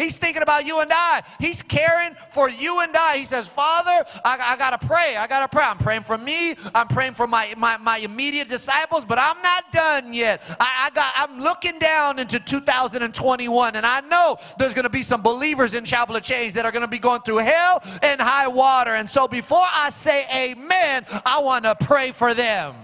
He's 0.00 0.16
thinking 0.16 0.42
about 0.42 0.64
you 0.64 0.80
and 0.80 0.90
I. 0.92 1.22
He's 1.38 1.62
caring 1.62 2.16
for 2.30 2.48
you 2.48 2.80
and 2.80 2.96
I. 2.96 3.18
He 3.18 3.26
says, 3.26 3.46
Father, 3.46 4.04
I, 4.24 4.38
I 4.40 4.56
got 4.56 4.80
to 4.80 4.86
pray. 4.86 5.16
I 5.16 5.26
got 5.26 5.50
to 5.50 5.54
pray. 5.54 5.64
I'm 5.64 5.76
praying 5.78 6.02
for 6.02 6.16
me. 6.16 6.54
I'm 6.74 6.88
praying 6.88 7.14
for 7.14 7.26
my, 7.26 7.54
my, 7.58 7.76
my 7.76 7.98
immediate 7.98 8.48
disciples, 8.48 9.04
but 9.04 9.18
I'm 9.18 9.40
not 9.42 9.70
done 9.72 10.14
yet. 10.14 10.42
I, 10.58 10.86
I 10.86 10.90
got, 10.94 11.12
I'm 11.16 11.40
looking 11.40 11.78
down 11.78 12.18
into 12.18 12.40
2021, 12.40 13.76
and 13.76 13.84
I 13.84 14.00
know 14.00 14.38
there's 14.58 14.72
going 14.72 14.84
to 14.84 14.90
be 14.90 15.02
some 15.02 15.22
believers 15.22 15.74
in 15.74 15.84
Chapel 15.84 16.16
of 16.16 16.22
Change 16.22 16.54
that 16.54 16.64
are 16.64 16.72
going 16.72 16.82
to 16.82 16.88
be 16.88 16.98
going 16.98 17.20
through 17.20 17.38
hell 17.38 17.82
and 18.02 18.20
high 18.20 18.48
water. 18.48 18.92
And 18.92 19.08
so 19.08 19.28
before 19.28 19.66
I 19.70 19.90
say 19.90 20.26
amen, 20.34 21.04
I 21.26 21.40
want 21.40 21.64
to 21.64 21.74
pray 21.74 22.12
for 22.12 22.32
them. 22.32 22.74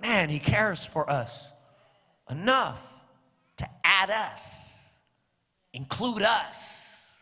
Man, 0.00 0.28
he 0.28 0.40
cares 0.40 0.84
for 0.84 1.08
us 1.08 1.50
enough 2.28 3.04
to 3.58 3.68
add 3.84 4.10
us 4.10 4.71
include 5.72 6.22
us, 6.22 7.14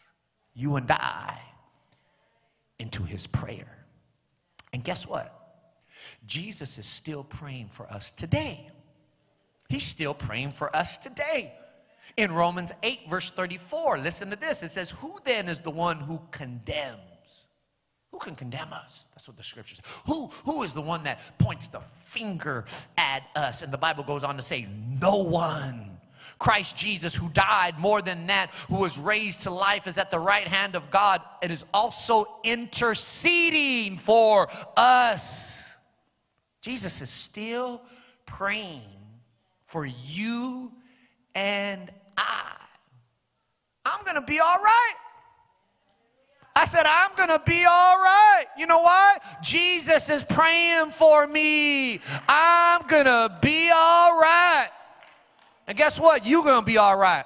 you 0.55 0.77
and 0.77 0.91
I, 0.91 1.41
into 2.79 3.03
his 3.03 3.27
prayer. 3.27 3.79
And 4.73 4.83
guess 4.83 5.07
what? 5.07 5.37
Jesus 6.27 6.79
is 6.79 6.87
still 6.87 7.25
praying 7.25 7.69
for 7.69 7.87
us 7.91 8.11
today. 8.11 8.69
He's 9.69 9.87
still 9.87 10.15
praying 10.15 10.51
for 10.51 10.75
us 10.75 10.97
today. 10.97 11.53
In 12.17 12.33
Romans 12.33 12.73
8, 12.83 13.01
verse 13.09 13.31
34, 13.31 13.99
listen 13.99 14.31
to 14.31 14.37
this. 14.37 14.63
It 14.63 14.71
says, 14.71 14.91
Who 14.91 15.17
then 15.25 15.49
is 15.49 15.61
the 15.61 15.71
one 15.71 15.99
who 15.99 16.21
condemns? 16.33 16.99
Who 18.11 18.19
can 18.19 18.35
condemn 18.35 18.73
us? 18.73 19.07
That's 19.13 19.29
what 19.29 19.37
the 19.37 19.45
scripture 19.45 19.77
says. 19.77 19.85
Who, 20.07 20.27
who 20.45 20.65
is 20.65 20.75
the 20.75 20.81
one 20.81 21.05
that 21.05 21.39
points 21.39 21.69
the 21.69 21.81
finger 21.95 22.65
at 22.99 23.23
us? 23.37 23.63
And 23.63 23.73
the 23.73 23.79
Bible 23.79 24.03
goes 24.03 24.25
on 24.25 24.37
to 24.37 24.43
say, 24.43 24.67
No 25.01 25.23
one. 25.23 25.90
Christ 26.41 26.75
Jesus, 26.75 27.15
who 27.15 27.29
died 27.29 27.79
more 27.79 28.01
than 28.01 28.27
that, 28.29 28.51
who 28.69 28.77
was 28.77 28.99
raised 28.99 29.43
to 29.43 29.51
life, 29.51 29.87
is 29.87 29.99
at 29.99 30.11
the 30.11 30.19
right 30.19 30.49
hand 30.49 30.75
of 30.75 30.91
God 30.91 31.21
and 31.43 31.53
is 31.53 31.67
also 31.73 32.27
interceding 32.43 33.99
for 33.99 34.49
us. 34.75 35.77
Jesus 36.63 37.03
is 37.03 37.11
still 37.11 37.83
praying 38.25 38.83
for 39.67 39.85
you 39.85 40.73
and 41.35 41.91
I. 42.17 42.57
I'm 43.85 44.03
going 44.05 44.17
to 44.17 44.23
be 44.23 44.41
all 44.41 44.57
right. 44.57 44.95
I 46.57 46.65
said, 46.65 46.85
I'm 46.87 47.15
going 47.17 47.29
to 47.29 47.43
be 47.45 47.67
all 47.67 47.97
right. 47.99 48.45
You 48.57 48.67
know 48.67 48.81
why? 48.81 49.19
Jesus 49.43 50.09
is 50.09 50.25
praying 50.25 50.91
for 50.91 51.27
me. 51.27 52.01
I'm 52.27 52.87
going 52.87 53.05
to 53.05 53.39
be 53.43 53.71
all 53.71 54.19
right. 54.19 54.71
And 55.71 55.79
guess 55.79 56.01
what? 56.01 56.27
You're 56.27 56.43
going 56.43 56.63
to 56.63 56.67
be 56.67 56.79
all 56.79 56.97
right. 56.97 57.23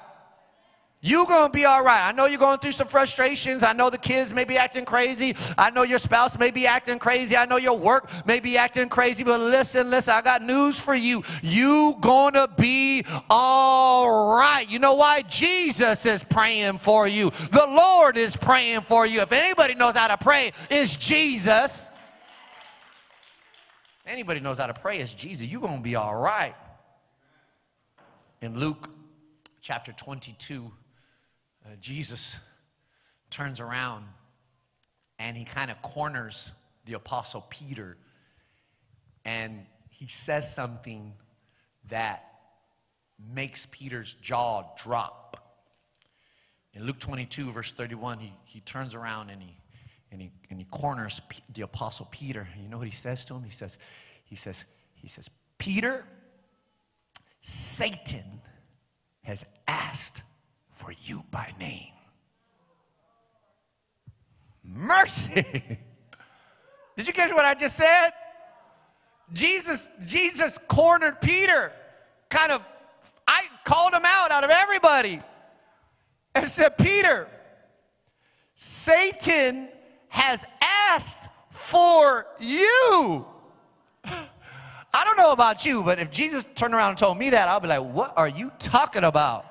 You're 1.00 1.24
going 1.24 1.50
to 1.50 1.50
be 1.50 1.64
all 1.64 1.82
right. 1.82 2.06
I 2.06 2.12
know 2.12 2.26
you're 2.26 2.38
going 2.38 2.58
through 2.58 2.72
some 2.72 2.86
frustrations. 2.86 3.62
I 3.62 3.72
know 3.72 3.88
the 3.88 3.96
kids 3.96 4.34
may 4.34 4.44
be 4.44 4.58
acting 4.58 4.84
crazy. 4.84 5.34
I 5.56 5.70
know 5.70 5.82
your 5.82 5.98
spouse 5.98 6.38
may 6.38 6.50
be 6.50 6.66
acting 6.66 6.98
crazy. 6.98 7.38
I 7.38 7.46
know 7.46 7.56
your 7.56 7.78
work 7.78 8.10
may 8.26 8.40
be 8.40 8.58
acting 8.58 8.90
crazy. 8.90 9.24
But 9.24 9.40
listen, 9.40 9.88
listen, 9.88 10.12
I 10.12 10.20
got 10.20 10.42
news 10.42 10.78
for 10.78 10.94
you. 10.94 11.22
You 11.42 11.96
going 12.02 12.34
to 12.34 12.50
be 12.58 13.06
all 13.30 14.36
right. 14.36 14.68
You 14.68 14.78
know 14.78 14.92
why? 14.92 15.22
Jesus 15.22 16.04
is 16.04 16.22
praying 16.22 16.76
for 16.76 17.08
you. 17.08 17.30
The 17.30 17.64
Lord 17.66 18.18
is 18.18 18.36
praying 18.36 18.82
for 18.82 19.06
you. 19.06 19.22
If 19.22 19.32
anybody 19.32 19.74
knows 19.74 19.96
how 19.96 20.08
to 20.08 20.18
pray, 20.18 20.52
it's 20.68 20.98
Jesus. 20.98 21.90
Anybody 24.06 24.40
knows 24.40 24.58
how 24.58 24.66
to 24.66 24.74
pray, 24.74 24.98
it's 24.98 25.14
Jesus. 25.14 25.46
You're 25.46 25.62
going 25.62 25.78
to 25.78 25.82
be 25.82 25.96
all 25.96 26.14
right. 26.14 26.54
In 28.44 28.58
Luke 28.58 28.90
chapter 29.62 29.90
22, 29.90 30.70
uh, 31.64 31.68
Jesus 31.80 32.36
turns 33.30 33.58
around 33.58 34.04
and 35.18 35.34
he 35.34 35.46
kind 35.46 35.70
of 35.70 35.80
corners 35.80 36.52
the 36.84 36.92
apostle 36.92 37.46
Peter 37.48 37.96
and 39.24 39.64
he 39.88 40.08
says 40.08 40.54
something 40.54 41.14
that 41.88 42.34
makes 43.34 43.66
Peter's 43.70 44.12
jaw 44.20 44.64
drop. 44.76 45.56
In 46.74 46.84
Luke 46.84 46.98
22, 46.98 47.50
verse 47.50 47.72
31, 47.72 48.18
he, 48.18 48.34
he 48.44 48.60
turns 48.60 48.94
around 48.94 49.30
and 49.30 49.40
he, 49.40 49.56
and 50.12 50.20
he, 50.20 50.30
and 50.50 50.58
he 50.58 50.66
corners 50.66 51.22
the 51.54 51.62
apostle 51.62 52.08
Peter. 52.10 52.46
And 52.52 52.62
you 52.62 52.68
know 52.68 52.76
what 52.76 52.88
he 52.88 52.92
says 52.92 53.24
to 53.24 53.36
him? 53.36 53.42
He 53.42 53.52
says, 53.52 53.78
he 54.26 54.36
says, 54.36 54.66
he 54.96 55.08
says, 55.08 55.30
Peter, 55.56 56.04
Satan 57.46 58.40
has 59.22 59.44
asked 59.68 60.22
for 60.72 60.94
you 61.02 61.22
by 61.30 61.52
name. 61.60 61.92
Mercy. 64.64 65.44
Did 66.96 67.06
you 67.06 67.12
catch 67.12 67.30
what 67.32 67.44
I 67.44 67.52
just 67.52 67.76
said? 67.76 68.12
Jesus, 69.34 69.90
Jesus 70.06 70.56
cornered 70.56 71.20
Peter, 71.20 71.70
kind 72.30 72.50
of, 72.50 72.62
I 73.28 73.42
called 73.66 73.92
him 73.92 74.06
out 74.06 74.30
out 74.30 74.44
of 74.44 74.50
everybody 74.50 75.20
and 76.34 76.48
said, 76.48 76.78
Peter, 76.78 77.28
Satan 78.54 79.68
has 80.08 80.46
asked 80.62 81.28
for 81.50 82.26
you. 82.40 83.26
I 84.94 85.02
don't 85.02 85.18
know 85.18 85.32
about 85.32 85.66
you, 85.66 85.82
but 85.82 85.98
if 85.98 86.12
Jesus 86.12 86.44
turned 86.54 86.72
around 86.72 86.90
and 86.90 86.98
told 86.98 87.18
me 87.18 87.30
that, 87.30 87.48
I'll 87.48 87.58
be 87.58 87.66
like, 87.66 87.82
what 87.82 88.12
are 88.16 88.28
you 88.28 88.52
talking 88.60 89.02
about? 89.02 89.44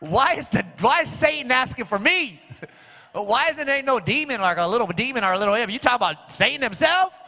Why 0.00 0.32
is, 0.32 0.48
the, 0.48 0.64
why 0.80 1.02
is 1.02 1.10
Satan 1.10 1.52
asking 1.52 1.84
for 1.84 1.98
me? 1.98 2.40
Why 3.12 3.48
isn't 3.50 3.66
there 3.66 3.82
no 3.82 4.00
demon 4.00 4.40
like 4.40 4.56
a 4.56 4.66
little 4.66 4.86
demon 4.86 5.22
or 5.22 5.34
a 5.34 5.38
little 5.38 5.52
imp? 5.52 5.70
You 5.70 5.78
talk 5.78 5.96
about 5.96 6.32
Satan 6.32 6.62
himself? 6.62 7.20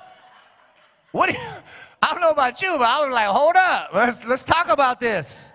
What 1.12 1.30
you, 1.30 1.38
I 2.02 2.10
don't 2.10 2.22
know 2.22 2.30
about 2.30 2.62
you, 2.62 2.74
but 2.78 2.88
I 2.88 3.04
was 3.04 3.12
like, 3.12 3.26
hold 3.26 3.54
up, 3.54 3.90
let's, 3.92 4.24
let's 4.24 4.44
talk 4.44 4.68
about 4.70 4.98
this. 4.98 5.46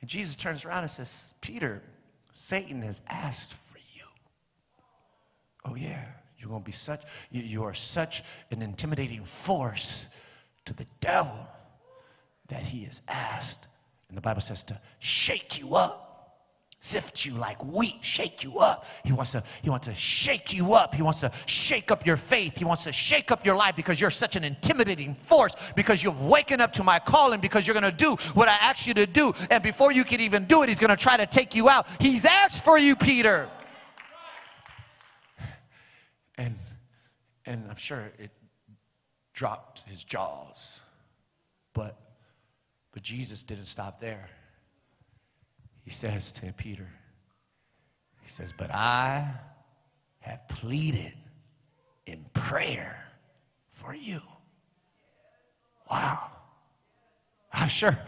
And 0.00 0.08
Jesus 0.08 0.34
turns 0.34 0.64
around 0.64 0.84
and 0.84 0.90
says, 0.90 1.34
Peter, 1.42 1.82
Satan 2.32 2.80
has 2.80 3.02
asked 3.06 3.52
for 3.52 3.76
you. 3.76 4.04
Oh, 5.66 5.74
yeah. 5.74 6.06
You're 6.42 6.50
going 6.50 6.62
to 6.62 6.66
be 6.66 6.72
such, 6.72 7.04
you, 7.30 7.40
you 7.40 7.62
are 7.62 7.74
such 7.74 8.24
an 8.50 8.62
intimidating 8.62 9.22
force 9.22 10.04
to 10.64 10.74
the 10.74 10.86
devil 11.00 11.38
that 12.48 12.62
he 12.62 12.82
is 12.82 13.00
asked, 13.06 13.68
and 14.08 14.16
the 14.16 14.20
Bible 14.20 14.40
says 14.40 14.64
to 14.64 14.78
shake 14.98 15.60
you 15.60 15.76
up. 15.76 16.08
sift 16.80 17.24
you 17.24 17.34
like 17.34 17.64
wheat, 17.64 17.98
shake 18.02 18.42
you 18.42 18.58
up. 18.58 18.86
He 19.04 19.12
wants 19.12 19.30
to 19.32 19.44
he 19.62 19.70
wants 19.70 19.86
to 19.86 19.94
shake 19.94 20.52
you 20.52 20.74
up. 20.74 20.96
He 20.96 21.02
wants 21.02 21.20
to 21.20 21.30
shake 21.46 21.92
up 21.92 22.04
your 22.04 22.16
faith. 22.16 22.58
He 22.58 22.64
wants 22.64 22.82
to 22.84 22.92
shake 22.92 23.30
up 23.30 23.46
your 23.46 23.54
life 23.54 23.76
because 23.76 24.00
you're 24.00 24.10
such 24.10 24.34
an 24.34 24.42
intimidating 24.42 25.14
force 25.14 25.54
because 25.76 26.02
you've 26.02 26.20
waken 26.22 26.60
up 26.60 26.72
to 26.72 26.82
my 26.82 26.98
calling 26.98 27.40
because 27.40 27.68
you're 27.68 27.80
going 27.80 27.90
to 27.90 27.96
do 27.96 28.16
what 28.34 28.48
I 28.48 28.56
asked 28.56 28.88
you 28.88 28.94
to 28.94 29.06
do 29.06 29.32
and 29.48 29.62
before 29.62 29.92
you 29.92 30.02
can 30.02 30.20
even 30.20 30.44
do 30.46 30.64
it 30.64 30.68
he's 30.68 30.80
going 30.80 30.90
to 30.90 30.96
try 30.96 31.16
to 31.16 31.26
take 31.26 31.54
you 31.54 31.68
out. 31.68 31.86
He's 32.00 32.24
asked 32.24 32.64
for 32.64 32.76
you, 32.76 32.96
Peter. 32.96 33.48
And 36.38 36.56
and 37.44 37.64
I'm 37.68 37.76
sure 37.76 38.12
it 38.18 38.30
dropped 39.34 39.80
his 39.86 40.04
jaws. 40.04 40.80
But 41.72 41.98
but 42.92 43.02
Jesus 43.02 43.42
didn't 43.42 43.66
stop 43.66 44.00
there 44.00 44.28
he 45.84 45.90
says 45.90 46.32
to 46.32 46.52
Peter, 46.52 46.88
he 48.22 48.30
says, 48.30 48.52
But 48.56 48.70
I 48.72 49.34
have 50.20 50.46
pleaded 50.48 51.14
in 52.06 52.24
prayer 52.32 53.04
for 53.70 53.94
you. 53.94 54.20
Wow. 55.90 56.30
I'm 57.52 57.68
sure, 57.68 57.98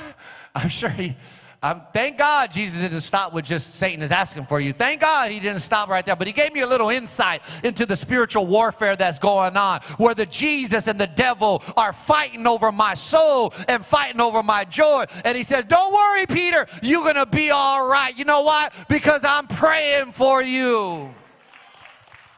I'm 0.54 0.68
sure 0.68 0.90
he, 0.90 1.16
um, 1.64 1.80
thank 1.94 2.18
God 2.18 2.52
Jesus 2.52 2.78
didn't 2.78 3.00
stop 3.00 3.32
with 3.32 3.46
just 3.46 3.76
Satan 3.76 4.02
is 4.02 4.12
asking 4.12 4.44
for 4.44 4.60
you. 4.60 4.74
Thank 4.74 5.00
God 5.00 5.32
he 5.32 5.40
didn't 5.40 5.62
stop 5.62 5.88
right 5.88 6.04
there, 6.04 6.14
but 6.14 6.26
he 6.26 6.32
gave 6.34 6.52
me 6.52 6.60
a 6.60 6.66
little 6.66 6.90
insight 6.90 7.40
into 7.64 7.86
the 7.86 7.96
spiritual 7.96 8.46
warfare 8.46 8.96
that's 8.96 9.18
going 9.18 9.56
on, 9.56 9.80
where 9.96 10.14
the 10.14 10.26
Jesus 10.26 10.88
and 10.88 11.00
the 11.00 11.06
devil 11.06 11.62
are 11.74 11.94
fighting 11.94 12.46
over 12.46 12.70
my 12.70 12.92
soul 12.92 13.54
and 13.66 13.82
fighting 13.82 14.20
over 14.20 14.42
my 14.42 14.64
joy. 14.64 15.06
And 15.24 15.38
he 15.38 15.42
says, 15.42 15.64
Don't 15.64 15.90
worry, 15.90 16.26
Peter, 16.26 16.66
you're 16.82 17.00
going 17.00 17.14
to 17.14 17.24
be 17.24 17.50
all 17.50 17.88
right. 17.88 18.14
You 18.14 18.26
know 18.26 18.42
why? 18.42 18.68
Because 18.86 19.24
I'm 19.24 19.46
praying 19.46 20.12
for 20.12 20.42
you. 20.42 21.14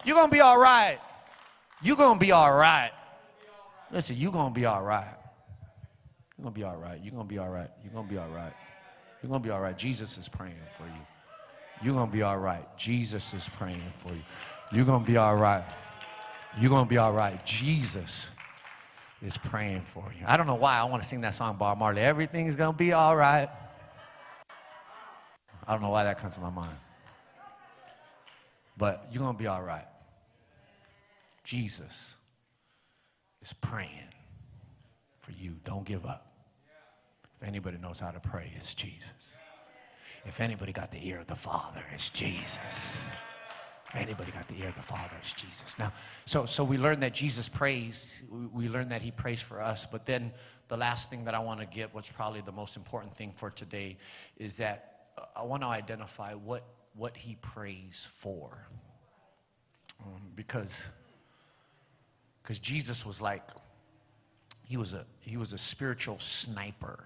You're 0.05 0.15
going 0.15 0.29
to 0.29 0.33
be 0.33 0.41
all 0.41 0.57
right. 0.57 1.01
You're 1.83 1.97
going 1.97 2.21
to 2.21 2.25
be 2.25 2.31
all 2.31 2.57
right. 2.57 2.93
Listen, 3.91 4.15
you're 4.15 4.31
going 4.31 4.55
to 4.55 4.61
be 4.61 4.67
all 4.67 4.85
right. 4.85 5.17
You're 6.39 6.45
going 6.45 6.55
to 6.55 6.61
be 6.61 6.65
all 6.65 6.77
right. 6.77 7.01
You're 7.03 7.13
going 7.13 7.27
to 7.27 7.29
be 7.29 7.39
all 7.39 7.51
right. 7.51 7.71
You're 7.83 7.93
going 7.93 8.07
to 8.07 8.13
be 8.13 8.19
all 8.19 8.29
right. 8.29 8.53
You're 9.27 9.31
going 9.31 9.43
to 9.43 9.49
be 9.49 9.51
all 9.51 9.61
right. 9.61 9.77
Jesus 9.77 10.19
is 10.19 10.29
praying 10.29 10.55
for 10.79 10.85
you. 10.85 11.03
You're 11.83 11.95
going 11.95 12.07
to 12.07 12.13
be 12.13 12.23
all 12.23 12.39
right. 12.39 12.65
Jesus 12.79 13.35
is 13.35 13.49
praying 13.49 13.83
for 13.93 14.11
you. 14.11 14.23
You're 14.71 14.85
going 14.85 15.03
to 15.03 15.07
be 15.07 15.17
all 15.17 15.35
right. 15.35 15.65
You're 16.61 16.71
going 16.71 16.85
to 16.85 16.89
be 16.89 16.97
all 16.97 17.13
right. 17.13 17.45
Jesus 17.45 18.29
is 19.21 19.37
praying 19.37 19.81
for 19.81 20.05
you. 20.17 20.25
I 20.29 20.37
don't 20.37 20.47
know 20.47 20.55
why 20.55 20.79
I 20.79 20.85
want 20.85 21.03
to 21.03 21.09
sing 21.09 21.23
that 21.23 21.35
song, 21.35 21.57
Bob 21.57 21.77
Marley. 21.79 22.03
Everything's 22.03 22.55
going 22.55 22.71
to 22.71 22.79
be 22.79 22.93
all 22.93 23.17
right. 23.17 23.49
I 25.67 25.73
don't 25.73 25.83
know 25.83 25.91
why 25.91 26.05
that 26.05 26.21
comes 26.21 26.35
to 26.35 26.41
my 26.41 26.51
mind. 26.51 26.77
But 28.77 29.09
you're 29.11 29.25
going 29.25 29.35
to 29.35 29.43
be 29.43 29.49
all 29.49 29.61
right. 29.65 29.89
Jesus 31.43 32.15
is 33.43 33.53
praying 33.55 34.13
for 35.19 35.33
you. 35.33 35.57
Don't 35.65 35.85
give 35.85 36.07
up. 36.07 36.36
If 37.41 37.47
anybody 37.47 37.79
knows 37.79 38.01
how 38.01 38.11
to 38.11 38.21
pray, 38.21 38.53
it's 38.57 38.75
Jesus. 38.75 39.37
If 40.25 40.41
anybody 40.41 40.73
got 40.73 40.91
the 40.91 41.07
ear 41.07 41.21
of 41.21 41.27
the 41.27 41.37
Father, 41.37 41.85
it's 41.93 42.11
Jesus. 42.11 43.01
If 43.89 43.97
anybody 43.97 44.33
got 44.33 44.49
the 44.49 44.61
ear 44.61 44.69
of 44.69 44.77
the 44.77 44.83
Father, 44.83 45.15
it's 45.21 45.33
Jesus. 45.33 45.79
Now, 45.79 45.93
so, 46.25 46.47
so 46.47 46.65
we 46.65 46.79
learned 46.79 47.03
that 47.03 47.15
Jesus 47.15 47.49
prays. 47.49 48.21
We, 48.53 48.69
learned 48.69 48.91
that 48.91 49.03
he 49.03 49.11
prays 49.11 49.41
for 49.41 49.61
us. 49.61 49.87
But 49.87 50.07
then 50.07 50.33
the 50.69 50.77
last 50.77 51.11
thing 51.11 51.25
that 51.27 51.35
I 51.35 51.39
want 51.39 51.61
to 51.61 51.67
get, 51.67 51.95
what's 51.95 52.11
probably 52.11 52.41
the 52.41 52.53
most 52.53 52.77
important 52.77 53.17
thing 53.17 53.33
for 53.37 53.51
today, 53.51 53.99
is 54.37 54.57
that 54.57 55.09
I 55.37 55.43
want 55.43 55.63
to 55.63 55.69
identify 55.69 56.35
what, 56.35 56.65
what 56.95 57.17
he 57.17 57.37
prays 57.41 58.07
for. 58.11 58.67
Um, 60.05 60.23
because 60.35 60.87
because 62.47 62.61
Jesus 62.61 63.05
was 63.05 63.21
like, 63.21 63.43
he 64.63 64.77
was 64.77 64.93
a, 64.93 65.05
he 65.19 65.37
was 65.37 65.53
a 65.53 65.59
spiritual 65.59 66.17
sniper. 66.21 67.05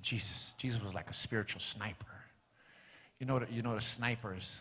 Jesus, 0.00 0.52
Jesus 0.56 0.82
was 0.82 0.94
like 0.94 1.10
a 1.10 1.14
spiritual 1.14 1.60
sniper. 1.60 2.06
You 3.20 3.26
know, 3.26 3.44
you 3.50 3.62
know, 3.62 3.74
the 3.74 3.80
snipers, 3.80 4.60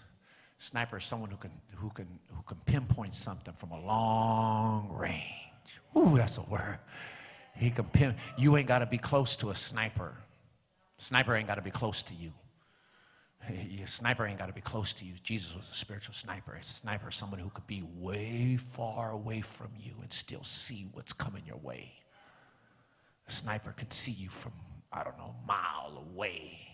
sniper 0.58 0.98
is 0.98 1.06
someone 1.06 1.30
who 1.30 1.38
can, 1.38 1.52
who 1.76 1.90
can, 1.90 2.08
who 2.28 2.44
can 2.44 2.58
pinpoint 2.66 3.16
something 3.16 3.54
from 3.54 3.72
a 3.72 3.80
long 3.80 4.90
range. 4.92 5.80
Ooh, 5.98 6.18
that's 6.18 6.38
a 6.38 6.42
word. 6.42 6.80
He 7.56 7.70
can 7.70 7.86
pin. 7.86 8.16
You 8.38 8.58
ain't 8.58 8.68
got 8.68 8.80
to 8.80 8.86
be 8.86 8.98
close 8.98 9.36
to 9.38 9.50
a 9.50 9.56
sniper. 9.56 10.16
Sniper 10.98 11.36
ain't 11.36 11.48
got 11.48 11.56
to 11.56 11.62
be 11.62 11.72
close 11.72 12.04
to 12.04 12.14
you. 12.14 12.34
A 13.84 13.88
sniper 13.88 14.26
ain't 14.26 14.38
got 14.38 14.48
to 14.48 14.54
be 14.54 14.62
close 14.62 14.94
to 14.94 15.06
you. 15.06 15.14
Jesus 15.24 15.56
was 15.56 15.68
a 15.70 15.74
spiritual 15.74 16.14
sniper. 16.14 16.54
A 16.54 16.64
sniper 16.64 17.10
is 17.10 17.16
someone 17.16 17.40
who 17.40 17.50
could 17.50 17.66
be 17.66 17.84
way 17.98 18.56
far 18.58 19.12
away 19.12 19.42
from 19.42 19.70
you 19.80 19.94
and 20.02 20.14
still 20.14 20.44
see 20.44 20.88
what's 20.94 21.12
coming 21.12 21.44
your 21.48 21.58
way. 21.58 21.92
A 23.28 23.32
sniper 23.32 23.72
can 23.72 23.90
see 23.90 24.12
you 24.12 24.30
from 24.30 24.52
I 24.92 25.04
don't 25.04 25.18
know, 25.18 25.36
mile 25.48 26.04
away. 26.14 26.68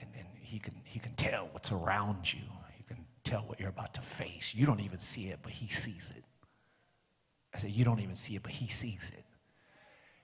And, 0.00 0.10
and 0.16 0.26
he, 0.40 0.58
can, 0.58 0.74
he 0.84 0.98
can 0.98 1.14
tell 1.14 1.48
what's 1.52 1.72
around 1.72 2.32
you. 2.32 2.40
He 2.76 2.84
can 2.84 3.04
tell 3.24 3.40
what 3.42 3.60
you're 3.60 3.68
about 3.68 3.94
to 3.94 4.00
face. 4.00 4.54
You 4.54 4.66
don't 4.66 4.80
even 4.80 5.00
see 5.00 5.28
it, 5.28 5.40
but 5.42 5.52
he 5.52 5.66
sees 5.68 6.12
it. 6.16 6.24
I 7.54 7.58
said, 7.58 7.70
You 7.70 7.84
don't 7.84 8.00
even 8.00 8.14
see 8.14 8.36
it, 8.36 8.42
but 8.42 8.52
he 8.52 8.68
sees 8.68 9.12
it. 9.16 9.24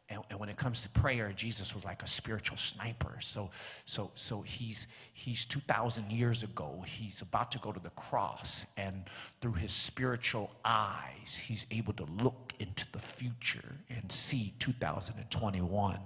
And, 0.08 0.20
and, 0.30 0.38
when 0.38 0.50
it 0.50 0.58
comes 0.58 0.82
to 0.82 0.90
prayer, 0.90 1.32
Jesus 1.34 1.74
was 1.74 1.84
like 1.86 2.02
a 2.02 2.06
spiritual 2.06 2.58
sniper. 2.58 3.16
So, 3.20 3.50
so, 3.86 4.10
so 4.14 4.42
he's, 4.42 4.86
he's 5.14 5.46
2,000 5.46 6.10
years 6.10 6.42
ago, 6.42 6.84
he's 6.86 7.22
about 7.22 7.50
to 7.52 7.58
go 7.58 7.72
to 7.72 7.80
the 7.80 7.90
cross, 7.90 8.66
and 8.76 9.04
through 9.40 9.54
his 9.54 9.72
spiritual 9.72 10.50
eyes, 10.64 11.40
he's 11.46 11.64
able 11.70 11.94
to 11.94 12.04
look 12.20 12.52
into 12.58 12.84
the 12.92 12.98
future 12.98 13.76
and 13.88 14.12
see 14.12 14.52
2021. 14.58 15.98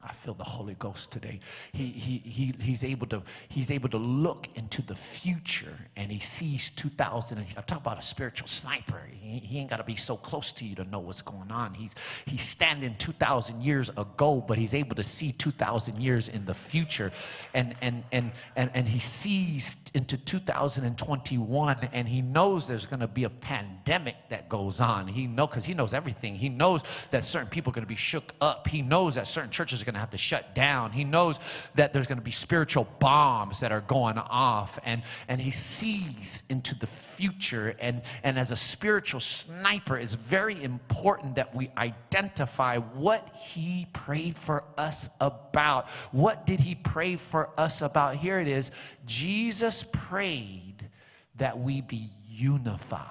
I 0.00 0.12
feel 0.12 0.34
the 0.34 0.44
Holy 0.44 0.74
Ghost 0.74 1.10
today. 1.10 1.40
He, 1.72 1.86
he, 1.86 2.18
he, 2.18 2.54
he's, 2.60 2.84
able 2.84 3.08
to, 3.08 3.22
he's 3.48 3.72
able 3.72 3.88
to 3.88 3.96
look 3.96 4.48
into 4.54 4.80
the 4.80 4.94
future 4.94 5.76
and 5.96 6.12
he 6.12 6.20
sees 6.20 6.70
2000. 6.70 7.38
I'm 7.38 7.44
talking 7.64 7.78
about 7.78 7.98
a 7.98 8.02
spiritual 8.02 8.46
sniper. 8.46 9.02
He, 9.10 9.40
he 9.40 9.58
ain't 9.58 9.70
got 9.70 9.78
to 9.78 9.84
be 9.84 9.96
so 9.96 10.16
close 10.16 10.52
to 10.52 10.64
you 10.64 10.76
to 10.76 10.84
know 10.84 11.00
what's 11.00 11.20
going 11.20 11.50
on. 11.50 11.74
He's, 11.74 11.96
he's 12.26 12.42
standing 12.42 12.94
2,000 12.94 13.60
years 13.60 13.88
ago, 13.90 14.44
but 14.46 14.56
he's 14.56 14.72
able 14.72 14.94
to 14.94 15.02
see 15.02 15.32
2,000 15.32 16.00
years 16.00 16.28
in 16.28 16.44
the 16.44 16.54
future. 16.54 17.10
And, 17.52 17.74
and, 17.80 18.04
and, 18.12 18.30
and, 18.54 18.70
and 18.74 18.88
he 18.88 19.00
sees 19.00 19.76
into 19.94 20.16
2021 20.16 21.88
and 21.92 22.08
he 22.08 22.22
knows 22.22 22.68
there's 22.68 22.86
going 22.86 23.00
to 23.00 23.08
be 23.08 23.24
a 23.24 23.30
pandemic 23.30 24.16
that 24.28 24.48
goes 24.48 24.78
on. 24.80 25.08
He 25.08 25.26
know 25.26 25.46
because 25.48 25.64
he 25.64 25.74
knows 25.74 25.92
everything. 25.92 26.36
He 26.36 26.48
knows 26.48 26.84
that 27.10 27.24
certain 27.24 27.48
people 27.48 27.72
are 27.72 27.74
going 27.74 27.84
to 27.84 27.88
be 27.88 27.96
shook 27.96 28.32
up. 28.40 28.68
He 28.68 28.82
knows 28.82 29.16
that 29.16 29.26
certain 29.26 29.50
churches 29.50 29.82
are 29.82 29.87
going 29.88 29.94
to 29.94 30.00
have 30.00 30.10
to 30.10 30.18
shut 30.18 30.54
down. 30.54 30.92
He 30.92 31.02
knows 31.02 31.40
that 31.76 31.94
there's 31.94 32.06
going 32.06 32.18
to 32.18 32.24
be 32.24 32.30
spiritual 32.30 32.86
bombs 32.98 33.60
that 33.60 33.72
are 33.72 33.80
going 33.80 34.18
off 34.18 34.78
and 34.84 35.02
and 35.28 35.40
he 35.40 35.50
sees 35.50 36.42
into 36.50 36.78
the 36.78 36.86
future 36.86 37.74
and 37.80 38.02
and 38.22 38.38
as 38.38 38.50
a 38.50 38.56
spiritual 38.56 39.20
sniper 39.20 39.96
it's 39.96 40.12
very 40.12 40.62
important 40.62 41.36
that 41.36 41.54
we 41.54 41.70
identify 41.78 42.76
what 42.76 43.34
he 43.34 43.86
prayed 43.94 44.36
for 44.38 44.62
us 44.76 45.08
about. 45.22 45.88
What 46.12 46.44
did 46.44 46.60
he 46.60 46.74
pray 46.74 47.16
for 47.16 47.48
us 47.56 47.80
about? 47.80 48.16
Here 48.16 48.40
it 48.40 48.48
is. 48.48 48.70
Jesus 49.06 49.86
prayed 49.90 50.90
that 51.36 51.58
we 51.58 51.80
be 51.80 52.10
unified. 52.28 53.06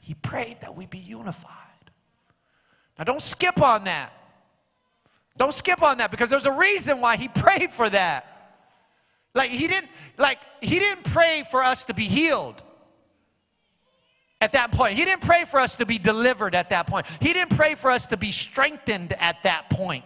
He 0.00 0.14
prayed 0.14 0.62
that 0.62 0.74
we 0.74 0.86
be 0.86 0.98
unified. 0.98 1.56
Now, 2.98 3.04
don't 3.04 3.22
skip 3.22 3.62
on 3.62 3.84
that. 3.84 4.12
Don't 5.36 5.54
skip 5.54 5.82
on 5.82 5.98
that 5.98 6.10
because 6.10 6.30
there's 6.30 6.46
a 6.46 6.52
reason 6.52 7.00
why 7.00 7.16
he 7.16 7.28
prayed 7.44 7.72
for 7.72 7.88
that. 7.90 8.26
Like 9.34 9.50
he 9.50 9.68
didn't 9.68 9.88
like 10.18 10.38
he 10.60 10.78
didn't 10.78 11.04
pray 11.04 11.44
for 11.50 11.62
us 11.62 11.84
to 11.84 11.94
be 11.94 12.04
healed 12.04 12.62
at 14.40 14.52
that 14.52 14.72
point. 14.72 14.96
He 14.96 15.04
didn't 15.04 15.22
pray 15.22 15.44
for 15.44 15.60
us 15.60 15.76
to 15.76 15.86
be 15.86 15.98
delivered 15.98 16.54
at 16.54 16.70
that 16.70 16.86
point. 16.86 17.06
He 17.20 17.32
didn't 17.32 17.56
pray 17.56 17.74
for 17.74 17.90
us 17.90 18.06
to 18.08 18.16
be 18.16 18.32
strengthened 18.32 19.12
at 19.18 19.42
that 19.44 19.70
point. 19.70 20.04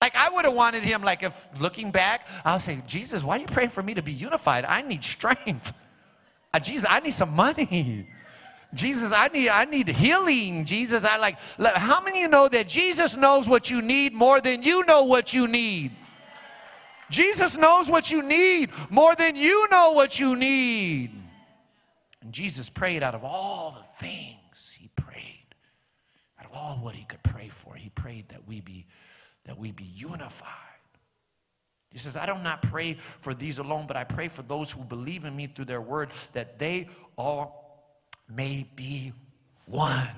Like 0.00 0.16
I 0.16 0.30
would 0.30 0.44
have 0.44 0.54
wanted 0.54 0.82
him, 0.82 1.02
like 1.02 1.22
if 1.22 1.48
looking 1.60 1.92
back, 1.92 2.26
I 2.44 2.54
would 2.54 2.62
say, 2.62 2.82
Jesus, 2.88 3.22
why 3.22 3.36
are 3.36 3.40
you 3.40 3.46
praying 3.46 3.70
for 3.70 3.82
me 3.82 3.94
to 3.94 4.02
be 4.02 4.12
unified? 4.12 4.64
I 4.64 4.82
need 4.82 5.04
strength. 5.16 5.72
Uh, 6.52 6.58
Jesus, 6.58 6.86
I 6.88 7.00
need 7.00 7.12
some 7.12 7.34
money. 7.34 8.08
Jesus, 8.74 9.12
I 9.12 9.28
need, 9.28 9.50
I 9.50 9.64
need 9.66 9.88
healing. 9.88 10.64
Jesus, 10.64 11.04
I 11.04 11.18
like, 11.18 11.38
how 11.76 12.00
many 12.00 12.20
of 12.20 12.22
you 12.22 12.28
know 12.28 12.48
that 12.48 12.68
Jesus 12.68 13.16
knows 13.16 13.48
what 13.48 13.70
you 13.70 13.82
need 13.82 14.14
more 14.14 14.40
than 14.40 14.62
you 14.62 14.84
know 14.86 15.04
what 15.04 15.34
you 15.34 15.46
need? 15.46 15.92
Jesus 17.10 17.56
knows 17.56 17.90
what 17.90 18.10
you 18.10 18.22
need 18.22 18.70
more 18.88 19.14
than 19.14 19.36
you 19.36 19.68
know 19.70 19.92
what 19.92 20.18
you 20.18 20.34
need. 20.34 21.12
And 22.22 22.32
Jesus 22.32 22.70
prayed 22.70 23.02
out 23.02 23.14
of 23.14 23.24
all 23.24 23.72
the 23.72 24.04
things 24.06 24.76
he 24.78 24.88
prayed, 24.96 25.54
out 26.38 26.46
of 26.46 26.52
all 26.52 26.76
what 26.76 26.94
he 26.94 27.04
could 27.04 27.22
pray 27.22 27.48
for, 27.48 27.74
he 27.74 27.90
prayed 27.90 28.30
that 28.30 28.48
we 28.48 28.60
be 28.60 28.86
that 29.44 29.58
we 29.58 29.72
be 29.72 29.84
unified. 29.84 30.48
He 31.90 31.98
says, 31.98 32.16
I 32.16 32.26
do 32.26 32.34
not 32.42 32.62
pray 32.62 32.94
for 32.94 33.34
these 33.34 33.58
alone, 33.58 33.86
but 33.86 33.96
I 33.96 34.04
pray 34.04 34.28
for 34.28 34.42
those 34.42 34.70
who 34.70 34.84
believe 34.84 35.24
in 35.24 35.36
me 35.36 35.46
through 35.46 35.66
their 35.66 35.80
word, 35.80 36.10
that 36.32 36.58
they 36.58 36.88
all 37.16 37.61
may 38.34 38.66
be 38.76 39.12
one. 39.66 40.08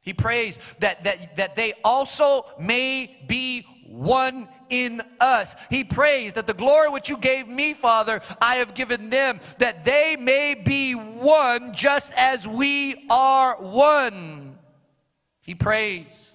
He 0.00 0.14
prays 0.14 0.58
that, 0.80 1.04
that, 1.04 1.36
that 1.36 1.56
they 1.56 1.74
also 1.84 2.46
may 2.58 3.18
be 3.26 3.66
one 3.86 4.48
in 4.70 5.02
us. 5.20 5.54
He 5.70 5.84
prays 5.84 6.34
that 6.34 6.46
the 6.46 6.54
glory 6.54 6.88
which 6.88 7.08
you 7.08 7.16
gave 7.16 7.48
me, 7.48 7.74
Father, 7.74 8.20
I 8.40 8.56
have 8.56 8.74
given 8.74 9.10
them, 9.10 9.40
that 9.58 9.84
they 9.84 10.16
may 10.16 10.54
be 10.54 10.94
one 10.94 11.74
just 11.74 12.12
as 12.14 12.46
we 12.46 13.06
are 13.10 13.56
one. 13.56 14.58
He 15.42 15.54
prays 15.54 16.34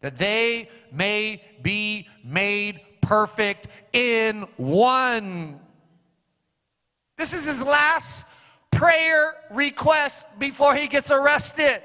that 0.00 0.16
they 0.16 0.68
may 0.92 1.42
be 1.62 2.08
made 2.24 2.80
perfect 3.00 3.66
in 3.92 4.46
one. 4.56 5.60
This 7.18 7.34
is 7.34 7.44
his 7.44 7.62
last 7.62 8.26
prayer 8.70 9.34
request 9.50 10.26
before 10.38 10.74
he 10.74 10.86
gets 10.86 11.10
arrested. 11.10 11.82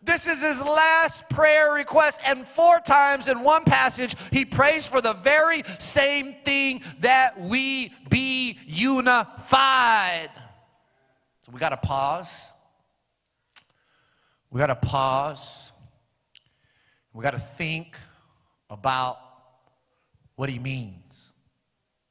This 0.00 0.28
is 0.28 0.40
his 0.40 0.60
last 0.60 1.28
prayer 1.28 1.72
request, 1.72 2.20
and 2.24 2.46
four 2.46 2.78
times 2.78 3.26
in 3.26 3.42
one 3.42 3.64
passage, 3.64 4.14
he 4.30 4.44
prays 4.44 4.86
for 4.86 5.00
the 5.00 5.14
very 5.14 5.62
same 5.78 6.36
thing 6.44 6.82
that 7.00 7.40
we 7.40 7.92
be 8.08 8.58
unified. 8.64 10.30
So 11.42 11.52
we 11.52 11.58
got 11.58 11.70
to 11.70 11.76
pause. 11.76 12.44
We 14.50 14.58
got 14.58 14.68
to 14.68 14.76
pause. 14.76 15.72
We 17.12 17.22
got 17.22 17.32
to 17.32 17.38
think 17.38 17.98
about 18.70 19.18
what 20.36 20.48
he 20.48 20.60
means. 20.60 21.32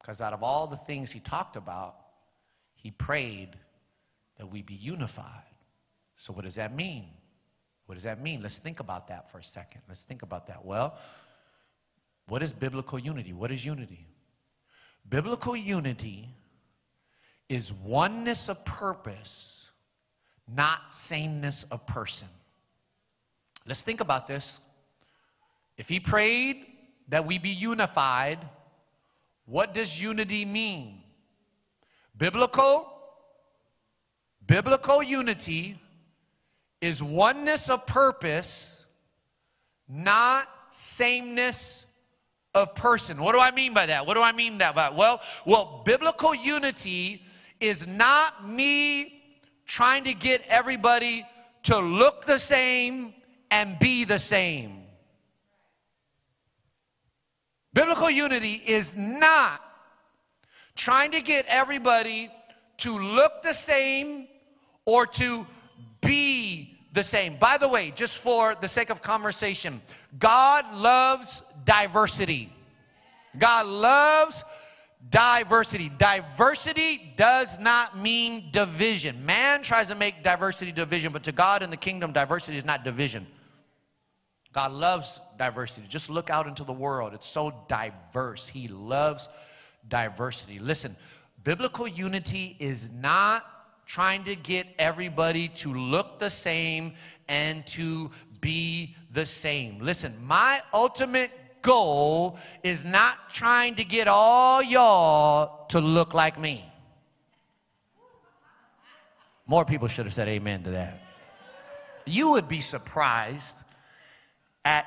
Because 0.01 0.19
out 0.19 0.33
of 0.33 0.43
all 0.43 0.67
the 0.67 0.75
things 0.75 1.11
he 1.11 1.21
talked 1.21 1.55
about, 1.55 1.95
he 2.87 2.91
prayed 2.91 3.49
that 4.37 4.49
we 4.49 4.61
be 4.61 4.73
unified. 4.73 5.43
So, 6.15 6.31
what 6.31 6.45
does 6.45 6.55
that 6.55 6.73
mean? 6.73 7.07
What 7.85 7.95
does 7.95 8.05
that 8.05 8.21
mean? 8.21 8.41
Let's 8.41 8.59
think 8.59 8.79
about 8.79 9.09
that 9.09 9.29
for 9.29 9.39
a 9.39 9.43
second. 9.43 9.81
Let's 9.89 10.05
think 10.05 10.21
about 10.21 10.47
that. 10.47 10.63
Well, 10.63 10.97
what 12.29 12.41
is 12.41 12.53
biblical 12.53 12.97
unity? 12.97 13.33
What 13.33 13.51
is 13.51 13.65
unity? 13.65 14.07
Biblical 15.09 15.53
unity 15.53 16.29
is 17.49 17.73
oneness 17.73 18.47
of 18.47 18.63
purpose, 18.63 19.69
not 20.47 20.93
sameness 20.93 21.65
of 21.65 21.85
person. 21.85 22.29
Let's 23.65 23.81
think 23.81 23.99
about 23.99 24.29
this. 24.29 24.61
If 25.75 25.89
he 25.89 25.99
prayed 25.99 26.65
that 27.09 27.27
we 27.27 27.37
be 27.37 27.49
unified, 27.49 28.39
what 29.45 29.73
does 29.73 30.01
unity 30.01 30.45
mean? 30.45 31.03
Biblical 32.17 32.93
biblical 34.45 35.03
unity 35.03 35.77
is 36.81 37.03
oneness 37.03 37.69
of 37.69 37.85
purpose, 37.85 38.85
not 39.87 40.47
sameness 40.69 41.85
of 42.53 42.73
person. 42.75 43.21
What 43.21 43.33
do 43.33 43.39
I 43.39 43.51
mean 43.51 43.73
by 43.73 43.87
that? 43.87 44.05
What 44.05 44.15
do 44.15 44.21
I 44.21 44.31
mean 44.31 44.57
by 44.57 44.71
that? 44.71 44.95
Well, 44.95 45.21
well, 45.45 45.81
biblical 45.85 46.33
unity 46.33 47.23
is 47.59 47.85
not 47.85 48.47
me 48.47 49.21
trying 49.65 50.05
to 50.05 50.13
get 50.13 50.43
everybody 50.47 51.25
to 51.63 51.77
look 51.77 52.25
the 52.25 52.39
same 52.39 53.13
and 53.51 53.77
be 53.79 54.05
the 54.05 54.19
same. 54.19 54.83
Biblical 57.73 58.09
unity 58.09 58.53
is 58.65 58.95
not 58.95 59.61
trying 60.77 61.11
to 61.11 61.21
get 61.21 61.45
everybody 61.47 62.31
to 62.77 62.97
look 62.97 63.41
the 63.41 63.53
same 63.53 64.27
or 64.85 65.05
to 65.05 65.45
be 66.01 66.77
the 66.93 67.03
same. 67.03 67.37
By 67.37 67.57
the 67.57 67.67
way, 67.67 67.91
just 67.91 68.19
for 68.19 68.55
the 68.55 68.67
sake 68.67 68.89
of 68.89 69.01
conversation, 69.01 69.81
God 70.17 70.73
loves 70.73 71.43
diversity. 71.65 72.51
God 73.37 73.65
loves 73.65 74.43
diversity. 75.09 75.89
Diversity 75.89 77.13
does 77.15 77.59
not 77.59 77.97
mean 77.97 78.49
division. 78.51 79.25
Man 79.25 79.61
tries 79.61 79.87
to 79.87 79.95
make 79.95 80.23
diversity 80.23 80.71
division, 80.71 81.11
but 81.11 81.23
to 81.23 81.31
God 81.31 81.63
in 81.63 81.69
the 81.69 81.77
kingdom, 81.77 82.13
diversity 82.13 82.57
is 82.57 82.65
not 82.65 82.83
division. 82.83 83.27
God 84.53 84.71
loves 84.71 85.19
diversity. 85.37 85.85
Just 85.87 86.09
look 86.09 86.29
out 86.29 86.47
into 86.47 86.63
the 86.63 86.73
world, 86.73 87.13
it's 87.13 87.27
so 87.27 87.53
diverse. 87.67 88.47
He 88.47 88.67
loves 88.67 89.27
diversity. 89.27 89.46
Listen, 90.59 90.95
biblical 91.43 91.87
unity 91.87 92.55
is 92.59 92.89
not 92.89 93.45
trying 93.85 94.23
to 94.25 94.35
get 94.35 94.67
everybody 94.77 95.47
to 95.47 95.73
look 95.73 96.19
the 96.19 96.29
same 96.29 96.93
and 97.27 97.65
to 97.67 98.11
be 98.41 98.95
the 99.13 99.25
same. 99.25 99.79
Listen, 99.79 100.13
my 100.25 100.61
ultimate 100.73 101.31
goal 101.61 102.37
is 102.63 102.83
not 102.83 103.29
trying 103.29 103.75
to 103.75 103.83
get 103.83 104.07
all 104.07 104.61
y'all 104.61 105.65
to 105.67 105.79
look 105.79 106.13
like 106.13 106.39
me. 106.39 106.65
More 109.45 109.63
people 109.63 109.87
should 109.87 110.05
have 110.05 110.13
said 110.13 110.27
amen 110.27 110.63
to 110.63 110.71
that. 110.71 111.01
You 112.05 112.31
would 112.31 112.47
be 112.47 112.61
surprised 112.61 113.57
at 114.65 114.85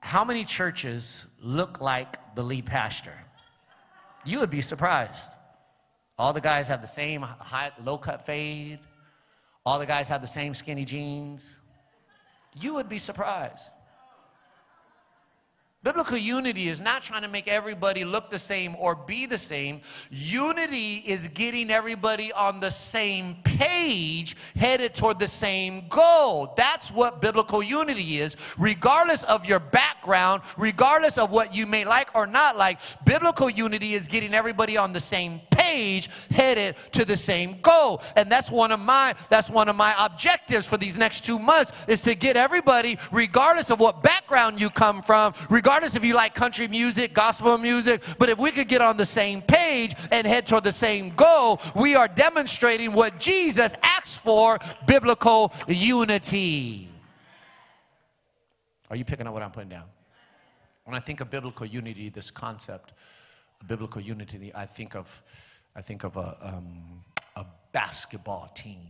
how 0.00 0.24
many 0.24 0.44
churches 0.44 1.26
look 1.40 1.80
like 1.80 2.34
the 2.34 2.42
lead 2.42 2.66
pastor. 2.66 3.14
You 4.24 4.40
would 4.40 4.50
be 4.50 4.62
surprised. 4.62 5.28
All 6.18 6.32
the 6.32 6.40
guys 6.40 6.68
have 6.68 6.80
the 6.80 6.86
same 6.86 7.22
high, 7.22 7.72
low 7.82 7.98
cut 7.98 8.24
fade. 8.24 8.78
All 9.64 9.78
the 9.78 9.86
guys 9.86 10.08
have 10.08 10.20
the 10.20 10.28
same 10.28 10.54
skinny 10.54 10.84
jeans. 10.84 11.60
You 12.60 12.74
would 12.74 12.88
be 12.88 12.98
surprised. 12.98 13.70
Biblical 15.84 16.16
unity 16.16 16.68
is 16.68 16.80
not 16.80 17.02
trying 17.02 17.22
to 17.22 17.28
make 17.28 17.48
everybody 17.48 18.04
look 18.04 18.30
the 18.30 18.38
same 18.38 18.76
or 18.78 18.94
be 18.94 19.26
the 19.26 19.36
same. 19.36 19.80
Unity 20.12 20.98
is 21.04 21.26
getting 21.26 21.72
everybody 21.72 22.32
on 22.32 22.60
the 22.60 22.70
same 22.70 23.38
page, 23.42 24.36
headed 24.54 24.94
toward 24.94 25.18
the 25.18 25.26
same 25.26 25.88
goal. 25.88 26.54
That's 26.56 26.92
what 26.92 27.20
biblical 27.20 27.64
unity 27.64 28.18
is. 28.20 28.36
Regardless 28.56 29.24
of 29.24 29.44
your 29.44 29.58
background, 29.58 30.42
regardless 30.56 31.18
of 31.18 31.32
what 31.32 31.52
you 31.52 31.66
may 31.66 31.84
like 31.84 32.14
or 32.14 32.28
not 32.28 32.56
like, 32.56 32.78
biblical 33.04 33.50
unity 33.50 33.94
is 33.94 34.06
getting 34.06 34.34
everybody 34.34 34.76
on 34.76 34.92
the 34.92 35.00
same 35.00 35.40
page, 35.50 36.08
headed 36.30 36.76
to 36.92 37.04
the 37.04 37.16
same 37.16 37.60
goal. 37.60 38.00
And 38.14 38.30
that's 38.30 38.52
one 38.52 38.70
of 38.70 38.78
my 38.78 39.16
that's 39.28 39.50
one 39.50 39.68
of 39.68 39.74
my 39.74 39.96
objectives 39.98 40.64
for 40.64 40.76
these 40.76 40.96
next 40.96 41.24
2 41.24 41.40
months 41.40 41.72
is 41.88 42.02
to 42.02 42.14
get 42.14 42.36
everybody 42.36 42.98
regardless 43.10 43.72
of 43.72 43.80
what 43.80 44.00
background 44.00 44.60
you 44.60 44.70
come 44.70 45.02
from, 45.02 45.34
regardless 45.50 45.71
regardless 45.72 45.96
if 45.96 46.04
you 46.04 46.12
like 46.12 46.34
country 46.34 46.68
music, 46.68 47.14
gospel 47.14 47.56
music, 47.56 48.02
but 48.18 48.28
if 48.28 48.38
we 48.38 48.50
could 48.50 48.68
get 48.68 48.82
on 48.82 48.98
the 48.98 49.06
same 49.06 49.40
page 49.40 49.94
and 50.10 50.26
head 50.26 50.46
toward 50.46 50.64
the 50.64 50.70
same 50.70 51.14
goal, 51.14 51.58
we 51.74 51.94
are 51.94 52.06
demonstrating 52.06 52.92
what 52.92 53.18
Jesus 53.18 53.74
asks 53.82 54.14
for 54.14 54.58
biblical 54.86 55.50
unity. 55.66 56.90
Are 58.90 58.96
you 58.96 59.06
picking 59.06 59.26
up 59.26 59.32
what 59.32 59.42
I'm 59.42 59.50
putting 59.50 59.70
down? 59.70 59.84
When 60.84 60.94
I 60.94 61.00
think 61.00 61.22
of 61.22 61.30
biblical 61.30 61.64
unity, 61.64 62.10
this 62.10 62.30
concept 62.30 62.92
biblical 63.66 64.02
unity, 64.02 64.52
I 64.54 64.66
think 64.66 64.94
of, 64.94 65.22
I 65.74 65.80
think 65.80 66.04
of 66.04 66.18
a, 66.18 66.36
um, 66.42 67.02
a 67.34 67.46
basketball 67.72 68.52
team. 68.54 68.80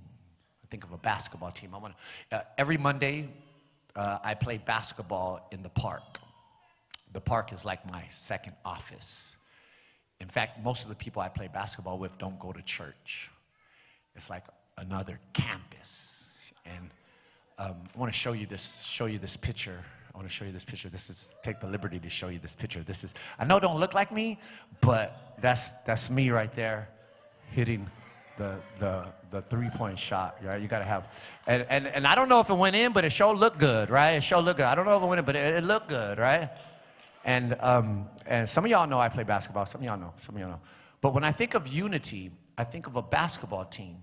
I 0.64 0.66
think 0.68 0.82
of 0.82 0.90
a 0.90 0.98
basketball 0.98 1.52
team. 1.52 1.76
I 1.76 1.78
want 1.78 1.94
uh, 2.32 2.40
every 2.58 2.76
Monday, 2.76 3.28
uh, 3.94 4.18
I 4.24 4.34
play 4.34 4.58
basketball 4.58 5.46
in 5.52 5.62
the 5.62 5.68
park. 5.68 6.18
The 7.12 7.20
park 7.20 7.52
is 7.52 7.64
like 7.64 7.90
my 7.90 8.04
second 8.10 8.54
office. 8.64 9.36
In 10.20 10.28
fact, 10.28 10.62
most 10.62 10.84
of 10.84 10.88
the 10.88 10.94
people 10.94 11.20
I 11.20 11.28
play 11.28 11.48
basketball 11.52 11.98
with 11.98 12.16
don't 12.18 12.38
go 12.38 12.52
to 12.52 12.62
church. 12.62 13.30
It's 14.14 14.30
like 14.30 14.44
another 14.78 15.18
campus. 15.32 16.36
And 16.64 16.90
um, 17.58 17.76
I 17.94 17.98
want 17.98 18.12
to 18.12 18.18
show 18.18 18.32
you 18.32 18.46
this. 18.46 18.80
Show 18.82 19.06
you 19.06 19.18
this 19.18 19.36
picture. 19.36 19.80
I 20.14 20.18
want 20.18 20.28
to 20.28 20.34
show 20.34 20.44
you 20.44 20.52
this 20.52 20.64
picture. 20.64 20.88
This 20.88 21.10
is 21.10 21.34
take 21.42 21.60
the 21.60 21.66
liberty 21.66 21.98
to 21.98 22.08
show 22.08 22.28
you 22.28 22.38
this 22.38 22.52
picture. 22.52 22.82
This 22.82 23.04
is 23.04 23.14
I 23.38 23.44
know 23.44 23.58
don't 23.58 23.80
look 23.80 23.94
like 23.94 24.12
me, 24.12 24.38
but 24.80 25.34
that's 25.40 25.70
that's 25.86 26.10
me 26.10 26.30
right 26.30 26.52
there, 26.54 26.88
hitting 27.50 27.90
the 28.38 28.56
the 28.78 29.06
the 29.30 29.42
three 29.42 29.70
point 29.70 29.98
shot. 29.98 30.36
Right? 30.42 30.60
You 30.60 30.68
got 30.68 30.80
to 30.80 30.84
have, 30.84 31.06
and, 31.46 31.66
and 31.68 31.86
and 31.86 32.06
I 32.06 32.14
don't 32.14 32.28
know 32.28 32.40
if 32.40 32.50
it 32.50 32.56
went 32.56 32.76
in, 32.76 32.92
but 32.92 33.04
it 33.04 33.10
sure 33.10 33.34
looked 33.34 33.58
good, 33.58 33.90
right? 33.90 34.12
It 34.12 34.22
sure 34.22 34.40
looked 34.40 34.58
good. 34.58 34.66
I 34.66 34.74
don't 34.74 34.86
know 34.86 34.96
if 34.98 35.02
it 35.02 35.06
went 35.06 35.18
in, 35.18 35.24
but 35.24 35.36
it, 35.36 35.56
it 35.56 35.64
looked 35.64 35.88
good, 35.88 36.18
right? 36.18 36.50
And, 37.24 37.56
um, 37.60 38.08
and 38.26 38.48
some 38.48 38.64
of 38.64 38.70
y'all 38.70 38.86
know 38.86 38.98
I 38.98 39.08
play 39.08 39.24
basketball, 39.24 39.66
some 39.66 39.80
of 39.80 39.84
y'all 39.84 39.98
know, 39.98 40.12
some 40.22 40.34
of 40.34 40.40
y'all 40.40 40.50
know. 40.50 40.60
But 41.00 41.14
when 41.14 41.24
I 41.24 41.32
think 41.32 41.54
of 41.54 41.68
unity, 41.68 42.30
I 42.56 42.64
think 42.64 42.86
of 42.86 42.96
a 42.96 43.02
basketball 43.02 43.64
team. 43.64 43.98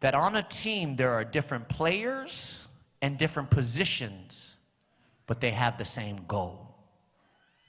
That 0.00 0.14
on 0.14 0.36
a 0.36 0.42
team, 0.42 0.96
there 0.96 1.12
are 1.12 1.24
different 1.24 1.68
players 1.68 2.68
and 3.02 3.18
different 3.18 3.50
positions, 3.50 4.56
but 5.26 5.40
they 5.40 5.50
have 5.50 5.76
the 5.76 5.84
same 5.84 6.20
goal. 6.28 6.68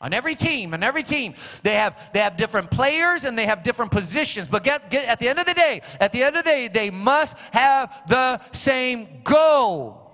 On 0.02 0.14
every 0.14 0.36
team, 0.36 0.74
on 0.74 0.82
every 0.82 1.04
team, 1.04 1.34
they 1.64 1.74
have 1.74 2.12
they 2.14 2.20
have 2.20 2.38
different 2.38 2.72
players 2.72 3.26
and 3.26 3.38
they 3.38 3.46
have 3.46 3.64
different 3.64 3.92
positions. 3.92 4.48
But 4.48 4.64
get, 4.64 4.90
get 4.90 5.06
at 5.06 5.20
the 5.20 5.28
end 5.28 5.40
of 5.40 5.46
the 5.46 5.54
day, 5.54 5.82
at 6.00 6.14
the 6.14 6.24
end 6.24 6.38
of 6.38 6.44
the 6.46 6.50
day, 6.50 6.70
they 6.70 6.90
must 6.90 7.38
have 7.52 8.04
the 8.08 8.40
same 8.54 9.22
goal. 9.24 10.09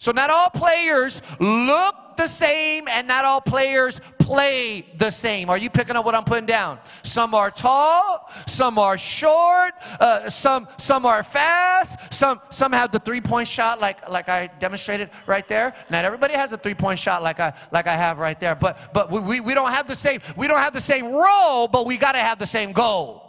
So 0.00 0.12
not 0.12 0.30
all 0.30 0.48
players 0.48 1.20
look 1.38 2.16
the 2.16 2.26
same 2.26 2.88
and 2.88 3.06
not 3.06 3.26
all 3.26 3.42
players 3.42 4.00
play 4.18 4.86
the 4.96 5.10
same. 5.10 5.50
Are 5.50 5.58
you 5.58 5.68
picking 5.68 5.94
up 5.94 6.06
what 6.06 6.14
I'm 6.14 6.24
putting 6.24 6.46
down? 6.46 6.78
Some 7.02 7.34
are 7.34 7.50
tall, 7.50 8.30
some 8.46 8.78
are 8.78 8.96
short, 8.96 9.74
uh, 10.00 10.30
some 10.30 10.68
some 10.78 11.04
are 11.04 11.22
fast, 11.22 12.14
some 12.14 12.40
some 12.48 12.72
have 12.72 12.92
the 12.92 12.98
three-point 12.98 13.46
shot 13.46 13.78
like 13.78 14.08
like 14.08 14.30
I 14.30 14.46
demonstrated 14.58 15.10
right 15.26 15.46
there. 15.46 15.74
Not 15.90 16.06
everybody 16.06 16.32
has 16.32 16.50
a 16.54 16.56
three-point 16.56 16.98
shot 16.98 17.22
like 17.22 17.38
I 17.38 17.52
like 17.70 17.86
I 17.86 17.94
have 17.94 18.18
right 18.18 18.40
there. 18.40 18.54
But 18.54 18.94
but 18.94 19.10
we, 19.10 19.20
we, 19.20 19.40
we 19.40 19.52
don't 19.52 19.70
have 19.70 19.86
the 19.86 19.96
same 19.96 20.22
we 20.34 20.46
don't 20.46 20.60
have 20.60 20.72
the 20.72 20.80
same 20.80 21.12
role, 21.12 21.68
but 21.68 21.84
we 21.84 21.98
got 21.98 22.12
to 22.12 22.20
have 22.20 22.38
the 22.38 22.46
same 22.46 22.72
goal. 22.72 23.22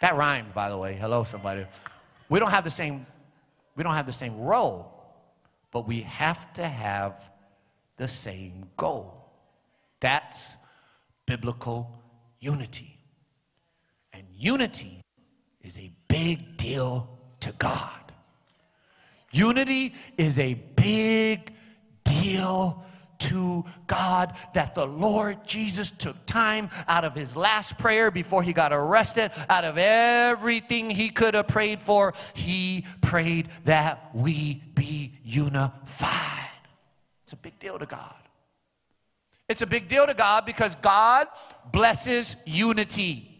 That 0.00 0.16
rhymed, 0.16 0.54
by 0.54 0.70
the 0.70 0.78
way. 0.78 0.94
Hello, 0.94 1.24
somebody. 1.24 1.66
We 2.30 2.38
don't 2.38 2.50
have 2.50 2.64
the 2.64 2.70
same 2.70 3.04
we 3.76 3.82
don't 3.82 3.92
have 3.92 4.06
the 4.06 4.12
same 4.14 4.40
role, 4.40 4.95
but 5.76 5.86
we 5.86 6.00
have 6.00 6.54
to 6.54 6.66
have 6.66 7.30
the 7.98 8.08
same 8.08 8.66
goal. 8.78 9.28
That's 10.00 10.56
biblical 11.26 12.02
unity. 12.40 12.98
And 14.14 14.24
unity 14.34 15.02
is 15.60 15.76
a 15.76 15.92
big 16.08 16.56
deal 16.56 17.10
to 17.40 17.52
God. 17.58 18.10
Unity 19.32 19.94
is 20.16 20.38
a 20.38 20.54
big 20.54 21.52
deal 22.04 22.82
to 23.18 23.64
God 23.86 24.34
that 24.54 24.74
the 24.74 24.86
Lord 24.86 25.46
Jesus 25.46 25.90
took 25.90 26.26
time 26.26 26.70
out 26.88 27.04
of 27.04 27.14
his 27.14 27.36
last 27.36 27.78
prayer 27.78 28.10
before 28.10 28.42
he 28.42 28.52
got 28.52 28.72
arrested, 28.72 29.30
out 29.48 29.64
of 29.64 29.78
everything 29.78 30.90
he 30.90 31.08
could 31.08 31.34
have 31.34 31.48
prayed 31.48 31.82
for, 31.82 32.14
he 32.34 32.84
prayed 33.00 33.48
that 33.64 34.10
we 34.14 34.62
be 34.74 35.12
unified. 35.24 36.50
It's 37.24 37.32
a 37.32 37.36
big 37.36 37.58
deal 37.58 37.78
to 37.78 37.86
God. 37.86 38.14
It's 39.48 39.62
a 39.62 39.66
big 39.66 39.88
deal 39.88 40.06
to 40.06 40.14
God 40.14 40.44
because 40.44 40.74
God 40.76 41.28
blesses 41.72 42.36
unity. 42.44 43.35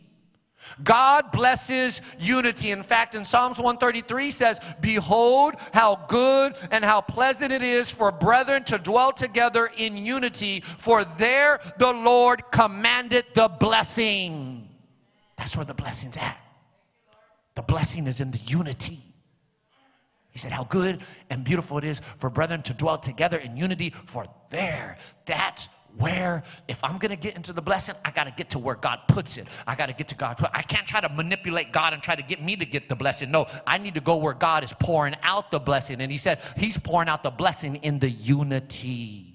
God 0.83 1.33
blesses 1.33 2.03
unity. 2.19 2.71
In 2.71 2.83
fact, 2.83 3.15
in 3.15 3.25
Psalms 3.25 3.59
133 3.59 4.31
says, 4.31 4.61
Behold 4.81 5.55
how 5.73 5.97
good 6.09 6.55
and 6.71 6.85
how 6.85 7.01
pleasant 7.01 7.53
it 7.53 7.63
is 7.63 7.91
for 7.91 8.13
brethren 8.13 8.65
to 8.65 8.79
dwell 8.79 9.13
together 9.13 9.71
in 9.77 10.05
unity, 10.05 10.61
for 10.61 11.05
there 11.05 11.61
the 11.79 11.93
Lord 11.93 12.43
commanded 12.51 13.25
the 13.35 13.49
blessing. 13.49 14.69
That's 15.37 15.57
where 15.57 15.67
the 15.67 15.75
blessing's 15.75 16.17
at. 16.17 16.41
The 17.55 17.63
blessing 17.63 18.07
is 18.07 18.21
in 18.21 18.31
the 18.31 18.39
unity. 18.39 19.01
He 20.31 20.39
said, 20.39 20.53
How 20.53 20.65
good 20.65 21.03
and 21.31 21.45
beautiful 21.45 21.79
it 21.79 21.85
is 21.85 22.01
for 22.19 22.29
brethren 22.29 22.61
to 22.63 22.75
dwell 22.75 22.99
together 22.99 23.39
in 23.39 23.57
unity, 23.57 23.91
for 23.91 24.27
there, 24.51 24.99
that's 25.25 25.71
where, 25.99 26.43
if 26.69 26.83
I'm 26.85 26.99
gonna 26.99 27.17
get 27.17 27.37
into 27.37 27.53
the 27.53 27.63
blessing, 27.63 27.95
I 28.05 28.11
gotta 28.11 28.31
get 28.31 28.51
to 28.51 28.59
where 28.59 28.75
God 28.75 29.01
puts 29.09 29.39
it. 29.39 29.47
I 29.67 29.75
gotta 29.75 29.93
get 29.93 30.09
to 30.09 30.15
God. 30.15 30.37
I 30.53 30.63
can't 30.63 30.87
try 30.87 31.01
to 31.01 31.09
manipulate 31.09 31.73
God 31.73 31.93
and 31.93 32.03
try 32.03 32.15
to 32.15 32.23
get 32.23 32.43
me 32.43 32.57
to 32.57 32.67
get 32.67 32.89
the 32.89 32.97
blessing. 32.97 33.31
No, 33.31 33.47
I 33.67 33.79
need 33.79 33.95
to 33.95 34.01
go 34.01 34.17
where 34.17 34.35
God 34.35 34.65
is 34.65 34.73
pouring 34.75 35.15
out 35.23 35.51
the 35.51 35.61
blessing. 35.61 36.01
And 36.01 36.13
He 36.13 36.19
said, 36.19 36.41
He's 36.57 36.77
pouring 36.77 37.09
out 37.09 37.23
the 37.23 37.31
blessing 37.31 37.77
in 37.77 37.99
the 37.99 38.11
unity. 38.11 39.35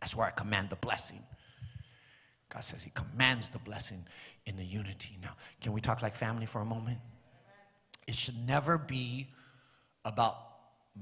That's 0.00 0.14
where 0.14 0.26
I 0.26 0.30
command 0.30 0.70
the 0.70 0.76
blessing. 0.76 1.22
God 2.52 2.64
says 2.64 2.82
He 2.82 2.90
commands 2.90 3.48
the 3.48 3.58
blessing 3.58 4.04
in 4.46 4.56
the 4.56 4.64
unity. 4.64 5.18
Now, 5.22 5.34
can 5.60 5.72
we 5.72 5.80
talk 5.80 6.02
like 6.02 6.14
family 6.16 6.46
for 6.46 6.60
a 6.60 6.64
moment? 6.64 6.98
It 8.06 8.14
should 8.14 8.46
never 8.46 8.78
be 8.78 9.28
about 10.04 10.36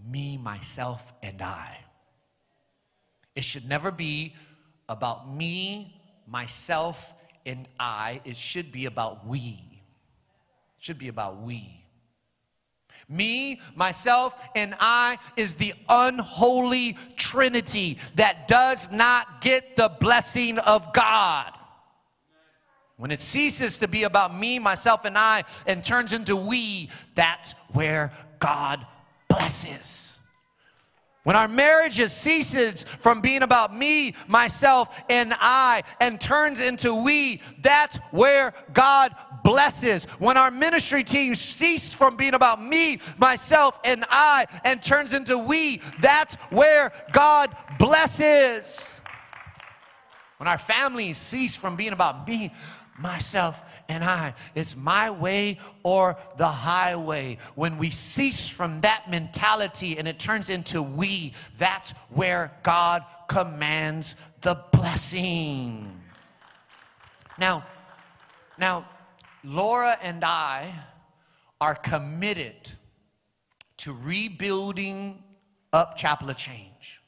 me, 0.09 0.37
myself, 0.37 1.13
and 1.23 1.41
I. 1.41 1.79
It 3.37 3.45
should 3.45 3.69
never 3.69 3.93
be 3.93 4.35
about 4.89 5.33
me, 5.33 6.01
myself, 6.27 7.15
and 7.45 7.69
I. 7.79 8.23
It 8.25 8.37
should 8.37 8.73
be 8.73 8.87
about 8.87 9.27
we. 9.27 9.63
It 10.79 10.85
should 10.85 10.99
be 10.99 11.09
about 11.09 11.43
we. 11.43 11.85
Me, 13.09 13.61
myself, 13.77 14.35
and 14.57 14.75
I 14.81 15.19
is 15.37 15.55
the 15.55 15.75
unholy 15.89 16.97
trinity 17.17 17.99
that 18.17 18.49
does 18.49 18.91
not 18.91 19.41
get 19.43 19.77
the 19.77 19.89
blessing 20.01 20.59
of 20.59 20.93
God. 20.93 21.53
When 22.97 23.11
it 23.11 23.21
ceases 23.21 23.79
to 23.79 23.89
be 23.89 24.05
about 24.05 24.37
me, 24.37 24.59
myself, 24.59 25.05
and 25.05 25.17
I 25.19 25.45
and 25.67 25.85
turns 25.85 26.15
into 26.15 26.35
we, 26.35 26.89
that's 27.15 27.53
where 27.73 28.13
God 28.39 28.85
blesses. 29.29 30.06
When 31.27 31.35
our 31.35 31.49
marriages 31.49 32.13
ceases 32.13 32.85
from 32.85 33.21
being 33.21 33.43
about 33.43 33.77
me, 33.77 34.15
myself, 34.29 34.97
and 35.11 35.35
I 35.37 35.83
and 36.01 36.21
turns 36.21 36.61
into 36.61 36.95
we, 36.95 37.41
that's 37.63 37.97
where 38.13 38.55
God 38.73 39.13
blesses. 39.43 40.05
When 40.21 40.37
our 40.37 40.53
ministry 40.53 41.03
teams 41.03 41.41
cease 41.41 41.93
from 41.93 42.17
being 42.17 42.35
about 42.35 42.63
me, 42.63 43.01
myself, 43.19 43.81
and 43.83 44.05
I 44.09 44.47
and 44.65 44.81
turns 44.81 45.13
into 45.15 45.37
we, 45.37 45.83
that's 46.01 46.37
where 46.51 46.93
God 47.11 47.57
blesses. 47.77 49.01
When 50.37 50.47
our 50.47 50.59
families 50.59 51.19
cease 51.19 51.57
from 51.57 51.75
being 51.75 51.93
about 51.93 52.29
me, 52.29 52.53
myself, 53.01 53.65
and 53.89 54.05
I. 54.05 54.35
It's 54.55 54.77
my 54.77 55.11
way 55.11 55.59
or 55.83 56.17
the 56.37 56.49
highway. 56.49 57.39
When 57.55 57.79
we 57.79 57.91
cease 57.91 58.49
from 58.49 58.81
that 58.81 59.11
mentality 59.11 59.99
and 59.99 60.07
it 60.09 60.19
turns 60.19 60.51
into 60.51 60.83
we, 60.83 61.33
that's 61.59 61.93
where 62.11 62.53
God 62.63 63.05
commands 63.29 64.17
the 64.41 64.63
blessing. 64.73 66.01
Now, 67.39 67.65
now, 68.59 68.89
Laura 69.45 69.99
and 70.03 70.25
I 70.25 70.73
are 71.61 71.75
committed 71.75 72.73
to 73.79 73.93
rebuilding 73.93 75.23
up 75.73 75.97
Chapel 75.97 76.31
of 76.31 76.37
Change. 76.37 77.03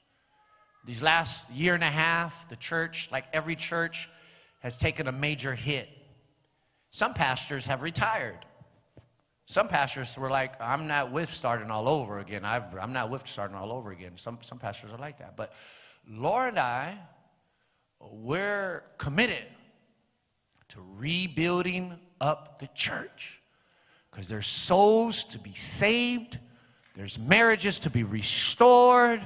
These 0.87 1.03
last 1.03 1.51
year 1.51 1.75
and 1.75 1.83
a 1.83 1.87
half, 1.87 2.49
the 2.49 2.57
church, 2.57 3.09
like 3.11 3.25
every 3.33 3.57
church, 3.57 4.09
has 4.61 4.77
taken 4.77 5.07
a 5.07 5.13
major 5.13 5.55
hit. 5.55 5.89
Some 6.99 7.15
pastors 7.15 7.67
have 7.67 7.83
retired. 7.83 8.45
Some 9.47 9.69
pastors 9.69 10.19
were 10.19 10.31
like, 10.31 10.61
I'm 10.61 10.89
not 10.89 11.13
with 11.13 11.33
starting 11.33 11.71
all 11.71 11.89
over 11.89 12.19
again. 12.19 12.45
i 12.45 12.57
am 12.57 12.93
not 12.93 13.09
with 13.09 13.25
starting 13.29 13.57
all 13.57 13.71
over 13.71 13.93
again. 13.93 14.15
Some, 14.17 14.39
some 14.43 14.59
pastors 14.59 14.91
are 14.93 14.99
like 14.99 15.21
that. 15.21 15.37
But 15.37 15.53
Laura 16.11 16.49
and 16.49 16.59
I, 16.59 16.99
we're 18.01 18.83
committed 18.99 19.45
to 20.71 20.81
rebuilding 20.97 22.01
up 22.21 22.59
the 22.59 22.67
church 22.75 23.43
because 24.11 24.27
there's 24.27 24.49
souls 24.49 25.23
to 25.27 25.39
be 25.39 25.55
saved, 25.55 26.41
there's 26.97 27.17
marriages 27.17 27.79
to 27.79 27.91
be 27.91 28.03
restored, 28.03 29.25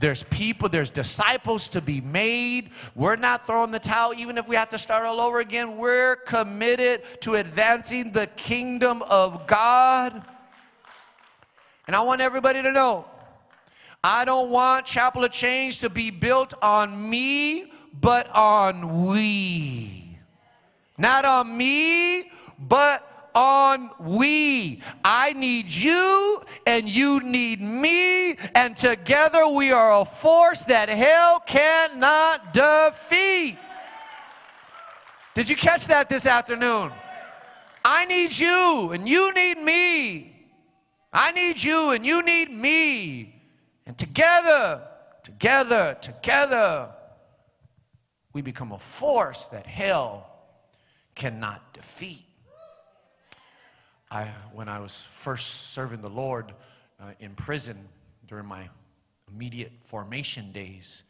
there's 0.00 0.22
people, 0.24 0.70
there's 0.70 0.90
disciples 0.90 1.68
to 1.68 1.82
be 1.82 2.00
made. 2.00 2.70
We're 2.94 3.16
not 3.16 3.46
throwing 3.46 3.70
the 3.70 3.78
towel, 3.78 4.14
even 4.14 4.38
if 4.38 4.48
we 4.48 4.56
have 4.56 4.70
to 4.70 4.78
start 4.78 5.04
all 5.04 5.20
over 5.20 5.40
again. 5.40 5.76
We're 5.76 6.16
committed 6.16 7.02
to 7.20 7.34
advancing 7.34 8.12
the 8.12 8.26
kingdom 8.26 9.02
of 9.02 9.46
God. 9.46 10.22
And 11.86 11.94
I 11.94 12.00
want 12.00 12.22
everybody 12.22 12.62
to 12.62 12.72
know 12.72 13.04
I 14.02 14.24
don't 14.24 14.48
want 14.48 14.86
Chapel 14.86 15.24
of 15.24 15.32
Change 15.32 15.80
to 15.80 15.90
be 15.90 16.10
built 16.10 16.54
on 16.62 17.10
me, 17.10 17.70
but 17.92 18.30
on 18.30 19.06
we. 19.06 20.16
Not 20.96 21.26
on 21.26 21.54
me, 21.54 22.30
but 22.58 23.09
on 23.34 23.90
we. 23.98 24.82
I 25.04 25.32
need 25.32 25.70
you 25.70 26.42
and 26.66 26.88
you 26.88 27.20
need 27.20 27.60
me, 27.60 28.36
and 28.54 28.76
together 28.76 29.48
we 29.48 29.72
are 29.72 30.00
a 30.00 30.04
force 30.04 30.64
that 30.64 30.88
hell 30.88 31.40
cannot 31.40 32.52
defeat. 32.52 33.58
Did 35.34 35.48
you 35.48 35.56
catch 35.56 35.86
that 35.86 36.08
this 36.08 36.26
afternoon? 36.26 36.92
I 37.84 38.04
need 38.04 38.36
you 38.36 38.90
and 38.92 39.08
you 39.08 39.32
need 39.32 39.58
me. 39.58 40.32
I 41.12 41.32
need 41.32 41.62
you 41.62 41.90
and 41.90 42.04
you 42.06 42.22
need 42.22 42.50
me. 42.50 43.34
And 43.86 43.96
together, 43.96 44.82
together, 45.22 45.96
together, 46.00 46.90
we 48.32 48.42
become 48.42 48.72
a 48.72 48.78
force 48.78 49.46
that 49.46 49.66
hell 49.66 50.30
cannot 51.14 51.72
defeat. 51.72 52.29
I, 54.10 54.24
when 54.52 54.68
I 54.68 54.80
was 54.80 55.02
first 55.02 55.72
serving 55.72 56.00
the 56.00 56.10
Lord 56.10 56.52
uh, 57.00 57.12
in 57.20 57.34
prison 57.34 57.88
during 58.26 58.46
my 58.46 58.68
immediate 59.28 59.72
formation 59.82 60.50
days, 60.52 61.04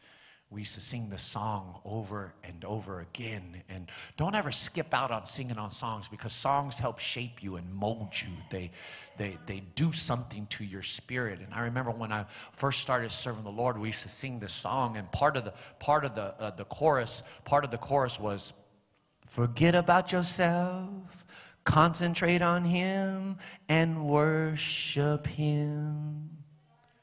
we 0.50 0.62
used 0.62 0.74
to 0.74 0.80
sing 0.80 1.10
the 1.10 1.18
song 1.18 1.80
over 1.84 2.34
and 2.42 2.64
over 2.64 3.00
again. 3.00 3.62
And 3.68 3.88
don't 4.16 4.34
ever 4.34 4.50
skip 4.50 4.92
out 4.92 5.12
on 5.12 5.24
singing 5.24 5.58
on 5.58 5.70
songs 5.70 6.08
because 6.08 6.32
songs 6.32 6.76
help 6.76 6.98
shape 6.98 7.40
you 7.40 7.54
and 7.54 7.72
mold 7.72 8.08
you. 8.20 8.28
They, 8.50 8.72
they, 9.16 9.38
they 9.46 9.60
do 9.76 9.92
something 9.92 10.46
to 10.50 10.64
your 10.64 10.82
spirit. 10.82 11.38
And 11.38 11.54
I 11.54 11.62
remember 11.62 11.92
when 11.92 12.10
I 12.10 12.26
first 12.52 12.80
started 12.80 13.12
serving 13.12 13.44
the 13.44 13.50
Lord, 13.50 13.78
we 13.78 13.88
used 13.88 14.02
to 14.02 14.08
sing 14.08 14.40
this 14.40 14.52
song, 14.52 14.96
and 14.96 15.10
part 15.12 15.36
of 15.36 15.44
the 15.44 15.54
part 15.78 16.04
of 16.04 16.16
the 16.16 16.34
uh, 16.40 16.50
the 16.50 16.64
chorus, 16.64 17.22
part 17.44 17.64
of 17.64 17.70
the 17.70 17.78
chorus 17.78 18.18
was, 18.18 18.52
"Forget 19.28 19.76
about 19.76 20.10
yourself, 20.10 21.19
concentrate 21.64 22.42
on 22.42 22.64
Him, 22.64 23.38
and 23.68 24.04
worship 24.06 25.26
Him." 25.26 26.39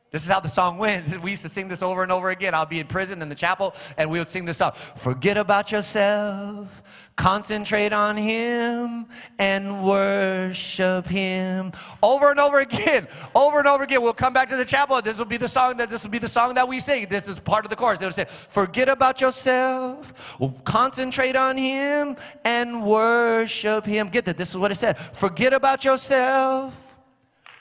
This 0.10 0.24
is 0.24 0.30
how 0.30 0.40
the 0.40 0.48
song 0.48 0.78
went. 0.78 1.22
We 1.28 1.32
used 1.32 1.42
to 1.42 1.50
sing 1.50 1.68
this 1.68 1.84
over 1.84 2.04
and 2.04 2.12
over 2.12 2.30
again. 2.30 2.54
I'll 2.54 2.66
be 2.66 2.80
in 2.80 2.88
prison 2.88 3.22
in 3.22 3.28
the 3.28 3.36
chapel, 3.36 3.76
and 3.98 4.10
we 4.10 4.20
would 4.20 4.30
sing 4.30 4.46
this 4.46 4.58
song. 4.58 4.72
Forget 4.74 5.36
about 5.36 5.72
yourself, 5.72 6.82
concentrate 7.18 7.92
on 7.92 8.16
Him, 8.16 9.08
and 9.38 9.84
worship 9.84 11.08
Him. 11.08 11.74
Over 12.02 12.32
and 12.32 12.40
over 12.40 12.60
again, 12.60 13.08
over 13.36 13.60
and 13.60 13.68
over 13.68 13.84
again. 13.84 14.02
We'll 14.02 14.14
come 14.14 14.32
back 14.32 14.48
to 14.50 14.56
the 14.56 14.64
chapel. 14.64 15.02
This 15.02 15.18
will 15.18 15.26
be 15.26 15.38
the 15.38 15.48
song 15.48 15.76
that 15.78 15.90
this 15.90 16.04
will 16.04 16.12
be 16.12 16.20
the 16.20 16.30
song 16.30 16.54
that 16.54 16.68
we 16.68 16.80
sing. 16.80 17.08
This 17.10 17.28
is 17.28 17.40
part 17.40 17.66
of 17.66 17.70
the 17.70 17.76
chorus. 17.76 18.00
They 18.00 18.06
would 18.06 18.16
say, 18.16 18.26
"Forget 18.26 18.88
about 18.88 19.20
yourself, 19.20 20.40
concentrate 20.64 21.36
on 21.36 21.58
Him, 21.58 22.16
and 22.46 22.84
worship 22.86 23.86
Him." 23.86 24.08
Get 24.08 24.24
that? 24.26 24.38
This 24.38 24.52
is 24.52 24.58
what 24.58 24.72
it 24.72 24.76
said. 24.76 24.98
Forget 24.98 25.54
about 25.54 25.84
yourself. 25.84 26.96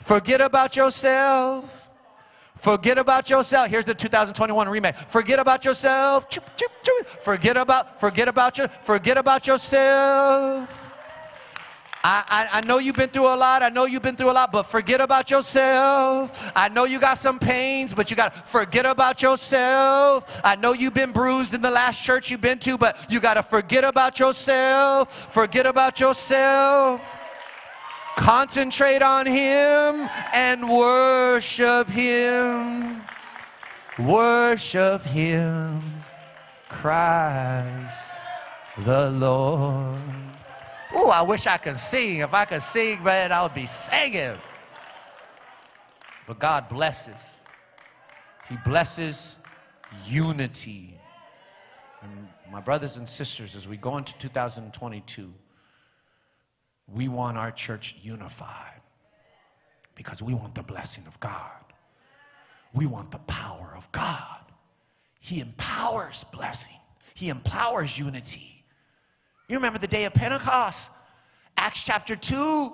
Forget 0.01 0.41
about 0.41 0.77
yourself 0.77 1.86
Forget 2.57 2.99
about 2.99 3.29
yourself. 3.29 3.69
Here's 3.69 3.85
the 3.85 3.95
2021 3.95 4.69
remake. 4.69 4.97
Forget 4.97 5.39
about 5.39 5.65
yourself. 5.65 6.27
Forget 7.23 7.57
about, 7.57 8.01
forget 8.01 8.29
about 8.29 8.59
your, 8.59 8.69
forget 8.69 9.19
about 9.19 9.47
yourself. 9.47 10.83
I, 12.03 12.23
I, 12.29 12.59
I, 12.59 12.61
know 12.61 12.79
you've 12.79 12.95
been 12.95 13.09
through 13.09 13.27
a 13.27 13.35
lot. 13.35 13.65
I 13.65 13.69
know 13.69 13.85
you've 13.85 14.03
been 14.03 14.15
through 14.15 14.31
a 14.31 14.33
lot, 14.33 14.53
but 14.53 14.63
forget 14.63 15.01
about 15.01 15.29
yourself. 15.29 16.53
I 16.55 16.69
know 16.69 16.85
you 16.85 17.01
got 17.01 17.19
some 17.19 17.41
pains, 17.41 17.95
but 17.95 18.11
you 18.11 18.17
got 18.17 18.33
to 18.33 18.41
forget 18.43 18.87
about 18.87 19.23
yourself. 19.23 20.41
I 20.45 20.55
know 20.55 20.73
you've 20.73 20.95
been 20.95 21.11
bruised 21.11 21.53
in 21.53 21.63
the 21.63 21.71
last 21.71 22.05
church 22.05 22.31
you've 22.31 22.41
been 22.41 22.61
to, 22.61 22.79
but 22.79 23.11
you 23.11 23.19
got 23.19 23.35
to 23.35 23.43
forget 23.43 23.83
about 23.83 24.21
yourself. 24.21 25.33
Forget 25.33 25.67
about 25.67 25.99
yourself. 25.99 27.01
Concentrate 28.17 29.03
on 29.03 29.27
Him 29.27 30.09
and 30.33 30.69
worship 30.69 31.89
Him. 31.89 33.03
Worship 33.99 35.03
Him, 35.03 36.03
Christ 36.69 38.17
the 38.79 39.11
Lord. 39.11 39.97
Oh, 40.95 41.11
I 41.11 41.23
wish 41.23 41.47
I 41.47 41.57
could 41.57 41.81
sing. 41.81 42.19
If 42.19 42.35
I 42.35 42.45
could 42.45 42.62
sing, 42.62 43.03
man, 43.03 43.33
I 43.33 43.43
would 43.43 43.55
be 43.55 43.67
singing. 43.67 44.39
But 46.27 46.39
God 46.39 46.69
blesses. 46.69 47.37
He 48.49 48.57
blesses 48.64 49.37
unity. 50.07 50.99
And 52.03 52.29
my 52.51 52.61
brothers 52.61 52.97
and 52.97 53.09
sisters, 53.09 53.57
as 53.57 53.67
we 53.67 53.77
go 53.77 53.97
into 53.97 54.17
2022, 54.19 55.33
we 56.93 57.09
want 57.09 57.37
our 57.37 57.51
church 57.51 57.97
unified 58.03 58.80
because 59.95 60.22
we 60.22 60.34
want 60.34 60.55
the 60.55 60.62
blessing 60.62 61.05
of 61.07 61.18
God. 61.20 61.51
We 62.72 62.87
want 62.87 63.11
the 63.11 63.18
power 63.18 63.72
of 63.76 63.91
God. 63.93 64.41
He 65.20 65.41
empowers 65.41 66.24
blessing, 66.32 66.78
He 67.14 67.28
empowers 67.28 67.99
unity. 67.99 68.64
You 69.49 69.57
remember 69.57 69.78
the 69.78 69.87
day 69.87 70.05
of 70.05 70.14
Pentecost, 70.14 70.91
Acts 71.57 71.82
chapter 71.82 72.16
2. 72.16 72.72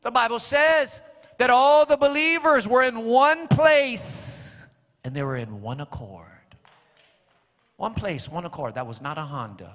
The 0.00 0.10
Bible 0.10 0.40
says 0.40 1.00
that 1.38 1.48
all 1.48 1.86
the 1.86 1.96
believers 1.96 2.66
were 2.66 2.82
in 2.82 3.04
one 3.04 3.46
place 3.46 4.56
and 5.04 5.14
they 5.14 5.22
were 5.22 5.36
in 5.36 5.62
one 5.62 5.80
accord. 5.80 6.26
One 7.76 7.94
place, 7.94 8.28
one 8.28 8.44
accord. 8.44 8.74
That 8.74 8.86
was 8.86 9.00
not 9.00 9.18
a 9.18 9.22
Honda. 9.22 9.74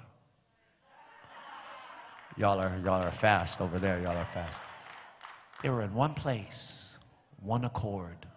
Y'all 2.38 2.60
are, 2.60 2.72
y'all 2.84 3.02
are 3.02 3.12
fast 3.12 3.62
over 3.62 3.80
there. 3.80 4.00
Y'all 4.00 4.16
are 4.16 4.26
fast. 4.26 4.58
They 5.64 5.70
were 5.70 5.82
in 5.82 5.94
one 5.94 6.14
place, 6.14 6.98
one 7.42 7.66
accord. 7.66 8.28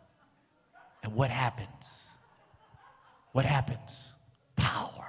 And 1.03 1.15
what 1.15 1.31
happens? 1.31 2.05
What 3.33 3.45
happens? 3.45 4.13
Power. 4.57 5.07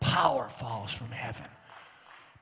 Power 0.00 0.48
falls 0.48 0.92
from 0.92 1.10
heaven. 1.10 1.46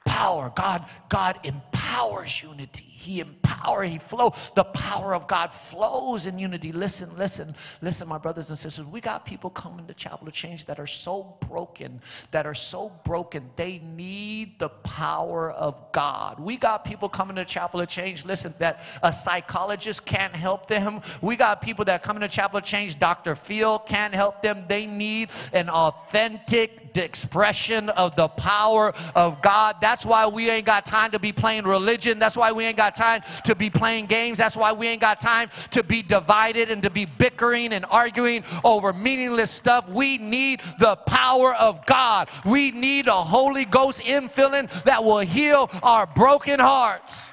Power. 0.07 0.53
God, 0.57 0.87
God 1.09 1.39
empowers 1.45 2.43
unity. 2.43 2.96
He 3.07 3.21
empower, 3.21 3.85
he 3.85 3.99
flow. 3.99 4.35
The 4.55 4.65
power 4.65 5.15
of 5.15 5.27
God 5.27 5.53
flows 5.53 6.27
in 6.27 6.39
unity. 6.39 6.73
Listen, 6.73 7.17
listen, 7.17 7.55
listen, 7.81 8.09
my 8.09 8.19
brothers 8.19 8.51
and 8.51 8.59
sisters. 8.59 8.85
We 8.87 9.01
got 9.01 9.25
people 9.25 9.51
coming 9.51 9.87
to 9.87 9.95
Chapel 9.95 10.29
of 10.29 10.35
Change 10.35 10.67
that 10.67 10.79
are 10.79 10.87
so 10.87 11.37
broken, 11.49 12.01
that 12.33 12.47
are 12.47 12.55
so 12.55 12.93
broken. 13.05 13.51
They 13.57 13.79
need 13.79 14.59
the 14.59 14.69
power 14.69 15.51
of 15.53 15.93
God. 15.93 16.41
We 16.41 16.57
got 16.57 16.85
people 16.85 17.09
coming 17.09 17.37
to 17.37 17.45
Chapel 17.45 17.81
of 17.81 17.89
Change. 17.89 18.25
Listen, 18.25 18.53
that 18.59 18.83
a 19.03 19.13
psychologist 19.13 20.05
can't 20.05 20.35
help 20.35 20.67
them. 20.67 21.01
We 21.23 21.37
got 21.37 21.63
people 21.63 21.85
that 21.87 22.03
come 22.03 22.19
to 22.21 22.29
Chapel 22.29 22.59
of 22.59 22.65
Change. 22.65 22.99
Dr. 22.99 23.35
Phil 23.35 23.79
can't 23.79 24.15
help 24.15 24.43
them. 24.43 24.65
They 24.69 24.87
need 24.87 25.31
an 25.53 25.69
authentic 25.69 26.97
expression 26.97 27.91
of 27.91 28.17
the 28.17 28.29
power 28.29 28.95
of 29.15 29.43
God. 29.43 29.77
That's 29.81 30.05
why 30.05 30.27
we 30.27 30.51
ain't 30.51 30.67
got 30.67 30.87
time 30.87 31.11
to 31.13 31.19
be 31.19 31.33
playing 31.33 31.65
religion. 31.65 32.19
That's 32.19 32.37
why 32.37 32.53
we 32.53 32.65
ain't 32.65 32.77
got 32.77 32.96
time 32.97 33.23
to 33.45 33.55
be 33.55 33.71
playing 33.71 34.07
games. 34.07 34.39
That's 34.39 34.57
why 34.57 34.73
we 34.73 34.89
ain't 34.89 35.01
got 35.01 35.21
time 35.21 35.51
to 35.73 35.83
be 35.83 36.03
divided 36.03 36.71
and 36.71 36.83
to 36.83 36.91
be 36.91 37.05
bickering 37.05 37.73
and 37.73 37.85
arguing 37.91 38.45
over 38.65 38.93
meaningless 38.93 39.51
stuff. 39.51 39.89
We 39.89 40.19
need 40.19 40.61
the 40.79 40.97
power 40.97 41.55
of 41.55 41.85
God. 41.87 42.29
We 42.45 42.71
need 42.71 43.09
a 43.09 43.13
Holy 43.13 43.65
Ghost 43.65 44.01
infilling 44.01 44.71
that 44.85 45.05
will 45.05 45.19
heal 45.19 45.71
our 45.83 46.07
broken 46.07 46.59
hearts. 46.59 47.29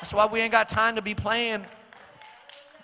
That's 0.00 0.12
why 0.12 0.26
we 0.26 0.40
ain't 0.40 0.52
got 0.52 0.68
time 0.68 0.96
to 0.96 1.02
be 1.02 1.14
playing 1.14 1.64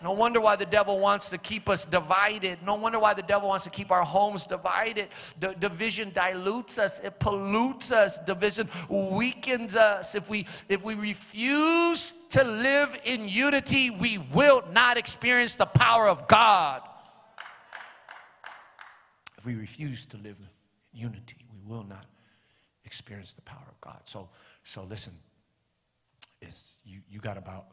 no 0.03 0.13
wonder 0.13 0.41
why 0.41 0.55
the 0.55 0.67
devil 0.67 1.01
wants 1.01 1.31
to 1.31 1.39
keep 1.39 1.69
us 1.69 1.85
divided. 1.85 2.59
No 2.65 2.75
wonder 2.75 2.99
why 2.99 3.15
the 3.15 3.23
devil 3.23 3.49
wants 3.49 3.65
to 3.65 3.71
keep 3.71 3.91
our 3.91 4.05
homes 4.05 4.47
divided. 4.47 5.09
D- 5.41 5.55
division 5.59 6.11
dilutes 6.11 6.79
us, 6.79 7.01
it 7.01 7.19
pollutes 7.19 7.91
us. 7.91 8.19
Division 8.19 8.69
weakens 8.89 9.75
us. 9.75 10.15
If 10.15 10.31
we 10.31 10.47
if 10.69 10.85
we 10.85 10.95
refuse 10.95 12.15
to 12.31 12.45
live 12.45 13.01
in 13.05 13.29
unity, 13.29 13.91
we 13.91 14.19
will 14.19 14.63
not 14.73 14.97
experience 14.97 15.57
the 15.57 15.67
power 15.67 16.09
of 16.09 16.29
God. 16.29 16.83
If 19.37 19.45
we 19.45 19.57
refuse 19.57 20.07
to 20.07 20.17
live 20.17 20.37
in 20.39 21.01
unity, 21.01 21.37
we 21.53 21.73
will 21.73 21.85
not 21.85 22.07
experience 22.85 23.33
the 23.33 23.43
power 23.43 23.67
of 23.69 23.81
God. 23.81 24.01
So 24.05 24.29
so 24.63 24.85
listen, 24.85 25.15
is 26.41 26.77
you 26.85 27.01
you 27.11 27.19
got 27.19 27.37
about 27.37 27.67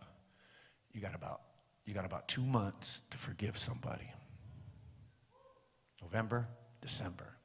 you 0.92 1.02
got 1.02 1.14
about 1.14 1.42
you 1.86 1.94
got 1.94 2.06
about 2.06 2.28
two 2.28 2.42
months 2.42 3.02
to 3.12 3.18
forgive 3.18 3.58
somebody. 3.58 4.12
November, 6.02 6.48
December. 6.82 7.36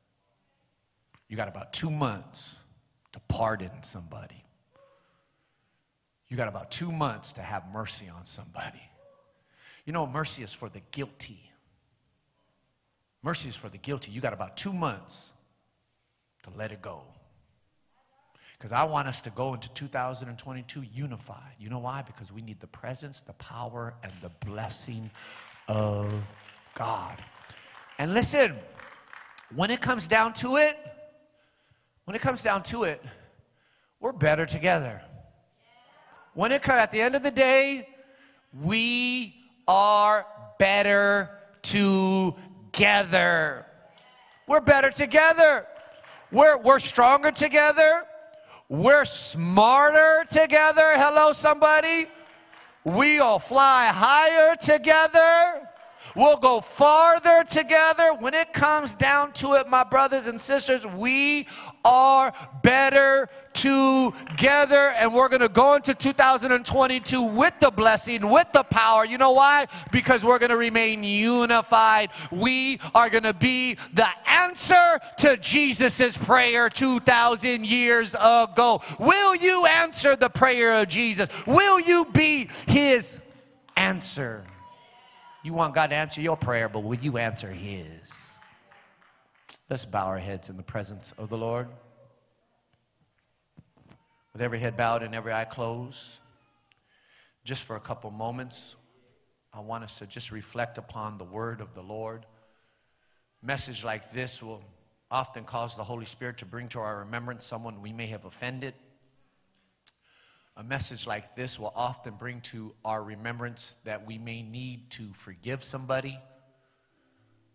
You 1.29 1.37
got 1.37 1.49
about 1.49 1.73
two 1.73 1.91
months 1.91 2.57
to 3.13 3.21
pardon 3.29 3.83
somebody. 3.83 4.45
You 6.29 6.37
got 6.37 6.49
about 6.49 6.71
two 6.71 6.93
months 6.93 7.33
to 7.35 7.43
have 7.43 7.65
mercy 7.73 8.09
on 8.09 8.25
somebody. 8.25 8.81
You 9.85 9.93
know, 9.93 10.07
mercy 10.07 10.43
is 10.43 10.53
for 10.53 10.69
the 10.69 10.81
guilty. 10.91 11.51
Mercy 13.23 13.49
is 13.49 13.57
for 13.57 13.69
the 13.69 13.79
guilty. 13.79 14.13
You 14.13 14.21
got 14.21 14.33
about 14.33 14.57
two 14.57 14.73
months 14.73 15.33
to 16.45 16.51
let 16.57 16.73
it 16.73 16.81
go. 16.81 17.03
Because 18.61 18.73
I 18.73 18.85
want 18.85 19.09
us 19.09 19.23
to 19.23 19.31
go 19.31 19.55
into 19.55 19.73
2022 19.73 20.83
unified. 20.83 21.55
You 21.59 21.71
know 21.71 21.79
why? 21.79 22.03
Because 22.03 22.31
we 22.31 22.43
need 22.43 22.61
the 22.61 22.67
presence, 22.67 23.23
the 23.23 23.33
power, 23.33 23.95
and 24.03 24.13
the 24.21 24.29
blessing 24.47 25.11
of 25.67 26.13
God. 26.75 27.17
And 27.99 28.13
listen, 28.13 28.55
when 29.55 29.71
it 29.71 29.81
comes 29.81 30.07
down 30.07 30.35
to 30.35 30.57
it, 30.57 30.77
when 32.05 32.15
it 32.15 32.21
comes 32.21 32.43
down 32.43 32.63
to 32.65 32.85
it, 32.85 33.03
we're 33.99 34.13
better 34.13 34.45
together. 34.45 35.01
When 36.35 36.53
it 36.53 36.61
comes 36.61 36.81
at 36.81 36.91
the 36.91 37.01
end 37.01 37.15
of 37.15 37.23
the 37.23 37.31
day, 37.31 37.89
we 38.63 39.37
are 39.69 40.27
better 40.59 41.31
together. 41.63 43.65
We're 44.47 44.61
better 44.61 44.91
together. 44.91 45.67
We're, 46.31 46.59
we're 46.59 46.79
stronger 46.79 47.31
together. 47.31 48.05
We're 48.71 49.05
smarter 49.05 50.25
together. 50.31 50.93
Hello, 50.95 51.33
somebody. 51.33 52.07
We'll 52.85 53.41
fly 53.41 53.89
higher 53.93 54.55
together. 54.55 55.69
We'll 56.17 56.37
go 56.37 56.61
farther 56.61 57.45
together. 57.45 58.15
When 58.15 58.35
it 58.35 58.53
comes 58.53 58.95
down 58.95 59.33
to 59.35 59.55
it, 59.55 59.69
my 59.69 59.85
brothers 59.85 60.27
and 60.27 60.41
sisters, 60.41 60.87
we 60.87 61.47
are 61.85 62.33
better 62.63 63.29
together. 63.53 64.93
And 64.97 65.15
we're 65.15 65.29
going 65.29 65.41
to 65.41 65.49
go 65.49 65.75
into 65.75 65.95
2022 65.95 67.23
with 67.23 67.55
the 67.61 67.71
blessing, 67.71 68.29
with 68.29 68.49
the 68.53 68.63
power. 68.65 69.05
You 69.05 69.19
know 69.19 69.33
why? 69.33 69.67
Because 69.93 70.25
we're 70.25 70.39
going 70.39 70.51
to 70.51 70.57
remain 70.57 71.05
unified. 71.05 72.11
We 72.31 72.81
are 72.95 73.09
going 73.11 73.25
to 73.25 73.35
be 73.35 73.77
the 73.93 74.09
answer 74.27 75.01
to 75.19 75.37
Jesus' 75.37 76.17
prayer 76.17 76.69
2,000 76.69 77.67
years 77.67 78.15
ago. 78.15 78.83
Will 78.99 79.37
you 79.37 79.67
answer 79.67 80.17
the 80.17 80.29
prayer 80.29 80.83
of 80.83 80.89
Jesus? 80.89 81.29
Will 81.47 81.81
you 81.81 82.07
be 82.13 82.49
his 82.67 83.21
answer? 83.77 84.45
You 85.43 85.55
want 85.55 85.75
God 85.75 85.87
to 85.89 85.97
answer 85.97 86.21
your 86.21 86.37
prayer, 86.37 86.69
but 86.69 86.81
will 86.81 86.99
you 86.99 87.17
answer 87.17 87.51
His? 87.51 88.27
Let's 89.71 89.87
bow 89.87 90.07
our 90.07 90.19
heads 90.19 90.51
in 90.51 90.59
the 90.59 90.63
presence 90.63 91.15
of 91.17 91.31
the 91.31 91.39
Lord. 91.39 91.69
With 94.35 94.43
every 94.43 94.59
head 94.59 94.77
bowed 94.77 95.03
and 95.03 95.15
every 95.15 95.33
eye 95.33 95.47
closed, 95.47 96.05
just 97.43 97.63
for 97.63 97.77
a 97.77 97.81
couple 97.81 98.11
moments, 98.11 98.77
I 99.55 99.61
want 99.61 99.83
us 99.83 99.99
to 100.01 100.07
just 100.07 100.31
reflect 100.31 100.77
upon 100.77 101.17
the 101.17 101.25
word 101.25 101.63
of 101.63 101.75
the 101.75 101.83
Lord. 101.83 102.27
message 103.43 103.83
like 103.83 104.13
this 104.13 104.43
will 104.43 104.63
often 105.11 105.45
cause 105.45 105.75
the 105.75 105.85
Holy 105.85 106.05
Spirit 106.05 106.37
to 106.39 106.45
bring 106.45 106.69
to 106.69 106.81
our 106.81 106.99
remembrance 106.99 107.47
someone 107.47 107.81
we 107.81 107.95
may 107.95 108.09
have 108.09 108.27
offended 108.27 108.75
a 110.61 110.63
message 110.63 111.07
like 111.07 111.35
this 111.35 111.59
will 111.59 111.73
often 111.75 112.13
bring 112.17 112.43
to 112.43 112.75
our 112.85 113.03
remembrance 113.03 113.77
that 113.85 114.07
we 114.07 114.19
may 114.19 114.43
need 114.43 114.91
to 114.91 115.11
forgive 115.15 115.65
somebody. 115.65 116.19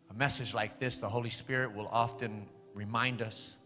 A 0.10 0.14
message 0.16 0.56
like 0.56 0.80
this, 0.80 0.98
the 0.98 1.08
Holy 1.08 1.30
Spirit 1.30 1.76
will 1.76 1.88
often 1.88 2.48
remind 2.74 3.22
us 3.22 3.58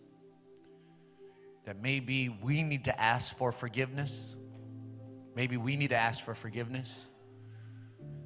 that 1.63 1.81
maybe 1.81 2.27
we 2.27 2.63
need 2.63 2.83
to 2.83 3.01
ask 3.01 3.33
for 3.33 3.53
forgiveness. 3.53 4.35
Maybe 5.37 5.55
we 5.55 5.77
need 5.77 5.91
to 5.91 5.95
ask 5.95 6.21
for 6.21 6.35
forgiveness. 6.35 7.07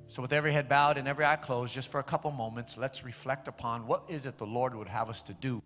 So, 0.07 0.23
with 0.23 0.33
every 0.33 0.51
head 0.51 0.67
bowed 0.67 0.97
and 0.97 1.07
every 1.07 1.25
eye 1.25 1.35
closed, 1.35 1.75
just 1.75 1.89
for 1.89 1.99
a 1.99 2.03
couple 2.03 2.31
moments, 2.31 2.75
let's 2.75 3.05
reflect 3.05 3.47
upon 3.47 3.85
what 3.85 4.05
is 4.09 4.25
it 4.25 4.39
the 4.39 4.47
Lord 4.47 4.73
would 4.73 4.87
have 4.87 5.11
us 5.11 5.21
to 5.23 5.33
do 5.33 5.61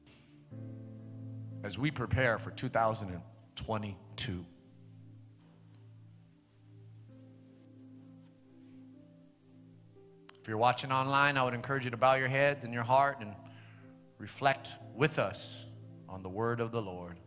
as 1.63 1.77
we 1.77 1.89
prepare 1.89 2.37
for 2.37 2.51
2022. 2.51 4.45
If 10.47 10.51
you're 10.51 10.57
watching 10.59 10.93
online, 10.93 11.35
I 11.35 11.43
would 11.43 11.53
encourage 11.53 11.83
you 11.83 11.91
to 11.91 11.97
bow 11.97 12.13
your 12.13 12.29
head 12.29 12.59
and 12.63 12.73
your 12.73 12.83
heart 12.83 13.17
and 13.19 13.35
reflect 14.17 14.69
with 14.95 15.19
us 15.19 15.65
on 16.07 16.23
the 16.23 16.29
word 16.29 16.61
of 16.61 16.71
the 16.71 16.81
Lord. 16.81 17.17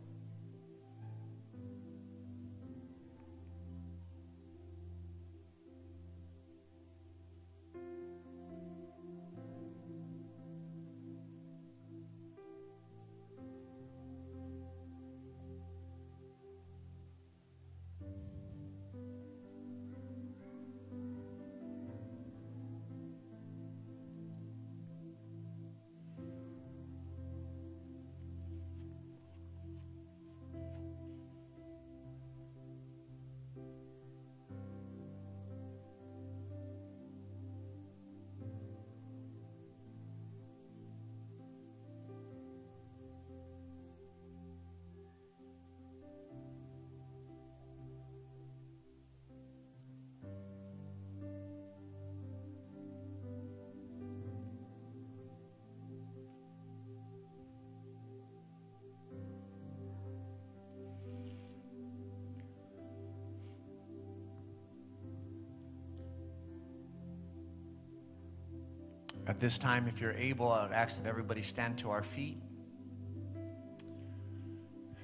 At 69.31 69.37
this 69.37 69.57
time, 69.57 69.87
if 69.87 70.01
you're 70.01 70.11
able, 70.11 70.51
I 70.51 70.63
would 70.63 70.73
ask 70.73 71.01
that 71.01 71.07
everybody 71.07 71.41
stand 71.41 71.77
to 71.77 71.91
our 71.91 72.03
feet. 72.03 72.37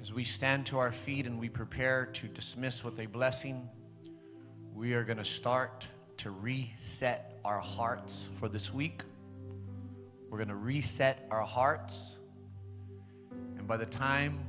As 0.02 0.12
we 0.12 0.26
stand 0.26 0.66
to 0.66 0.80
our 0.80 0.92
feet 0.92 1.26
and 1.26 1.40
we 1.40 1.48
prepare 1.48 2.08
to 2.08 2.28
dismiss 2.28 2.84
with 2.84 3.00
a 3.00 3.06
blessing, 3.06 3.70
we 4.74 4.92
are 4.96 5.06
going 5.06 5.18
to 5.18 5.24
start 5.24 5.88
to 6.18 6.32
reset 6.32 7.40
our 7.46 7.62
hearts 7.62 8.26
for 8.38 8.50
this 8.50 8.74
week. 8.74 9.04
We're 10.30 10.40
going 10.40 10.50
to 10.50 10.56
reset 10.56 11.26
our 11.32 11.44
hearts. 11.44 12.18
And 13.58 13.66
by 13.66 13.78
the 13.78 13.86
time 13.86 14.40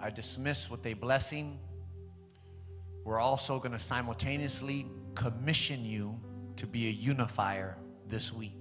I 0.00 0.08
dismiss 0.08 0.70
with 0.70 0.86
a 0.86 0.94
blessing, 0.94 1.58
we're 3.04 3.20
also 3.20 3.58
going 3.58 3.72
to 3.72 3.78
simultaneously 3.78 4.86
commission 5.14 5.84
you 5.84 6.18
to 6.56 6.66
be 6.66 6.86
a 6.86 6.90
unifier 6.90 7.76
this 8.08 8.32
week. 8.32 8.59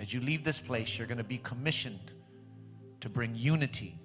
As 0.00 0.14
you 0.14 0.20
leave 0.22 0.44
this 0.44 0.58
place, 0.58 0.96
you're 0.96 1.06
going 1.06 1.18
to 1.18 1.24
be 1.24 1.36
commissioned 1.36 2.14
to 3.00 3.10
bring 3.10 3.34
unity 3.34 4.00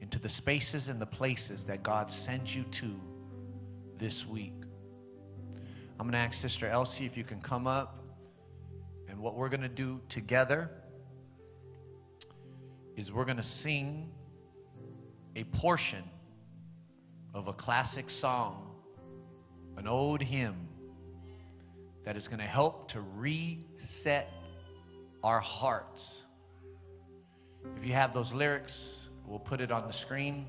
into 0.00 0.20
the 0.20 0.28
spaces 0.28 0.88
and 0.88 1.00
the 1.00 1.06
places 1.06 1.64
that 1.64 1.82
God 1.82 2.08
sends 2.08 2.54
you 2.54 2.62
to 2.62 2.94
this 3.98 4.24
week. 4.24 4.54
I'm 5.98 6.06
going 6.06 6.12
to 6.12 6.18
ask 6.18 6.34
Sister 6.34 6.68
Elsie 6.68 7.04
if 7.04 7.16
you 7.16 7.24
can 7.24 7.40
come 7.40 7.66
up. 7.66 7.98
And 9.08 9.18
what 9.18 9.34
we're 9.34 9.48
going 9.48 9.62
to 9.62 9.68
do 9.68 10.00
together 10.08 10.70
is 12.94 13.10
we're 13.10 13.24
going 13.24 13.38
to 13.38 13.42
sing 13.42 14.12
a 15.34 15.42
portion 15.44 16.04
of 17.34 17.48
a 17.48 17.52
classic 17.52 18.08
song, 18.08 18.70
an 19.76 19.88
old 19.88 20.22
hymn 20.22 20.68
that 22.04 22.16
is 22.16 22.28
going 22.28 22.38
to 22.38 22.46
help 22.46 22.92
to 22.92 23.00
reset 23.00 24.32
our 25.22 25.40
hearts. 25.40 26.22
If 27.76 27.86
you 27.86 27.92
have 27.92 28.12
those 28.14 28.32
lyrics, 28.32 29.08
we'll 29.26 29.38
put 29.38 29.60
it 29.60 29.70
on 29.70 29.86
the 29.86 29.92
screen. 29.92 30.46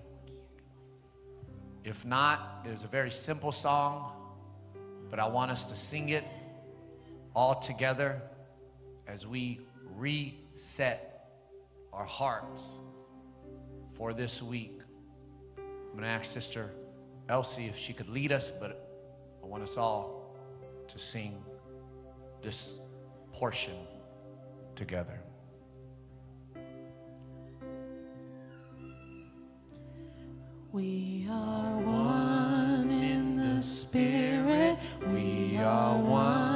If 1.83 2.05
not, 2.05 2.65
it 2.65 2.71
is 2.71 2.83
a 2.83 2.87
very 2.87 3.11
simple 3.11 3.51
song, 3.51 4.13
but 5.09 5.19
I 5.19 5.27
want 5.27 5.51
us 5.51 5.65
to 5.65 5.75
sing 5.75 6.09
it 6.09 6.25
all 7.35 7.59
together 7.59 8.21
as 9.07 9.25
we 9.25 9.61
reset 9.95 11.31
our 11.91 12.05
hearts 12.05 12.63
for 13.93 14.13
this 14.13 14.41
week. 14.41 14.81
I'm 15.57 15.91
going 15.93 16.03
to 16.03 16.07
ask 16.07 16.25
Sister 16.25 16.71
Elsie 17.27 17.65
if 17.65 17.77
she 17.77 17.93
could 17.93 18.09
lead 18.09 18.31
us, 18.31 18.51
but 18.51 18.97
I 19.43 19.47
want 19.47 19.63
us 19.63 19.77
all 19.77 20.35
to 20.87 20.99
sing 20.99 21.43
this 22.41 22.79
portion 23.33 23.73
together. 24.79 25.19
We 30.71 31.27
are 31.29 31.77
one 31.79 32.89
in 32.89 33.35
the 33.35 33.61
Spirit. 33.61 34.79
We 35.11 35.57
are 35.57 35.97
one 35.97 36.48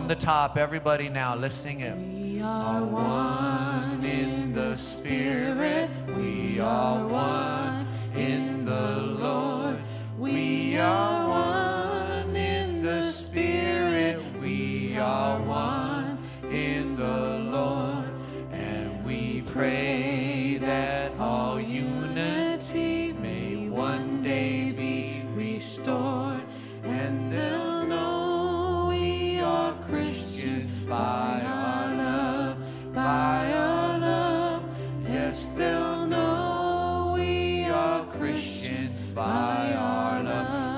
From 0.00 0.08
the 0.08 0.14
top, 0.14 0.56
everybody 0.56 1.10
now, 1.10 1.34
let's 1.34 1.54
sing 1.54 1.80
it. 1.80 1.94
We 1.94 2.40
are 2.40 2.82
one 2.82 4.02
in 4.02 4.54
the 4.54 4.74
Spirit. 4.74 5.90
We 6.16 6.58
are 6.58 7.06
one 7.06 7.86
in 8.14 8.64
the 8.64 8.96
Lord. 8.96 9.76
We 10.18 10.78
are 10.78 11.28
one 11.28 12.34
in 12.34 12.82
the 12.82 13.04
Spirit. 13.04 14.22
We 14.40 14.96
are 14.96 15.38
one 15.42 16.16
in 16.50 16.96
the 16.96 17.38
Lord. 17.52 18.08
And 18.52 19.04
we 19.04 19.42
pray 19.42 20.09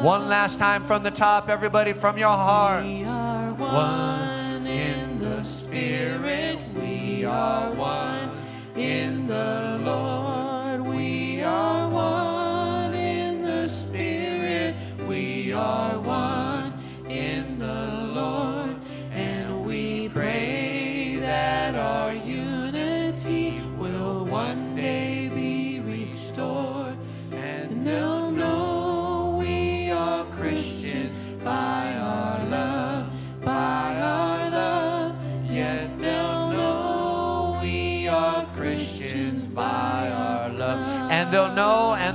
One 0.02 0.26
last 0.26 0.58
time 0.58 0.82
from 0.82 1.04
the 1.04 1.12
top, 1.12 1.48
everybody, 1.48 1.92
from 1.92 2.18
your 2.18 2.36
heart. 2.36 2.84
We 2.84 3.04
are 3.04 3.52
one 3.52 4.66
in 4.66 5.20
the 5.20 5.44
Spirit. 5.44 6.58
We 6.74 7.24
are 7.24 7.71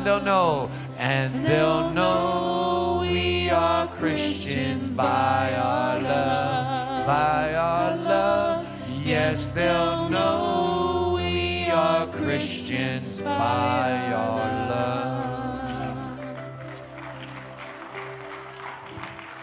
they'll 0.08 0.22
know, 0.22 0.72
and 0.98 1.46
they'll 1.46 1.90
know 1.92 3.00
we 3.02 3.50
are 3.50 3.90
Christians 3.90 4.90
by 4.90 5.54
our 5.54 6.00
love, 6.00 7.06
by 7.06 7.54
our 7.54 7.98
love. 7.98 8.66
Yes, 9.04 9.48
they'll 9.50 10.08
know 10.08 11.12
we 11.18 11.70
are 11.70 12.08
Christians 12.08 13.20
by 13.20 14.14
our 14.14 14.70
love. 14.70 16.20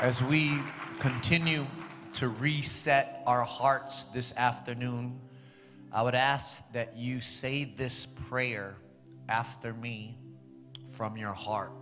As 0.01 0.23
we 0.23 0.59
continue 0.99 1.67
to 2.15 2.29
reset 2.29 3.23
our 3.27 3.45
hearts 3.45 4.05
this 4.05 4.35
afternoon, 4.35 5.21
I 5.93 6.01
would 6.01 6.15
ask 6.15 6.65
that 6.73 6.97
you 6.97 7.21
say 7.21 7.65
this 7.65 8.07
prayer 8.07 8.77
after 9.29 9.75
me 9.75 10.17
from 10.95 11.17
your 11.17 11.33
heart. 11.33 11.73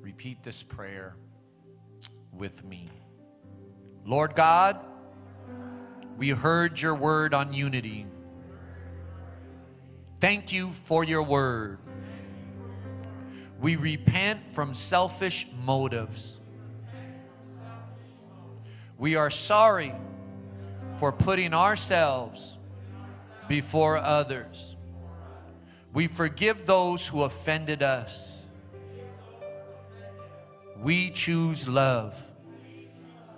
Repeat 0.00 0.42
this 0.42 0.62
prayer 0.62 1.14
with 2.32 2.64
me. 2.64 2.88
Lord 4.06 4.34
God, 4.34 4.80
we 6.16 6.30
heard 6.30 6.80
your 6.80 6.94
word 6.94 7.34
on 7.34 7.52
unity. 7.52 8.06
Thank 10.20 10.52
you 10.52 10.70
for 10.70 11.04
your 11.04 11.22
word. 11.22 11.78
We 13.60 13.76
repent 13.76 14.48
from 14.48 14.72
selfish 14.72 15.46
motives. 15.64 16.40
We 18.96 19.16
are 19.16 19.30
sorry 19.30 19.92
for 20.96 21.12
putting 21.12 21.52
ourselves 21.52 22.56
before 23.48 23.98
others. 23.98 24.73
We 25.94 26.08
forgive 26.08 26.66
those 26.66 27.06
who 27.06 27.22
offended 27.22 27.82
us. 27.82 28.36
We 30.82 31.10
choose 31.10 31.68
love. 31.68 32.20